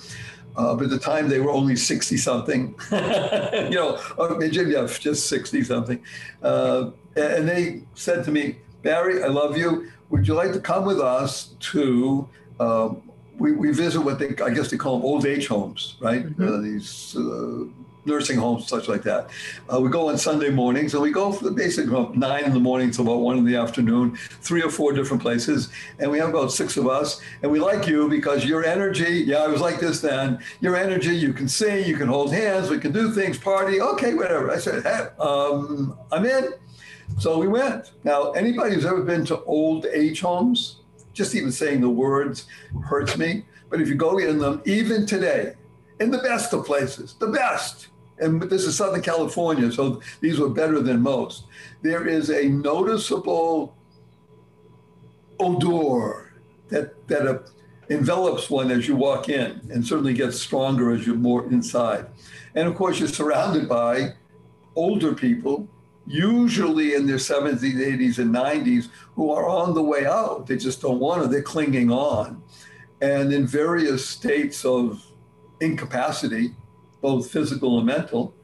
Uh, 0.57 0.75
but 0.75 0.85
at 0.85 0.91
the 0.91 0.99
time, 0.99 1.29
they 1.29 1.41
were 1.41 1.51
only 1.53 1.77
60 1.77 2.16
something, 2.16 2.75
you 2.93 3.71
know, 3.71 3.99
or 4.18 4.37
maybe 4.37 4.57
yeah, 4.57 4.87
just 4.87 5.27
60 5.29 5.62
something. 5.62 6.03
Uh, 6.43 6.91
and 7.16 7.49
they 7.49 7.83
said 7.95 8.25
to 8.25 8.31
me, 8.33 8.57
Barry, 8.83 9.23
I 9.23 9.29
love 9.29 9.57
you. 9.57 9.91
Would 10.11 10.27
you 10.27 10.35
like 10.35 10.53
to 10.53 10.61
come 10.61 10.85
with 10.85 11.01
us 11.01 11.55
to? 11.61 12.29
Um, 12.59 13.03
we, 13.39 13.53
we 13.53 13.73
visit 13.73 14.01
what 14.03 14.18
they, 14.18 14.29
I 14.45 14.51
guess 14.51 14.71
they 14.71 14.77
call 14.77 14.99
them 14.99 15.07
old 15.07 15.25
age 15.25 15.47
homes, 15.47 15.97
right? 16.01 16.27
Mhm. 16.27 16.47
Uh, 16.47 16.61
these 16.61 17.16
uh, 17.16 17.64
nursing 18.05 18.38
homes, 18.38 18.66
such 18.68 18.88
like 18.88 19.03
that. 19.03 19.28
Uh, 19.72 19.80
we 19.80 19.88
go 19.88 20.09
on 20.09 20.18
Sunday 20.18 20.51
mornings, 20.51 20.94
and 20.94 21.03
we 21.03 21.11
go 21.11 21.32
for 21.32 21.44
the 21.44 21.51
basic 21.51 21.88
from 21.88 22.18
nine 22.18 22.44
in 22.44 22.53
the 22.53 22.61
morning 22.61 22.90
to 22.92 23.03
about 23.03 23.20
one 23.20 23.38
in 23.38 23.44
the 23.44 23.57
afternoon, 23.57 24.16
three 24.16 24.62
or 24.62 24.70
four 24.70 24.92
different 24.92 25.22
places, 25.22 25.70
and 25.98 26.11
we 26.11 26.18
have 26.18 26.30
about 26.30 26.53
six 26.53 26.76
of 26.76 26.86
us. 26.86 27.20
And 27.42 27.51
we 27.51 27.61
like 27.61 27.86
you 27.86 28.09
because 28.09 28.44
your 28.44 28.64
energy. 28.64 29.24
Yeah, 29.26 29.38
I 29.38 29.48
was 29.48 29.61
like 29.61 29.80
this 29.80 30.01
then. 30.01 30.38
Your 30.61 30.76
energy, 30.76 31.14
you 31.14 31.32
can 31.32 31.48
sing, 31.48 31.86
you 31.86 31.96
can 31.96 32.09
hold 32.09 32.32
hands, 32.32 32.70
we 32.70 32.78
can 32.78 32.92
do 32.92 33.12
things, 33.12 33.38
party. 33.38 33.80
Okay, 33.80 34.14
whatever. 34.14 34.51
I 34.51 34.59
said, 34.59 34.82
hey, 34.82 35.07
um, 35.18 35.98
I'm 36.12 36.24
in. 36.24 36.55
So 37.18 37.38
we 37.38 37.48
went. 37.48 37.92
Now, 38.05 38.30
anybody 38.32 38.74
who's 38.74 38.86
ever 38.86 39.03
been 39.03 39.24
to 39.26 39.42
old 39.44 39.86
age 39.86 40.20
homes, 40.20 40.80
just 41.12 41.34
even 41.34 41.53
saying 41.53 41.80
the 41.80 41.90
words 41.90 42.46
hurts 42.84 43.18
me. 43.18 43.44
But 43.68 43.80
if 43.80 43.88
you 43.88 43.94
go 43.94 44.18
in 44.18 44.38
them, 44.38 44.62
even 44.64 45.07
today, 45.07 45.55
in 46.01 46.11
the 46.11 46.18
best 46.18 46.53
of 46.55 46.64
places, 46.64 47.14
the 47.18 47.28
best, 47.28 47.88
and 48.21 48.43
this 48.43 48.64
is 48.64 48.77
Southern 48.77 49.03
California, 49.03 49.73
so 49.73 50.01
these 50.21 50.39
were 50.39 50.49
better 50.49 50.81
than 50.81 51.01
most, 51.01 51.45
there 51.83 52.07
is 52.07 52.31
a 52.31 52.49
noticeable 52.49 53.75
odor 55.39 56.35
that, 56.68 57.07
that 57.09 57.27
uh, 57.27 57.39
envelops 57.89 58.49
one 58.51 58.71
as 58.71 58.87
you 58.87 58.95
walk 58.95 59.29
in 59.29 59.61
and 59.71 59.85
certainly 59.85 60.14
gets 60.14 60.41
stronger 60.41 60.93
as 60.93 61.07
you're 61.07 61.16
more 61.16 61.45
inside. 61.47 62.07
And 62.55 62.68
of 62.68 62.75
course, 62.75 62.99
you're 63.01 63.09
surrounded 63.09 63.68
by 63.68 64.14
older 64.77 65.14
people, 65.14 65.68
usually 66.07 66.95
in 66.95 67.07
their 67.07 67.16
70s, 67.16 67.61
80s, 67.61 68.18
and 68.18 68.35
90s, 68.35 68.89
who 69.14 69.31
are 69.33 69.49
on 69.49 69.75
the 69.75 69.83
way 69.83 70.07
out. 70.07 70.47
They 70.47 70.57
just 70.57 70.81
don't 70.83 71.01
want 71.01 71.23
to, 71.23 71.29
they're 71.29 71.43
clinging 71.43 71.91
on. 71.91 72.43
And 73.01 73.33
in 73.33 73.47
various 73.47 74.07
states 74.07 74.64
of 74.64 75.05
incapacity, 75.61 76.55
both 77.01 77.30
physical 77.30 77.78
and 77.78 77.86
mental, 77.86 78.34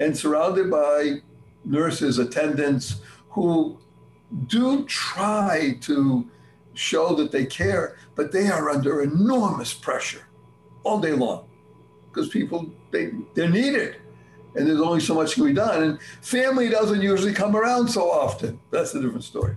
and 0.00 0.16
surrounded 0.16 0.70
by 0.70 1.22
nurses, 1.64 2.18
attendants 2.18 2.96
who 3.30 3.78
do 4.46 4.84
try 4.84 5.76
to 5.80 6.28
show 6.74 7.14
that 7.14 7.32
they 7.32 7.46
care, 7.46 7.96
but 8.14 8.32
they 8.32 8.48
are 8.48 8.70
under 8.70 9.02
enormous 9.02 9.72
pressure 9.72 10.26
all 10.84 11.00
day 11.00 11.12
long 11.12 11.46
because 12.08 12.28
people 12.28 12.70
they 12.90 13.10
they're 13.34 13.48
needed 13.48 13.96
and 14.54 14.66
there's 14.66 14.80
only 14.80 15.00
so 15.00 15.14
much 15.14 15.34
can 15.34 15.44
be 15.44 15.52
done 15.52 15.82
and 15.82 16.00
family 16.22 16.68
doesn't 16.68 17.02
usually 17.02 17.32
come 17.32 17.54
around 17.54 17.88
so 17.88 18.10
often. 18.10 18.58
That's 18.70 18.94
a 18.94 19.00
different 19.00 19.24
story. 19.24 19.56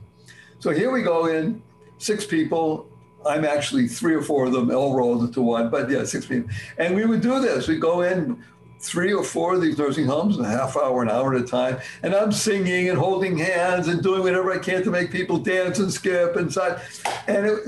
So 0.59 0.71
here 0.71 0.91
we 0.91 1.01
go 1.01 1.27
in 1.27 1.61
six 1.97 2.25
people 2.25 2.89
I'm 3.25 3.45
actually 3.45 3.87
three 3.87 4.13
or 4.13 4.21
four 4.21 4.45
of 4.45 4.53
them 4.53 4.71
all 4.71 4.95
rolled 4.95 5.23
into 5.23 5.41
one, 5.41 5.69
but 5.69 5.89
yeah, 5.89 6.03
six 6.05 6.25
people. 6.25 6.49
And 6.77 6.95
we 6.95 7.05
would 7.05 7.21
do 7.21 7.39
this. 7.41 7.67
We'd 7.67 7.81
go 7.81 8.01
in 8.01 8.43
three 8.79 9.11
or 9.11 9.23
four 9.23 9.55
of 9.55 9.61
these 9.61 9.77
nursing 9.77 10.05
homes, 10.05 10.39
a 10.39 10.47
half 10.47 10.77
hour, 10.77 11.01
an 11.01 11.09
hour 11.09 11.35
at 11.35 11.41
a 11.41 11.45
time, 11.45 11.79
and 12.01 12.15
I'm 12.15 12.31
singing 12.31 12.89
and 12.89 12.97
holding 12.97 13.37
hands 13.37 13.89
and 13.89 14.01
doing 14.01 14.23
whatever 14.23 14.53
I 14.53 14.57
can 14.57 14.83
to 14.83 14.91
make 14.91 15.11
people 15.11 15.37
dance 15.37 15.79
and 15.79 15.91
skip 15.91 16.37
and 16.37 16.51
such. 16.51 16.81
And 17.27 17.45
it, 17.45 17.59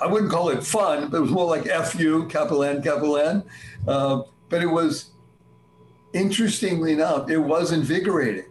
I 0.00 0.06
wouldn't 0.06 0.30
call 0.30 0.48
it 0.48 0.64
fun, 0.64 1.10
but 1.10 1.18
it 1.18 1.20
was 1.20 1.30
more 1.30 1.46
like 1.46 1.66
FU, 1.66 2.26
capital 2.28 2.64
N, 2.64 2.82
capital 2.82 3.18
N. 3.18 3.42
Uh, 3.86 4.22
but 4.48 4.62
it 4.62 4.66
was, 4.66 5.10
interestingly 6.12 6.92
enough, 6.92 7.30
it 7.30 7.38
was 7.38 7.72
invigorating. 7.72 8.46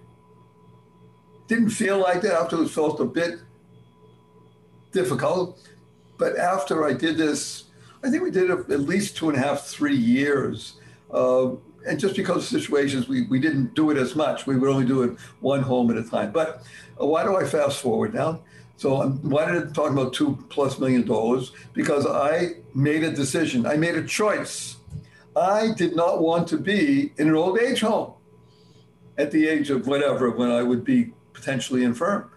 Didn't 1.48 1.70
feel 1.70 2.00
like 2.00 2.22
that 2.22 2.34
after 2.34 2.62
it 2.62 2.70
felt 2.70 3.00
a 3.00 3.06
bit 3.06 3.40
difficult. 4.92 5.60
But 6.18 6.38
after 6.38 6.86
I 6.86 6.94
did 6.94 7.18
this, 7.18 7.66
I 8.04 8.10
think 8.10 8.24
we 8.24 8.32
did 8.32 8.50
at 8.52 8.82
least 8.82 9.18
two 9.18 9.30
and 9.30 9.38
a 9.38 9.42
half, 9.42 9.66
three 9.66 9.96
years. 9.96 10.74
Uh, 11.12 11.52
and 11.88 12.00
just 12.00 12.16
because 12.16 12.38
of 12.52 12.62
situations, 12.62 13.08
we, 13.08 13.24
we 13.24 13.40
didn't 13.40 13.76
do 13.76 13.92
it 13.92 13.98
as 13.98 14.16
much. 14.16 14.48
We 14.48 14.58
would 14.58 14.70
only 14.70 14.86
do 14.86 15.04
it 15.04 15.18
one 15.40 15.62
home 15.62 15.92
at 15.92 15.98
a 15.98 16.04
time. 16.04 16.32
But 16.32 16.64
uh, 17.00 17.06
why 17.06 17.24
do 17.24 17.36
I 17.36 17.46
fast 17.46 17.82
forward 17.82 18.14
now? 18.14 18.42
So 18.78 19.02
I'm, 19.02 19.18
why 19.30 19.52
did 19.52 19.70
I 19.70 19.72
talk 19.72 19.92
about 19.92 20.14
two 20.14 20.38
plus 20.50 20.80
million 20.80 21.06
dollars? 21.06 21.52
Because 21.74 22.06
I 22.06 22.58
made 22.74 23.04
a 23.04 23.12
decision. 23.12 23.66
I 23.66 23.78
made 23.78 23.96
a 23.96 24.04
choice. 24.04 24.78
I 25.36 25.74
did 25.76 25.96
not 25.96 26.22
want 26.22 26.48
to 26.50 26.58
be 26.58 27.14
in 27.18 27.28
an 27.28 27.36
old 27.36 27.60
age 27.60 27.82
home 27.82 28.14
at 29.18 29.32
the 29.32 29.48
age 29.48 29.70
of 29.70 29.88
whatever 29.88 30.30
when 30.32 30.52
I 30.52 30.64
would 30.64 30.84
be 30.84 31.14
potentially 31.34 31.84
infirm. 31.84 32.30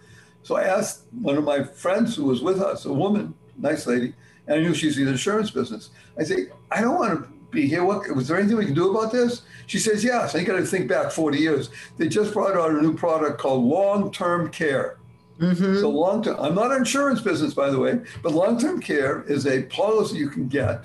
So 0.43 0.55
I 0.55 0.63
asked 0.63 1.05
one 1.11 1.37
of 1.37 1.43
my 1.43 1.63
friends 1.63 2.15
who 2.15 2.25
was 2.25 2.41
with 2.41 2.61
us, 2.61 2.85
a 2.85 2.93
woman, 2.93 3.33
nice 3.59 3.87
lady, 3.87 4.13
and 4.47 4.59
I 4.59 4.61
knew 4.61 4.73
she's 4.73 4.97
in 4.97 5.05
the 5.05 5.11
insurance 5.11 5.51
business. 5.51 5.89
I 6.17 6.23
say, 6.23 6.47
I 6.71 6.81
don't 6.81 6.95
want 6.95 7.19
to 7.19 7.27
be 7.51 7.67
here. 7.67 7.83
What 7.83 8.13
was 8.15 8.27
there 8.27 8.37
anything 8.37 8.57
we 8.57 8.65
can 8.65 8.73
do 8.73 8.95
about 8.95 9.11
this? 9.11 9.43
She 9.67 9.79
says, 9.79 10.03
yes. 10.03 10.35
I 10.35 10.43
got 10.43 10.57
to 10.57 10.65
think 10.65 10.87
back 10.87 11.11
40 11.11 11.37
years. 11.37 11.69
They 11.97 12.07
just 12.07 12.33
brought 12.33 12.55
out 12.55 12.71
a 12.71 12.81
new 12.81 12.95
product 12.95 13.39
called 13.39 13.63
long-term 13.63 14.51
care. 14.51 14.97
Mm-hmm. 15.39 15.79
So 15.79 15.89
long 15.89 16.21
term, 16.21 16.37
I'm 16.39 16.53
not 16.53 16.71
an 16.71 16.77
insurance 16.77 17.21
business, 17.21 17.53
by 17.53 17.69
the 17.69 17.79
way, 17.79 18.01
but 18.21 18.33
long 18.33 18.59
term 18.59 18.81
care 18.81 19.23
is 19.23 19.47
a 19.47 19.63
policy 19.63 20.17
you 20.17 20.29
can 20.29 20.47
get 20.47 20.83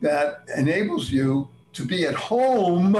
that 0.00 0.44
enables 0.56 1.10
you 1.10 1.48
to 1.72 1.84
be 1.84 2.06
at 2.06 2.14
home 2.14 2.96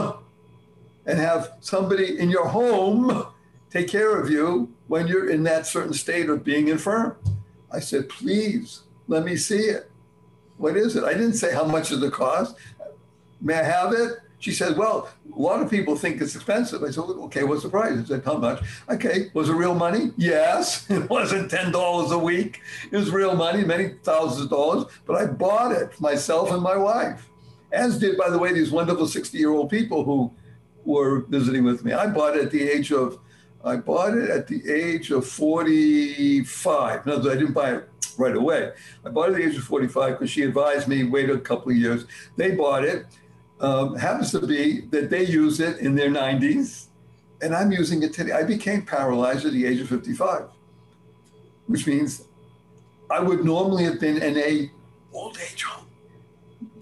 and 1.06 1.18
have 1.18 1.52
somebody 1.60 2.18
in 2.18 2.28
your 2.28 2.48
home 2.48 3.26
take 3.70 3.88
care 3.88 4.18
of 4.20 4.30
you 4.30 4.72
when 4.86 5.06
you're 5.06 5.30
in 5.30 5.42
that 5.42 5.66
certain 5.66 5.92
state 5.92 6.28
of 6.28 6.44
being 6.44 6.68
infirm. 6.68 7.16
I 7.70 7.80
said, 7.80 8.08
please 8.08 8.83
let 9.08 9.24
me 9.24 9.36
see 9.36 9.58
it. 9.58 9.90
What 10.56 10.76
is 10.76 10.96
it? 10.96 11.04
I 11.04 11.12
didn't 11.12 11.34
say 11.34 11.52
how 11.52 11.64
much 11.64 11.88
does 11.90 12.02
it 12.02 12.12
cost. 12.12 12.56
May 13.40 13.54
I 13.54 13.62
have 13.62 13.92
it? 13.92 14.18
She 14.38 14.52
said, 14.52 14.76
Well, 14.76 15.08
a 15.34 15.40
lot 15.40 15.62
of 15.62 15.70
people 15.70 15.96
think 15.96 16.20
it's 16.20 16.34
expensive. 16.34 16.82
I 16.82 16.90
said, 16.90 17.00
Okay, 17.00 17.44
what's 17.44 17.62
the 17.62 17.68
price? 17.68 17.98
I 17.98 18.04
said, 18.04 18.22
How 18.24 18.36
much? 18.36 18.62
Okay, 18.88 19.30
was 19.32 19.48
it 19.48 19.54
real 19.54 19.74
money? 19.74 20.12
Yes. 20.16 20.86
It 20.90 21.08
wasn't 21.08 21.50
$10 21.50 22.10
a 22.12 22.18
week. 22.18 22.60
It 22.90 22.96
was 22.96 23.10
real 23.10 23.34
money, 23.34 23.64
many 23.64 23.94
thousands 24.02 24.42
of 24.44 24.50
dollars, 24.50 24.84
but 25.06 25.16
I 25.16 25.26
bought 25.26 25.72
it 25.72 25.98
myself 26.00 26.50
and 26.50 26.62
my 26.62 26.76
wife. 26.76 27.28
As 27.72 27.98
did, 27.98 28.16
by 28.16 28.30
the 28.30 28.38
way, 28.38 28.52
these 28.52 28.70
wonderful 28.70 29.06
60 29.06 29.36
year 29.36 29.50
old 29.50 29.70
people 29.70 30.04
who 30.04 30.30
were 30.84 31.20
visiting 31.20 31.64
with 31.64 31.84
me. 31.84 31.92
I 31.92 32.06
bought 32.06 32.36
it 32.36 32.44
at 32.44 32.50
the 32.50 32.62
age 32.62 32.92
of 32.92 33.18
I 33.64 33.76
bought 33.76 34.16
it 34.16 34.28
at 34.28 34.46
the 34.46 34.70
age 34.70 35.10
of 35.10 35.26
45. 35.26 37.06
No, 37.06 37.16
I 37.18 37.22
didn't 37.22 37.52
buy 37.52 37.76
it 37.76 37.88
right 38.18 38.36
away. 38.36 38.72
I 39.04 39.08
bought 39.08 39.30
it 39.30 39.32
at 39.32 39.38
the 39.38 39.48
age 39.48 39.56
of 39.56 39.64
45 39.64 40.12
because 40.12 40.30
she 40.30 40.42
advised 40.42 40.86
me 40.86 41.04
wait 41.04 41.30
a 41.30 41.38
couple 41.38 41.72
of 41.72 41.78
years. 41.78 42.04
They 42.36 42.50
bought 42.52 42.84
it. 42.84 43.06
Um, 43.60 43.96
happens 43.96 44.32
to 44.32 44.46
be 44.46 44.82
that 44.90 45.08
they 45.08 45.24
use 45.24 45.60
it 45.60 45.78
in 45.78 45.94
their 45.94 46.10
90s, 46.10 46.88
and 47.40 47.54
I'm 47.54 47.72
using 47.72 48.02
it 48.02 48.12
today. 48.12 48.32
I 48.32 48.42
became 48.42 48.82
paralyzed 48.82 49.46
at 49.46 49.52
the 49.52 49.64
age 49.64 49.80
of 49.80 49.88
55, 49.88 50.48
which 51.68 51.86
means 51.86 52.24
I 53.10 53.20
would 53.20 53.44
normally 53.44 53.84
have 53.84 54.00
been 54.00 54.20
in 54.20 54.36
a 54.36 54.70
old 55.12 55.38
age 55.38 55.62
home. 55.62 55.83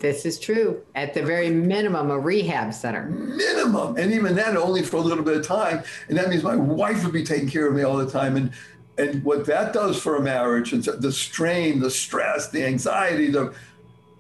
This 0.03 0.27
is 0.27 0.41
true. 0.41 0.83
At 0.97 1.15
the 1.15 1.23
very 1.23 1.49
minimum, 1.49 2.11
a 2.11 2.19
rehab 2.19 2.75
center. 2.75 3.05
Minimum. 3.05 3.97
And 3.97 4.13
even 4.13 4.35
then, 4.35 4.57
only 4.57 4.83
for 4.83 4.97
a 4.97 5.01
little 5.01 5.23
bit 5.23 5.37
of 5.37 5.47
time. 5.47 5.85
And 6.09 6.19
that 6.19 6.29
means 6.29 6.43
my 6.43 6.57
wife 6.57 7.05
would 7.05 7.13
be 7.13 7.23
taking 7.23 7.49
care 7.49 7.69
of 7.69 7.75
me 7.75 7.85
all 7.85 7.97
the 7.97 8.11
time. 8.11 8.37
And 8.37 8.53
and 8.99 9.25
what 9.25 9.47
that 9.47 9.73
does 9.73 10.03
for 10.03 10.17
a 10.17 10.21
marriage, 10.21 10.73
and 10.73 10.83
the 10.83 11.13
strain, 11.13 11.79
the 11.79 11.91
stress, 11.91 12.51
the 12.51 12.65
anxiety, 12.65 13.31
the 13.31 13.55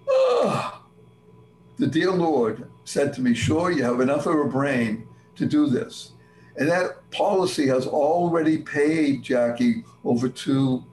oh, 0.08 0.82
the 1.78 1.88
dear 1.88 2.12
Lord 2.12 2.70
said 2.84 3.12
to 3.14 3.20
me, 3.20 3.34
Sure, 3.34 3.72
you 3.72 3.82
have 3.82 4.00
enough 4.00 4.26
of 4.26 4.38
a 4.38 4.44
brain 4.44 5.06
to 5.34 5.46
do 5.46 5.66
this. 5.66 6.12
And 6.56 6.68
that 6.68 7.10
policy 7.10 7.66
has 7.66 7.88
already 7.88 8.58
paid 8.58 9.24
Jackie 9.24 9.84
over 10.04 10.28
$2 10.28 10.84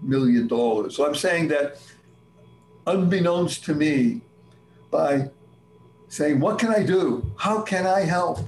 million. 0.00 0.48
So 0.48 1.06
I'm 1.06 1.14
saying 1.14 1.48
that 1.48 1.78
unbeknownst 2.86 3.64
to 3.64 3.74
me, 3.74 4.22
by 4.90 5.30
saying, 6.08 6.40
What 6.40 6.58
can 6.58 6.70
I 6.70 6.82
do? 6.82 7.30
How 7.36 7.62
can 7.62 7.86
I 7.86 8.00
help? 8.00 8.40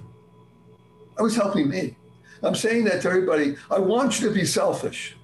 I 1.18 1.22
was 1.22 1.36
helping 1.36 1.68
me. 1.68 1.96
I'm 2.42 2.54
saying 2.54 2.84
that 2.84 3.02
to 3.02 3.08
everybody. 3.08 3.56
I 3.70 3.78
want 3.78 4.20
you 4.20 4.28
to 4.28 4.34
be 4.34 4.46
selfish. 4.46 5.16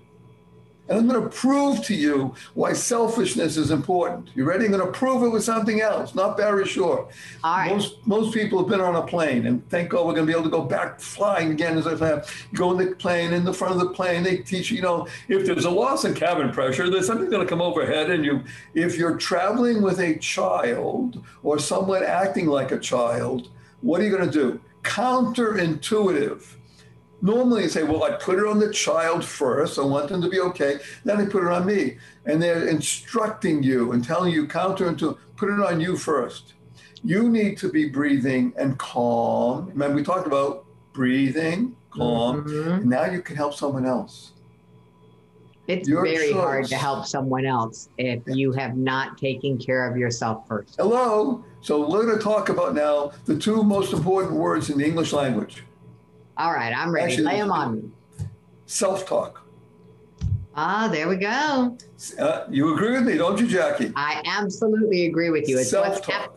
And 0.89 0.99
I'm 0.99 1.09
going 1.09 1.21
to 1.21 1.29
prove 1.29 1.85
to 1.87 1.95
you 1.95 2.35
why 2.55 2.73
selfishness 2.73 3.57
is 3.57 3.71
important. 3.71 4.31
You 4.35 4.45
ready? 4.45 4.67
I'm 4.67 4.71
going 4.71 4.85
to 4.85 4.93
prove 4.93 5.25
it 5.25 5.31
with 5.31 5.43
something 5.43 5.81
else, 5.81 6.15
not 6.15 6.37
Barry 6.37 6.67
Shore. 6.67 7.09
All 7.43 7.57
right. 7.57 7.73
Most, 7.73 8.07
most 8.07 8.33
people 8.33 8.59
have 8.61 8.69
been 8.69 8.81
on 8.81 8.95
a 8.95 9.03
plane, 9.03 9.47
and 9.47 9.69
thank 9.69 9.91
God 9.91 10.07
we're 10.07 10.15
going 10.15 10.27
to 10.27 10.33
be 10.33 10.39
able 10.39 10.49
to 10.49 10.57
go 10.57 10.63
back 10.63 11.01
flying 11.01 11.51
again 11.51 11.77
as 11.77 11.87
I 11.89 11.97
have. 11.97 12.33
Go 12.55 12.71
in 12.71 12.79
the 12.79 12.95
plane, 12.95 13.33
in 13.33 13.45
the 13.45 13.53
front 13.53 13.75
of 13.75 13.81
the 13.81 13.91
plane, 13.91 14.23
they 14.23 14.39
teach 14.39 14.71
you, 14.71 14.77
you 14.77 14.83
know, 14.83 15.09
if 15.29 15.47
there's 15.47 15.65
a 15.65 15.71
loss 15.71 16.05
in 16.05 16.15
cabin 16.15 16.53
pressure, 16.53 16.89
there's 16.89 17.07
something 17.07 17.31
going 17.31 17.45
to 17.45 17.49
come 17.49 17.63
overhead. 17.63 18.11
And 18.11 18.25
you, 18.25 18.45
if 18.75 18.97
you're 18.97 19.17
traveling 19.17 19.83
with 19.83 19.99
a 19.99 20.17
child 20.19 21.25
or 21.43 21.59
someone 21.59 22.05
acting 22.05 22.47
like 22.47 22.71
a 22.71 22.79
child, 22.79 23.49
what 23.81 24.01
are 24.01 24.05
you 24.05 24.17
going 24.17 24.31
to 24.31 24.33
do? 24.33 24.61
Counterintuitive 24.83 26.45
Normally, 27.23 27.63
you 27.63 27.69
say, 27.69 27.83
well, 27.83 28.05
I 28.05 28.13
put 28.13 28.39
it 28.39 28.47
on 28.47 28.59
the 28.59 28.71
child 28.73 29.25
first. 29.25 29.79
I 29.79 29.83
want 29.83 30.09
them 30.09 30.21
to 30.21 30.29
be 30.29 30.41
okay. 30.41 30.79
Then 31.05 31.19
I 31.19 31.25
put 31.25 31.45
it 31.45 31.51
on 31.51 31.65
me. 31.65 31.97
And 32.27 32.43
they're 32.43 32.69
instructing 32.69 33.63
you 33.63 33.93
and 33.93 34.05
telling 34.05 34.33
you 34.33 34.47
counter 34.47 34.89
into 34.89 35.19
put 35.37 35.49
it 35.49 35.61
on 35.61 35.81
you 35.81 35.97
first. 35.97 36.55
You 37.03 37.29
need 37.29 37.57
to 37.59 37.71
be 37.71 37.89
breathing 37.89 38.53
and 38.59 38.79
calm. 38.79 39.69
Remember, 39.69 39.97
we 39.97 40.03
talked 40.03 40.27
about 40.27 40.67
breathing, 40.93 41.77
calm. 41.91 42.45
Mm-hmm. 42.45 42.89
now 42.89 43.05
you 43.07 43.23
can 43.23 43.37
help 43.37 43.55
someone 43.55 43.87
else. 43.87 44.33
It's 45.69 45.89
Your 45.89 46.05
very 46.05 46.33
choice. 46.33 46.41
hard 46.41 46.65
to 46.67 46.77
help 46.77 47.07
someone 47.07 47.45
else 47.45 47.89
if 47.99 48.23
you 48.27 48.53
have 48.53 48.77
not 48.77 49.19
taken 49.19 49.59
care 49.59 49.91
of 49.91 49.97
yourself 49.97 50.47
first. 50.47 50.77
Hello. 50.77 51.45
So 51.61 51.89
we're 51.91 52.05
going 52.05 52.19
to 52.19 52.23
talk 52.23 52.51
about 52.51 52.75
now 52.75 53.13
the 53.25 53.37
two 53.37 53.65
most 53.65 53.93
important 53.93 54.35
words 54.35 54.71
in 54.71 54.79
the 54.79 54.85
English 54.85 55.13
language 55.13 55.65
all 56.37 56.53
right, 56.53 56.73
I'm 56.77 56.93
ready. 56.93 57.13
Actually, 57.13 57.27
Lay 57.27 57.41
them 57.41 57.51
on 57.51 57.77
me. 57.77 57.91
Self 58.67 59.07
talk. 59.07 59.43
Ah, 60.55 60.89
there 60.91 61.09
we 61.09 61.17
go. 61.17 61.77
Uh, 62.19 62.47
you 62.51 62.75
agree 62.75 62.93
with 62.93 63.07
me, 63.07 63.17
don't 63.17 63.39
you, 63.39 63.47
Jackie? 63.47 63.93
I 63.95 64.23
absolutely 64.25 65.07
agree 65.07 65.31
with 65.31 65.49
you. 65.49 65.59
It's 65.59 65.71
self 65.71 66.03
talk. 66.03 66.33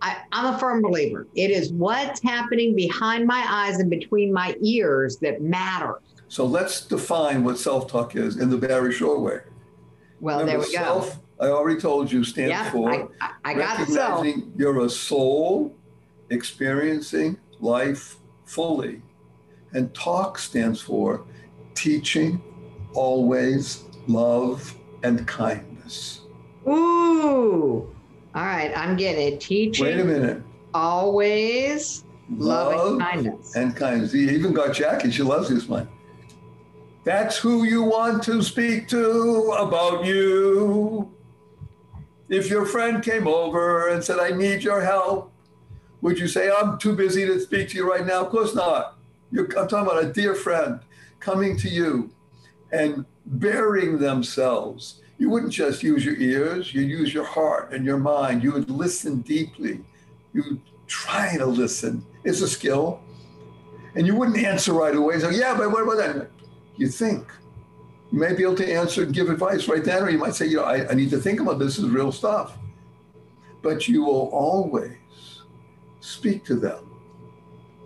I, 0.00 0.18
I'm 0.32 0.54
a 0.54 0.58
firm 0.58 0.80
believer. 0.80 1.26
It 1.34 1.50
is 1.50 1.72
what's 1.72 2.22
happening 2.22 2.74
behind 2.76 3.26
my 3.26 3.44
eyes 3.48 3.78
and 3.78 3.90
between 3.90 4.32
my 4.32 4.54
ears 4.62 5.16
that 5.18 5.42
matters. 5.42 6.02
So 6.28 6.44
let's 6.44 6.86
define 6.86 7.42
what 7.42 7.58
self 7.58 7.90
talk 7.90 8.16
is 8.16 8.36
in 8.38 8.50
the 8.50 8.56
Barry 8.56 8.92
Shore 8.92 9.20
way. 9.20 9.40
Well, 10.20 10.40
Remember, 10.40 10.62
there 10.62 10.68
we 10.68 10.76
go. 10.76 10.82
self, 10.82 11.20
go. 11.38 11.46
I 11.46 11.50
already 11.50 11.80
told 11.80 12.12
you 12.12 12.24
stands 12.24 12.50
yeah, 12.50 12.70
for 12.70 12.90
I, 12.90 13.06
I, 13.20 13.32
I 13.44 13.54
got 13.54 13.78
the 13.78 13.86
self. 13.86 14.26
You're 14.56 14.84
a 14.84 14.90
soul 14.90 15.74
experiencing 16.30 17.38
life 17.60 18.16
fully 18.44 19.02
and 19.72 19.92
TALK 19.94 20.38
stands 20.38 20.80
for 20.80 21.24
teaching, 21.74 22.42
always, 22.94 23.84
love, 24.06 24.74
and 25.02 25.26
kindness. 25.26 26.22
Ooh. 26.66 27.94
All 28.34 28.44
right, 28.44 28.72
I'm 28.76 28.96
getting 28.96 29.34
it. 29.34 29.40
Teaching. 29.40 29.84
Wait 29.84 30.00
a 30.00 30.04
minute. 30.04 30.42
Always 30.74 32.04
love, 32.30 32.74
love 32.74 32.92
and 32.92 33.00
kindness. 33.00 33.56
And 33.56 33.74
kindness. 33.74 34.12
You 34.12 34.30
even 34.30 34.52
got 34.52 34.74
Jackie. 34.74 35.10
She 35.10 35.22
loves 35.22 35.48
this 35.48 35.68
one. 35.68 35.88
That's 37.04 37.38
who 37.38 37.64
you 37.64 37.82
want 37.82 38.22
to 38.24 38.42
speak 38.42 38.88
to 38.88 39.56
about 39.58 40.04
you. 40.04 41.10
If 42.28 42.50
your 42.50 42.66
friend 42.66 43.02
came 43.02 43.26
over 43.26 43.88
and 43.88 44.04
said, 44.04 44.18
I 44.18 44.30
need 44.30 44.62
your 44.62 44.82
help, 44.82 45.32
would 46.02 46.18
you 46.18 46.28
say, 46.28 46.50
I'm 46.50 46.78
too 46.78 46.94
busy 46.94 47.24
to 47.24 47.40
speak 47.40 47.70
to 47.70 47.76
you 47.76 47.90
right 47.90 48.04
now? 48.06 48.20
Of 48.24 48.28
course 48.28 48.54
not. 48.54 48.97
You're, 49.30 49.46
I'm 49.58 49.68
talking 49.68 49.90
about 49.90 50.04
a 50.04 50.12
dear 50.12 50.34
friend 50.34 50.80
coming 51.20 51.56
to 51.58 51.68
you 51.68 52.10
and 52.72 53.04
bearing 53.26 53.98
themselves. 53.98 55.00
You 55.18 55.30
wouldn't 55.30 55.52
just 55.52 55.82
use 55.82 56.04
your 56.04 56.16
ears, 56.16 56.72
you 56.72 56.82
use 56.82 57.12
your 57.12 57.24
heart 57.24 57.72
and 57.72 57.84
your 57.84 57.98
mind. 57.98 58.42
You 58.42 58.52
would 58.52 58.70
listen 58.70 59.20
deeply. 59.20 59.80
You 60.32 60.60
try 60.86 61.36
to 61.36 61.46
listen. 61.46 62.04
It's 62.24 62.40
a 62.40 62.48
skill. 62.48 63.00
And 63.94 64.06
you 64.06 64.14
wouldn't 64.14 64.38
answer 64.38 64.72
right 64.72 64.94
away. 64.94 65.18
So, 65.18 65.30
yeah, 65.30 65.56
but 65.56 65.70
what 65.72 65.82
about 65.82 65.96
that? 65.96 66.30
You 66.76 66.88
think. 66.88 67.26
You 68.12 68.18
may 68.20 68.34
be 68.34 68.42
able 68.42 68.54
to 68.56 68.72
answer 68.72 69.02
and 69.02 69.12
give 69.12 69.28
advice 69.28 69.68
right 69.68 69.84
then, 69.84 70.02
or 70.02 70.08
you 70.08 70.18
might 70.18 70.34
say, 70.34 70.46
you 70.46 70.58
know, 70.58 70.64
I, 70.64 70.88
I 70.88 70.94
need 70.94 71.10
to 71.10 71.18
think 71.18 71.40
about 71.40 71.58
this. 71.58 71.76
this 71.76 71.84
is 71.84 71.90
real 71.90 72.12
stuff. 72.12 72.56
But 73.60 73.88
you 73.88 74.04
will 74.04 74.28
always 74.28 74.96
speak 76.00 76.44
to 76.44 76.54
them 76.54 76.88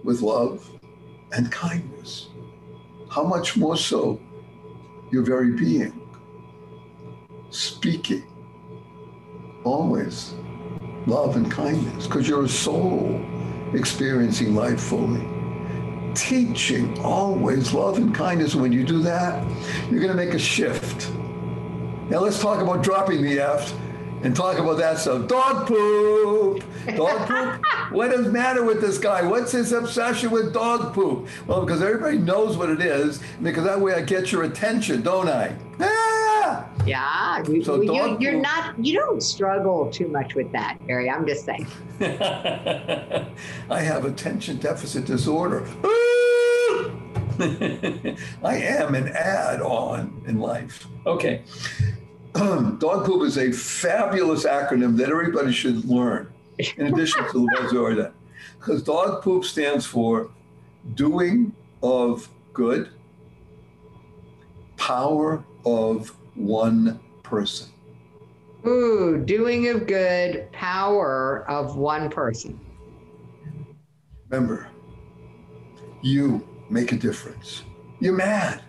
with 0.05 0.21
love 0.21 0.71
and 1.33 1.51
kindness. 1.51 2.29
How 3.11 3.25
much 3.25 3.57
more 3.57 3.77
so 3.77 4.21
your 5.11 5.23
very 5.23 5.53
being 5.53 5.99
speaking 7.51 8.25
always 9.65 10.35
love 11.07 11.37
and 11.37 11.51
kindness. 11.51 12.07
Because 12.07 12.29
you're 12.29 12.45
a 12.45 12.49
soul 12.49 13.21
experiencing 13.75 14.55
life 14.55 14.81
fully. 14.81 15.27
Teaching 16.15 16.99
always 17.01 17.73
love 17.73 17.97
and 17.99 18.15
kindness. 18.15 18.55
When 18.55 18.73
you 18.73 18.85
do 18.85 19.01
that 19.01 19.47
you're 19.91 20.01
going 20.01 20.17
to 20.17 20.25
make 20.25 20.35
a 20.35 20.39
shift. 20.39 21.11
Now 22.09 22.19
let's 22.19 22.41
talk 22.41 22.61
about 22.61 22.83
dropping 22.83 23.23
the 23.23 23.41
f 23.41 23.75
and 24.23 24.35
talk 24.35 24.59
about 24.59 24.79
that 24.79 24.99
stuff. 24.99 25.29
Dog 25.29 25.67
poop. 25.67 26.63
Dog 26.97 27.29
poop. 27.29 27.65
what 27.93 28.13
is 28.13 28.29
matter 28.29 28.65
with 28.65 28.81
this 28.81 28.99
guy? 28.99 29.23
What's 29.23 29.53
his 29.53 29.73
obsession 29.73 30.31
with 30.31 30.53
dog 30.53 30.95
poop? 30.95 31.29
Well, 31.47 31.65
because 31.65 31.83
everybody 31.83 32.19
knows 32.19 32.57
what 32.57 32.71
it 32.71 32.81
is, 32.81 33.21
because 33.43 33.65
that 33.65 33.81
way 33.81 33.95
I 33.95 34.03
get 34.03 34.33
your 34.33 34.45
attention, 34.45 35.03
don't 35.03 35.29
I? 35.29 35.57
Ah! 35.81 36.69
Yeah. 36.87 37.43
You, 37.49 37.63
so 37.63 37.81
you, 37.81 38.17
you're 38.21 38.41
not. 38.41 38.79
You 38.85 38.99
don't 38.99 39.23
struggle 39.23 39.91
too 39.91 40.09
much 40.09 40.35
with 40.35 40.51
that, 40.53 40.79
Barry. 40.87 41.11
I'm 41.11 41.27
just 41.27 41.45
saying. 41.45 41.67
I 42.01 43.81
have 43.81 44.05
attention 44.05 44.57
deficit 44.59 45.05
disorder. 45.05 45.67
I 48.45 48.57
am 48.57 48.95
an 48.95 49.09
add-on 49.09 50.23
in 50.27 50.39
life. 50.39 50.87
Okay. 51.07 51.43
dog 52.79 53.05
poop 53.05 53.23
is 53.25 53.37
a 53.37 53.53
fabulous 53.53 54.45
acronym 54.45 54.97
that 54.97 55.11
everybody 55.11 55.53
should 55.53 55.85
learn, 55.85 56.33
in 56.79 56.87
addition 56.87 57.23
to 57.27 57.33
the 57.33 57.41
ones 57.61 57.73
Because 58.59 58.83
dog 58.83 59.23
poop 59.23 59.45
stands 59.45 59.85
for 59.85 60.31
doing 60.95 61.55
of 61.83 62.29
good, 62.55 62.89
power 64.79 65.45
of 65.67 66.17
one 66.35 67.01
person. 67.23 67.69
Ooh, 68.67 69.23
doing 69.23 69.69
of 69.69 69.87
good, 69.87 70.51
power 70.53 71.45
of 71.49 71.77
one 71.77 72.09
person. 72.09 72.59
Remember, 74.31 74.69
you 76.01 76.49
make 76.71 76.93
a 76.93 76.97
difference. 76.97 77.65
You're 78.01 78.15
mad 78.15 78.63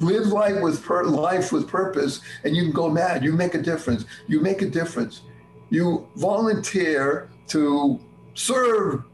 live 0.00 0.28
life 0.28 0.60
with 0.60 0.88
life 0.88 1.52
with 1.52 1.68
purpose 1.68 2.20
and 2.44 2.56
you 2.56 2.62
can 2.62 2.72
go 2.72 2.88
mad. 2.90 3.24
You 3.24 3.32
make 3.32 3.54
a 3.54 3.62
difference. 3.62 4.04
You 4.26 4.40
make 4.40 4.62
a 4.62 4.68
difference. 4.68 5.22
You 5.70 6.08
volunteer 6.16 7.30
to 7.48 8.00
serve 8.34 9.04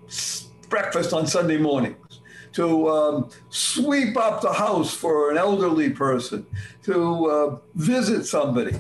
breakfast 0.69 1.13
on 1.13 1.27
sunday 1.27 1.59
mornings 1.59 2.21
to 2.53 2.89
um, 2.89 3.31
sweep 3.49 4.17
up 4.17 4.41
the 4.41 4.53
house 4.53 4.95
for 4.95 5.31
an 5.31 5.37
elderly 5.37 5.91
person 5.91 6.47
to 6.83 7.27
uh, 7.27 7.59
visit 7.75 8.25
somebody. 8.25 8.77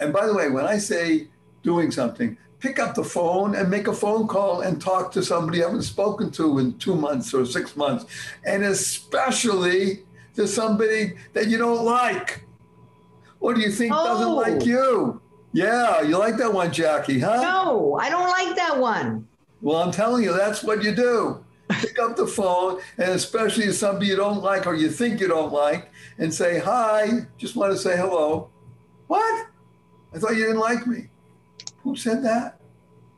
And 0.00 0.12
by 0.12 0.26
the 0.26 0.34
way 0.34 0.48
when 0.50 0.64
i 0.64 0.78
say 0.78 1.28
doing 1.62 1.90
something 1.90 2.36
pick 2.60 2.78
up 2.78 2.94
the 2.94 3.04
phone 3.04 3.54
and 3.54 3.68
make 3.70 3.88
a 3.88 3.92
phone 3.92 4.28
call 4.28 4.60
and 4.60 4.80
talk 4.80 5.10
to 5.12 5.22
somebody 5.22 5.58
you 5.58 5.64
haven't 5.64 5.82
spoken 5.82 6.30
to 6.30 6.58
in 6.58 6.76
two 6.78 6.94
months 6.94 7.32
or 7.34 7.44
six 7.44 7.74
months. 7.74 8.04
And 8.44 8.62
especially 8.64 10.04
to 10.34 10.46
somebody 10.46 11.14
that 11.32 11.48
you 11.48 11.58
don't 11.58 11.84
like? 11.84 12.44
What 13.38 13.56
do 13.56 13.62
you 13.62 13.70
think 13.70 13.92
oh. 13.94 14.06
doesn't 14.06 14.34
like 14.34 14.62
oh. 14.62 14.64
you? 14.64 15.20
Yeah, 15.52 16.02
you 16.02 16.16
like 16.16 16.36
that 16.36 16.52
one, 16.52 16.72
Jackie, 16.72 17.18
huh? 17.18 17.40
No, 17.42 17.98
I 18.00 18.08
don't 18.08 18.28
like 18.28 18.54
that 18.56 18.78
one. 18.78 19.26
Well, 19.60 19.78
I'm 19.78 19.90
telling 19.90 20.22
you, 20.22 20.32
that's 20.32 20.62
what 20.62 20.84
you 20.84 20.94
do. 20.94 21.44
Pick 21.68 21.98
up 21.98 22.16
the 22.16 22.26
phone, 22.26 22.80
and 22.98 23.10
especially 23.10 23.64
if 23.64 23.74
somebody 23.74 24.06
you 24.06 24.16
don't 24.16 24.42
like 24.42 24.66
or 24.66 24.74
you 24.74 24.90
think 24.90 25.20
you 25.20 25.28
don't 25.28 25.52
like, 25.52 25.90
and 26.18 26.32
say, 26.32 26.58
Hi, 26.60 27.26
just 27.36 27.56
want 27.56 27.72
to 27.72 27.78
say 27.78 27.96
hello. 27.96 28.48
What? 29.08 29.46
I 30.14 30.18
thought 30.18 30.36
you 30.36 30.46
didn't 30.46 30.60
like 30.60 30.86
me. 30.86 31.08
Who 31.82 31.96
said 31.96 32.22
that? 32.24 32.60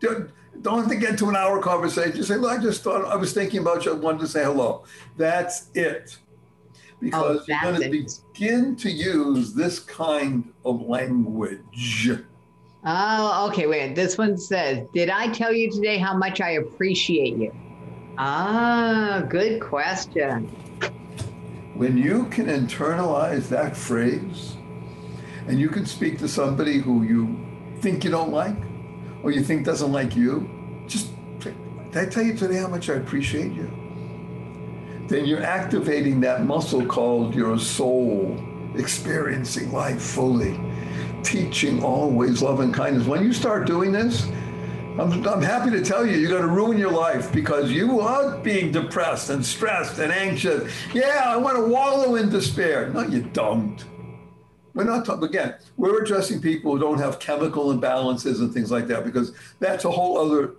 Don't, 0.00 0.30
don't 0.62 0.80
have 0.80 0.88
to 0.88 0.96
get 0.96 1.18
to 1.18 1.28
an 1.28 1.36
hour 1.36 1.60
conversation. 1.60 2.16
Just 2.16 2.28
say, 2.28 2.36
Look, 2.36 2.58
I 2.58 2.62
just 2.62 2.82
thought 2.82 3.04
I 3.04 3.16
was 3.16 3.32
thinking 3.32 3.60
about 3.60 3.84
you. 3.84 3.92
I 3.92 3.94
wanted 3.94 4.20
to 4.20 4.28
say 4.28 4.42
hello. 4.42 4.84
That's 5.16 5.68
it 5.74 6.18
because 7.03 7.40
oh, 7.40 7.44
you're 7.48 7.72
going 7.72 7.82
to 7.82 8.20
begin 8.32 8.76
to 8.76 8.88
use 8.88 9.53
this 9.53 9.80
kind 9.80 10.53
of 10.64 10.82
language. 10.82 12.11
Oh, 12.84 13.48
okay. 13.48 13.66
Wait, 13.66 13.96
this 13.96 14.16
one 14.16 14.38
says, 14.38 14.86
Did 14.94 15.11
I 15.11 15.28
tell 15.28 15.53
you 15.53 15.70
today 15.70 15.98
how 15.98 16.16
much 16.16 16.40
I 16.40 16.50
appreciate 16.53 17.36
you? 17.36 17.53
Ah, 18.18 19.24
good 19.28 19.61
question. 19.61 20.46
When 21.74 21.98
you 21.98 22.26
can 22.26 22.46
internalize 22.46 23.48
that 23.48 23.76
phrase 23.76 24.57
and 25.48 25.59
you 25.59 25.70
can 25.70 25.86
speak 25.86 26.18
to 26.18 26.28
somebody 26.28 26.78
who 26.78 27.03
you 27.03 27.36
think 27.80 28.05
you 28.05 28.11
don't 28.11 28.30
like 28.30 28.57
or 29.24 29.32
you 29.32 29.42
think 29.42 29.64
doesn't 29.64 29.90
like 29.90 30.14
you, 30.14 30.48
just, 30.86 31.11
did 31.40 31.96
I 31.96 32.07
tell 32.07 32.22
you 32.22 32.36
today 32.36 32.59
how 32.59 32.68
much 32.68 32.88
I 32.90 32.94
appreciate 32.94 33.53
you? 33.53 33.82
Then 35.12 35.26
you're 35.26 35.42
activating 35.42 36.20
that 36.20 36.44
muscle 36.44 36.84
called 36.86 37.34
your 37.34 37.58
soul, 37.58 38.42
experiencing 38.76 39.70
life 39.70 40.00
fully, 40.00 40.58
teaching 41.22 41.84
always 41.84 42.40
love 42.40 42.60
and 42.60 42.72
kindness. 42.72 43.06
When 43.06 43.22
you 43.22 43.32
start 43.32 43.66
doing 43.66 43.92
this, 43.92 44.26
I'm, 44.98 45.26
I'm 45.26 45.42
happy 45.42 45.70
to 45.70 45.82
tell 45.82 46.06
you, 46.06 46.16
you're 46.16 46.30
going 46.30 46.42
to 46.42 46.48
ruin 46.48 46.78
your 46.78 46.90
life 46.90 47.30
because 47.32 47.70
you 47.70 48.00
are 48.00 48.38
being 48.38 48.72
depressed 48.72 49.30
and 49.30 49.44
stressed 49.44 49.98
and 49.98 50.10
anxious. 50.10 50.70
Yeah, 50.94 51.22
I 51.26 51.36
want 51.36 51.56
to 51.56 51.66
wallow 51.66 52.16
in 52.16 52.30
despair. 52.30 52.88
No, 52.88 53.02
you 53.02 53.22
don't. 53.22 53.84
We're 54.74 54.84
not 54.84 55.04
talking, 55.04 55.24
again, 55.24 55.56
we're 55.76 56.02
addressing 56.02 56.40
people 56.40 56.72
who 56.72 56.78
don't 56.78 56.98
have 56.98 57.18
chemical 57.18 57.74
imbalances 57.74 58.40
and 58.40 58.52
things 58.52 58.70
like 58.70 58.86
that 58.86 59.04
because 59.04 59.34
that's 59.60 59.84
a 59.84 59.90
whole 59.90 60.16
other 60.18 60.54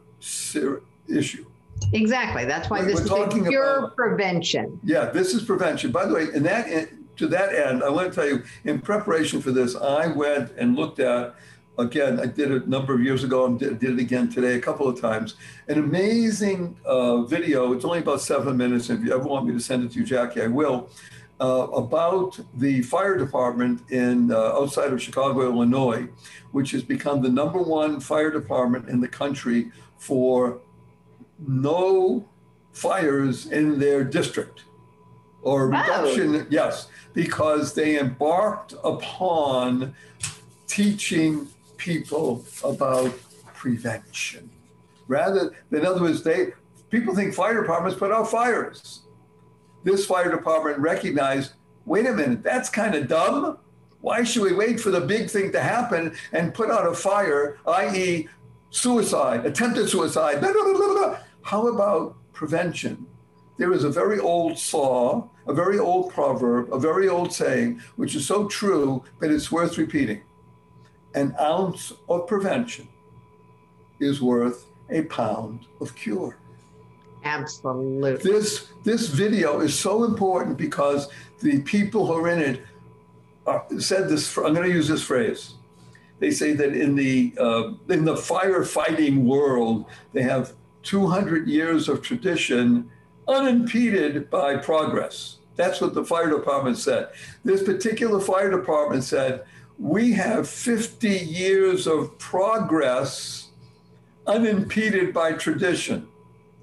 issue. 1.07 1.45
Exactly. 1.91 2.45
That's 2.45 2.69
why 2.69 2.83
this 2.83 3.09
We're 3.09 3.27
is 3.27 3.47
pure 3.47 3.77
about, 3.79 3.95
prevention. 3.95 4.79
Yeah, 4.83 5.05
this 5.05 5.33
is 5.33 5.43
prevention. 5.43 5.91
By 5.91 6.05
the 6.05 6.13
way, 6.13 6.27
in 6.33 6.43
that 6.43 6.89
to 7.17 7.27
that 7.27 7.53
end, 7.53 7.83
I 7.83 7.89
want 7.89 8.11
to 8.11 8.15
tell 8.15 8.27
you, 8.27 8.43
in 8.63 8.79
preparation 8.79 9.41
for 9.41 9.51
this, 9.51 9.75
I 9.75 10.07
went 10.07 10.51
and 10.57 10.75
looked 10.75 10.99
at 10.99 11.35
again. 11.77 12.19
I 12.19 12.25
did 12.25 12.51
it 12.51 12.65
a 12.65 12.69
number 12.69 12.93
of 12.93 13.01
years 13.01 13.23
ago 13.23 13.45
and 13.45 13.59
did, 13.59 13.79
did 13.79 13.91
it 13.91 13.99
again 13.99 14.29
today 14.29 14.55
a 14.55 14.61
couple 14.61 14.87
of 14.87 14.99
times. 14.99 15.35
An 15.67 15.79
amazing 15.79 16.75
uh, 16.85 17.23
video. 17.23 17.73
It's 17.73 17.85
only 17.85 17.99
about 17.99 18.21
seven 18.21 18.57
minutes. 18.57 18.89
If 18.89 19.01
you 19.01 19.13
ever 19.13 19.27
want 19.27 19.45
me 19.45 19.53
to 19.53 19.59
send 19.59 19.83
it 19.83 19.91
to 19.93 19.99
you, 19.99 20.05
Jackie, 20.05 20.41
I 20.41 20.47
will. 20.47 20.89
Uh, 21.41 21.67
about 21.73 22.39
the 22.53 22.81
fire 22.83 23.17
department 23.17 23.81
in 23.91 24.31
uh, 24.31 24.37
outside 24.37 24.93
of 24.93 25.01
Chicago, 25.01 25.41
Illinois, 25.41 26.07
which 26.51 26.71
has 26.71 26.83
become 26.83 27.21
the 27.21 27.29
number 27.29 27.59
one 27.59 27.99
fire 27.99 28.31
department 28.31 28.87
in 28.87 29.01
the 29.01 29.07
country 29.07 29.71
for 29.97 30.59
no 31.47 32.27
fires 32.71 33.47
in 33.47 33.79
their 33.79 34.03
district 34.03 34.63
or 35.41 35.67
reduction, 35.67 36.47
yes, 36.49 36.87
because 37.13 37.73
they 37.73 37.99
embarked 37.99 38.73
upon 38.83 39.93
teaching 40.67 41.47
people 41.77 42.43
about 42.63 43.13
prevention. 43.53 44.49
Rather, 45.07 45.53
in 45.71 45.85
other 45.85 46.01
words, 46.01 46.23
they 46.23 46.53
people 46.89 47.13
think 47.13 47.33
fire 47.33 47.61
departments 47.61 47.97
put 47.99 48.11
out 48.11 48.29
fires. 48.29 49.01
This 49.83 50.05
fire 50.05 50.31
department 50.31 50.79
recognized, 50.79 51.53
wait 51.85 52.05
a 52.05 52.13
minute, 52.13 52.41
that's 52.41 52.69
kind 52.69 52.95
of 52.95 53.07
dumb. 53.07 53.57
Why 53.99 54.23
should 54.23 54.43
we 54.43 54.53
wait 54.53 54.79
for 54.79 54.91
the 54.91 55.01
big 55.01 55.29
thing 55.29 55.51
to 55.51 55.59
happen 55.59 56.15
and 56.31 56.53
put 56.53 56.69
out 56.69 56.87
a 56.87 56.93
fire, 56.93 57.57
i.e., 57.67 58.27
suicide, 58.69 59.45
attempted 59.45 59.89
suicide? 59.89 60.39
Blah, 60.39 60.53
blah, 60.53 60.73
blah, 60.73 61.17
how 61.43 61.67
about 61.67 62.15
prevention? 62.33 63.05
There 63.57 63.73
is 63.73 63.83
a 63.83 63.89
very 63.89 64.19
old 64.19 64.57
saw, 64.57 65.27
a 65.45 65.53
very 65.53 65.77
old 65.77 66.11
proverb, 66.11 66.73
a 66.73 66.79
very 66.79 67.07
old 67.07 67.31
saying, 67.31 67.81
which 67.97 68.15
is 68.15 68.25
so 68.25 68.47
true, 68.47 69.03
but 69.19 69.29
it's 69.29 69.51
worth 69.51 69.77
repeating. 69.77 70.21
An 71.13 71.35
ounce 71.39 71.93
of 72.09 72.25
prevention 72.27 72.87
is 73.99 74.21
worth 74.21 74.65
a 74.89 75.03
pound 75.03 75.67
of 75.79 75.95
cure. 75.95 76.37
Absolutely. 77.23 78.31
This 78.31 78.67
this 78.83 79.07
video 79.07 79.59
is 79.61 79.77
so 79.77 80.03
important 80.03 80.57
because 80.57 81.09
the 81.39 81.61
people 81.61 82.05
who 82.05 82.13
are 82.13 82.29
in 82.29 82.39
it 82.39 82.63
uh, 83.47 83.59
said 83.79 84.09
this. 84.09 84.35
I'm 84.37 84.53
going 84.53 84.67
to 84.67 84.73
use 84.73 84.87
this 84.87 85.03
phrase. 85.03 85.53
They 86.19 86.31
say 86.31 86.53
that 86.53 86.73
in 86.73 86.95
the 86.95 87.33
uh, 87.39 87.73
in 87.89 88.03
the 88.03 88.15
firefighting 88.15 89.23
world, 89.23 89.85
they 90.11 90.23
have 90.23 90.53
200 90.83 91.47
years 91.47 91.89
of 91.89 92.01
tradition, 92.01 92.89
unimpeded 93.27 94.29
by 94.29 94.57
progress. 94.57 95.37
That's 95.55 95.81
what 95.81 95.93
the 95.93 96.03
fire 96.03 96.29
department 96.29 96.77
said. 96.77 97.09
This 97.43 97.63
particular 97.63 98.19
fire 98.19 98.51
department 98.51 99.03
said, 99.03 99.45
we 99.79 100.13
have 100.13 100.47
50 100.47 101.09
years 101.09 101.87
of 101.87 102.17
progress 102.17 103.49
unimpeded 104.27 105.13
by 105.13 105.33
tradition. 105.33 106.07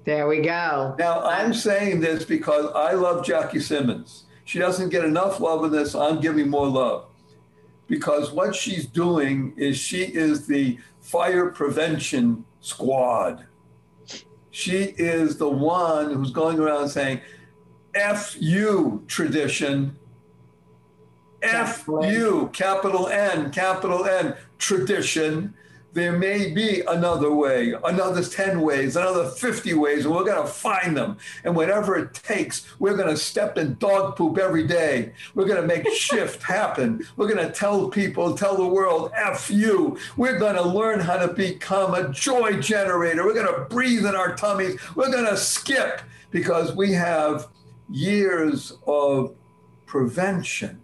There 0.03 0.27
we 0.27 0.41
go. 0.41 0.95
Now, 0.97 1.23
I'm 1.23 1.53
saying 1.53 1.99
this 1.99 2.25
because 2.25 2.71
I 2.75 2.93
love 2.93 3.25
Jackie 3.25 3.59
Simmons. 3.59 4.23
She 4.45 4.59
doesn't 4.59 4.89
get 4.89 5.05
enough 5.05 5.39
love 5.39 5.63
in 5.63 5.71
this. 5.71 5.93
I'm 5.93 6.19
giving 6.19 6.49
more 6.49 6.67
love 6.67 7.05
because 7.87 8.31
what 8.31 8.55
she's 8.55 8.85
doing 8.85 9.53
is 9.57 9.77
she 9.77 10.03
is 10.03 10.47
the 10.47 10.79
fire 11.01 11.49
prevention 11.49 12.45
squad. 12.61 13.45
She 14.51 14.93
is 14.97 15.37
the 15.37 15.49
one 15.49 16.13
who's 16.13 16.31
going 16.31 16.59
around 16.59 16.89
saying, 16.89 17.21
F 17.95 18.35
you, 18.39 19.03
tradition. 19.07 19.97
F 21.41 21.87
you, 21.87 22.49
capital 22.53 23.07
N, 23.07 23.51
capital 23.51 24.05
N, 24.05 24.35
tradition 24.59 25.53
there 25.93 26.17
may 26.17 26.51
be 26.51 26.81
another 26.87 27.33
way, 27.33 27.73
another 27.83 28.23
10 28.23 28.61
ways, 28.61 28.95
another 28.95 29.29
50 29.29 29.73
ways, 29.73 30.05
and 30.05 30.15
we're 30.15 30.23
going 30.23 30.41
to 30.41 30.51
find 30.51 30.95
them. 30.95 31.17
And 31.43 31.55
whatever 31.55 31.97
it 31.97 32.13
takes, 32.13 32.65
we're 32.79 32.95
going 32.95 33.09
to 33.09 33.17
step 33.17 33.57
in 33.57 33.75
dog 33.77 34.15
poop 34.15 34.37
every 34.37 34.65
day. 34.65 35.13
We're 35.35 35.47
going 35.47 35.61
to 35.61 35.67
make 35.67 35.87
shift 35.93 36.43
happen. 36.43 37.05
We're 37.17 37.33
going 37.33 37.45
to 37.45 37.53
tell 37.53 37.89
people, 37.89 38.35
tell 38.35 38.55
the 38.55 38.67
world, 38.67 39.11
F 39.15 39.49
you. 39.51 39.97
We're 40.15 40.39
going 40.39 40.55
to 40.55 40.63
learn 40.63 41.01
how 41.01 41.17
to 41.17 41.33
become 41.33 41.93
a 41.93 42.09
joy 42.09 42.61
generator. 42.61 43.25
We're 43.25 43.33
going 43.33 43.53
to 43.53 43.65
breathe 43.65 44.05
in 44.05 44.15
our 44.15 44.35
tummies. 44.35 44.79
We're 44.95 45.11
going 45.11 45.25
to 45.25 45.37
skip 45.37 46.01
because 46.31 46.73
we 46.73 46.93
have 46.93 47.47
years 47.89 48.73
of 48.87 49.35
prevention 49.85 50.81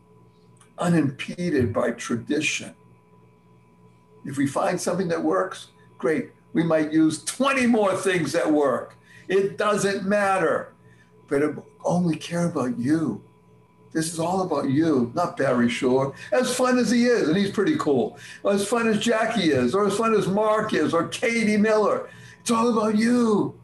unimpeded 0.77 1.71
by 1.71 1.91
tradition. 1.91 2.75
If 4.27 4.37
we 4.37 4.45
find 4.45 4.79
something 4.79 5.07
that 5.07 5.23
works, 5.23 5.67
great. 5.97 6.31
We 6.53 6.61
might 6.61 6.91
use 6.91 7.23
20 7.23 7.65
more 7.65 7.95
things 7.95 8.33
that 8.33 8.51
work. 8.51 8.95
It 9.29 9.57
doesn't 9.57 10.05
matter. 10.05 10.73
But 11.27 11.41
it 11.41 11.55
only 11.83 12.17
care 12.17 12.45
about 12.45 12.77
you. 12.77 13.21
This 13.93 14.11
is 14.11 14.19
all 14.19 14.41
about 14.41 14.69
you, 14.69 15.11
not 15.15 15.37
Barry 15.37 15.69
Shore. 15.69 16.13
As 16.33 16.53
fun 16.53 16.77
as 16.77 16.91
he 16.91 17.05
is, 17.05 17.29
and 17.29 17.37
he's 17.37 17.51
pretty 17.51 17.77
cool. 17.77 18.19
As 18.47 18.67
fun 18.67 18.87
as 18.89 18.99
Jackie 18.99 19.51
is, 19.51 19.73
or 19.73 19.87
as 19.87 19.97
fun 19.97 20.13
as 20.13 20.27
Mark 20.27 20.73
is, 20.73 20.93
or 20.93 21.07
Katie 21.07 21.57
Miller. 21.57 22.09
It's 22.41 22.51
all 22.51 22.77
about 22.77 22.97
you. 22.97 23.55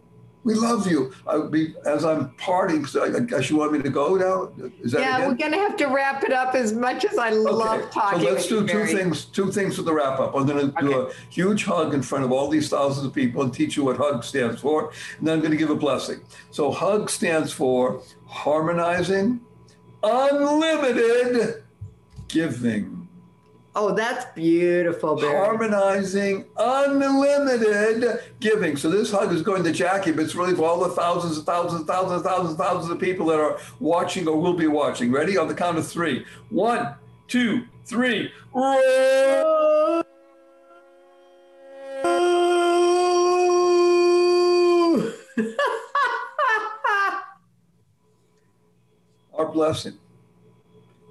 We 0.43 0.55
love 0.55 0.91
you. 0.91 1.13
I'll 1.25 1.49
be, 1.49 1.73
as 1.85 2.03
I'm 2.03 2.31
parting, 2.31 2.85
so 2.85 3.03
I 3.03 3.19
guess 3.21 3.49
you 3.49 3.55
want 3.55 3.71
me 3.71 3.81
to 3.81 3.89
go 3.89 4.15
now? 4.15 4.51
Is 4.81 4.91
that 4.91 5.01
yeah, 5.01 5.17
again? 5.17 5.29
we're 5.29 5.35
going 5.35 5.51
to 5.53 5.57
have 5.57 5.77
to 5.77 5.85
wrap 5.85 6.23
it 6.23 6.33
up 6.33 6.53
as 6.53 6.73
much 6.73 7.05
as 7.05 7.17
I 7.17 7.29
okay. 7.29 7.37
love 7.37 7.91
talking. 7.91 8.19
So 8.19 8.29
let's 8.29 8.47
do 8.47 8.67
two 8.67 8.85
things. 8.85 9.25
Two 9.25 9.51
things 9.51 9.77
for 9.77 9.83
the 9.83 9.93
wrap 9.93 10.19
up. 10.19 10.35
I'm 10.35 10.45
going 10.45 10.71
to 10.71 10.77
okay. 10.77 10.87
do 10.87 11.01
a 11.07 11.13
huge 11.29 11.63
hug 11.63 11.93
in 11.93 12.01
front 12.01 12.25
of 12.25 12.31
all 12.33 12.49
these 12.49 12.67
thousands 12.67 13.05
of 13.05 13.13
people 13.13 13.41
and 13.41 13.53
teach 13.53 13.77
you 13.77 13.85
what 13.85 13.95
hug 13.95 14.23
stands 14.23 14.59
for, 14.59 14.91
and 15.17 15.27
then 15.27 15.35
I'm 15.35 15.39
going 15.39 15.51
to 15.51 15.57
give 15.57 15.69
a 15.69 15.75
blessing. 15.75 16.21
So 16.51 16.71
hug 16.71 17.09
stands 17.09 17.53
for 17.53 18.01
harmonizing, 18.25 19.39
unlimited 20.03 21.63
giving. 22.27 23.02
Oh, 23.75 23.95
that's 23.95 24.25
beautiful, 24.35 25.15
Barry. 25.15 25.35
Harmonizing 25.35 26.45
unlimited 26.57 28.21
giving. 28.39 28.77
So 28.77 28.91
this 28.91 29.11
hug 29.11 29.33
is 29.33 29.41
going 29.41 29.63
to 29.63 29.71
Jackie, 29.71 30.11
but 30.11 30.25
it's 30.25 30.35
really 30.35 30.53
for 30.53 30.65
all 30.65 30.79
the 30.79 30.89
thousands 30.89 31.37
and 31.37 31.45
thousands 31.45 31.79
and 31.79 31.87
thousands 31.87 32.17
and 32.17 32.23
thousands 32.23 32.49
and 32.49 32.57
thousands 32.59 32.91
of 32.91 32.99
people 32.99 33.25
that 33.27 33.39
are 33.39 33.57
watching 33.79 34.27
or 34.27 34.39
will 34.39 34.53
be 34.53 34.67
watching. 34.67 35.11
Ready? 35.11 35.37
On 35.37 35.47
the 35.47 35.55
count 35.55 35.79
of 35.79 35.87
three. 35.87 36.23
One, 36.49 36.93
two, 37.27 37.65
three. 37.85 38.31
Our 49.33 49.51
blessing. 49.51 49.97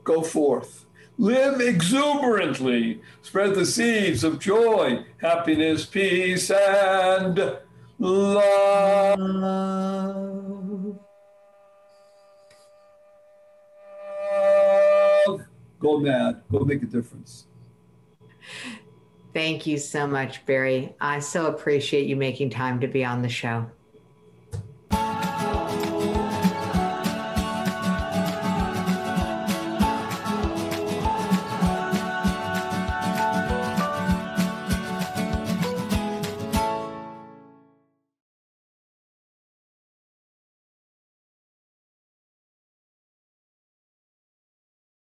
Go 0.05 0.23
forth 0.23 0.85
Live 1.19 1.61
exuberantly. 1.61 3.01
Spread 3.23 3.55
the 3.55 3.67
seeds 3.67 4.25
of 4.25 4.39
joy, 4.39 5.05
happiness, 5.19 5.85
peace, 5.87 6.51
and 6.51 7.59
love. 7.99 9.19
Go 15.79 15.99
mad. 15.99 16.43
Go 16.51 16.61
make 16.61 16.83
a 16.83 16.87
difference. 16.87 17.47
Thank 19.35 19.67
you 19.67 19.79
so 19.79 20.07
much, 20.07 20.45
Barry. 20.47 20.95
I 21.01 21.19
so 21.21 21.47
appreciate 21.47 22.07
you 22.07 22.17
making 22.17 22.51
time 22.51 22.81
to 22.81 22.87
be 22.87 23.05
on 23.05 23.23
the 23.23 23.29
show. 23.29 23.71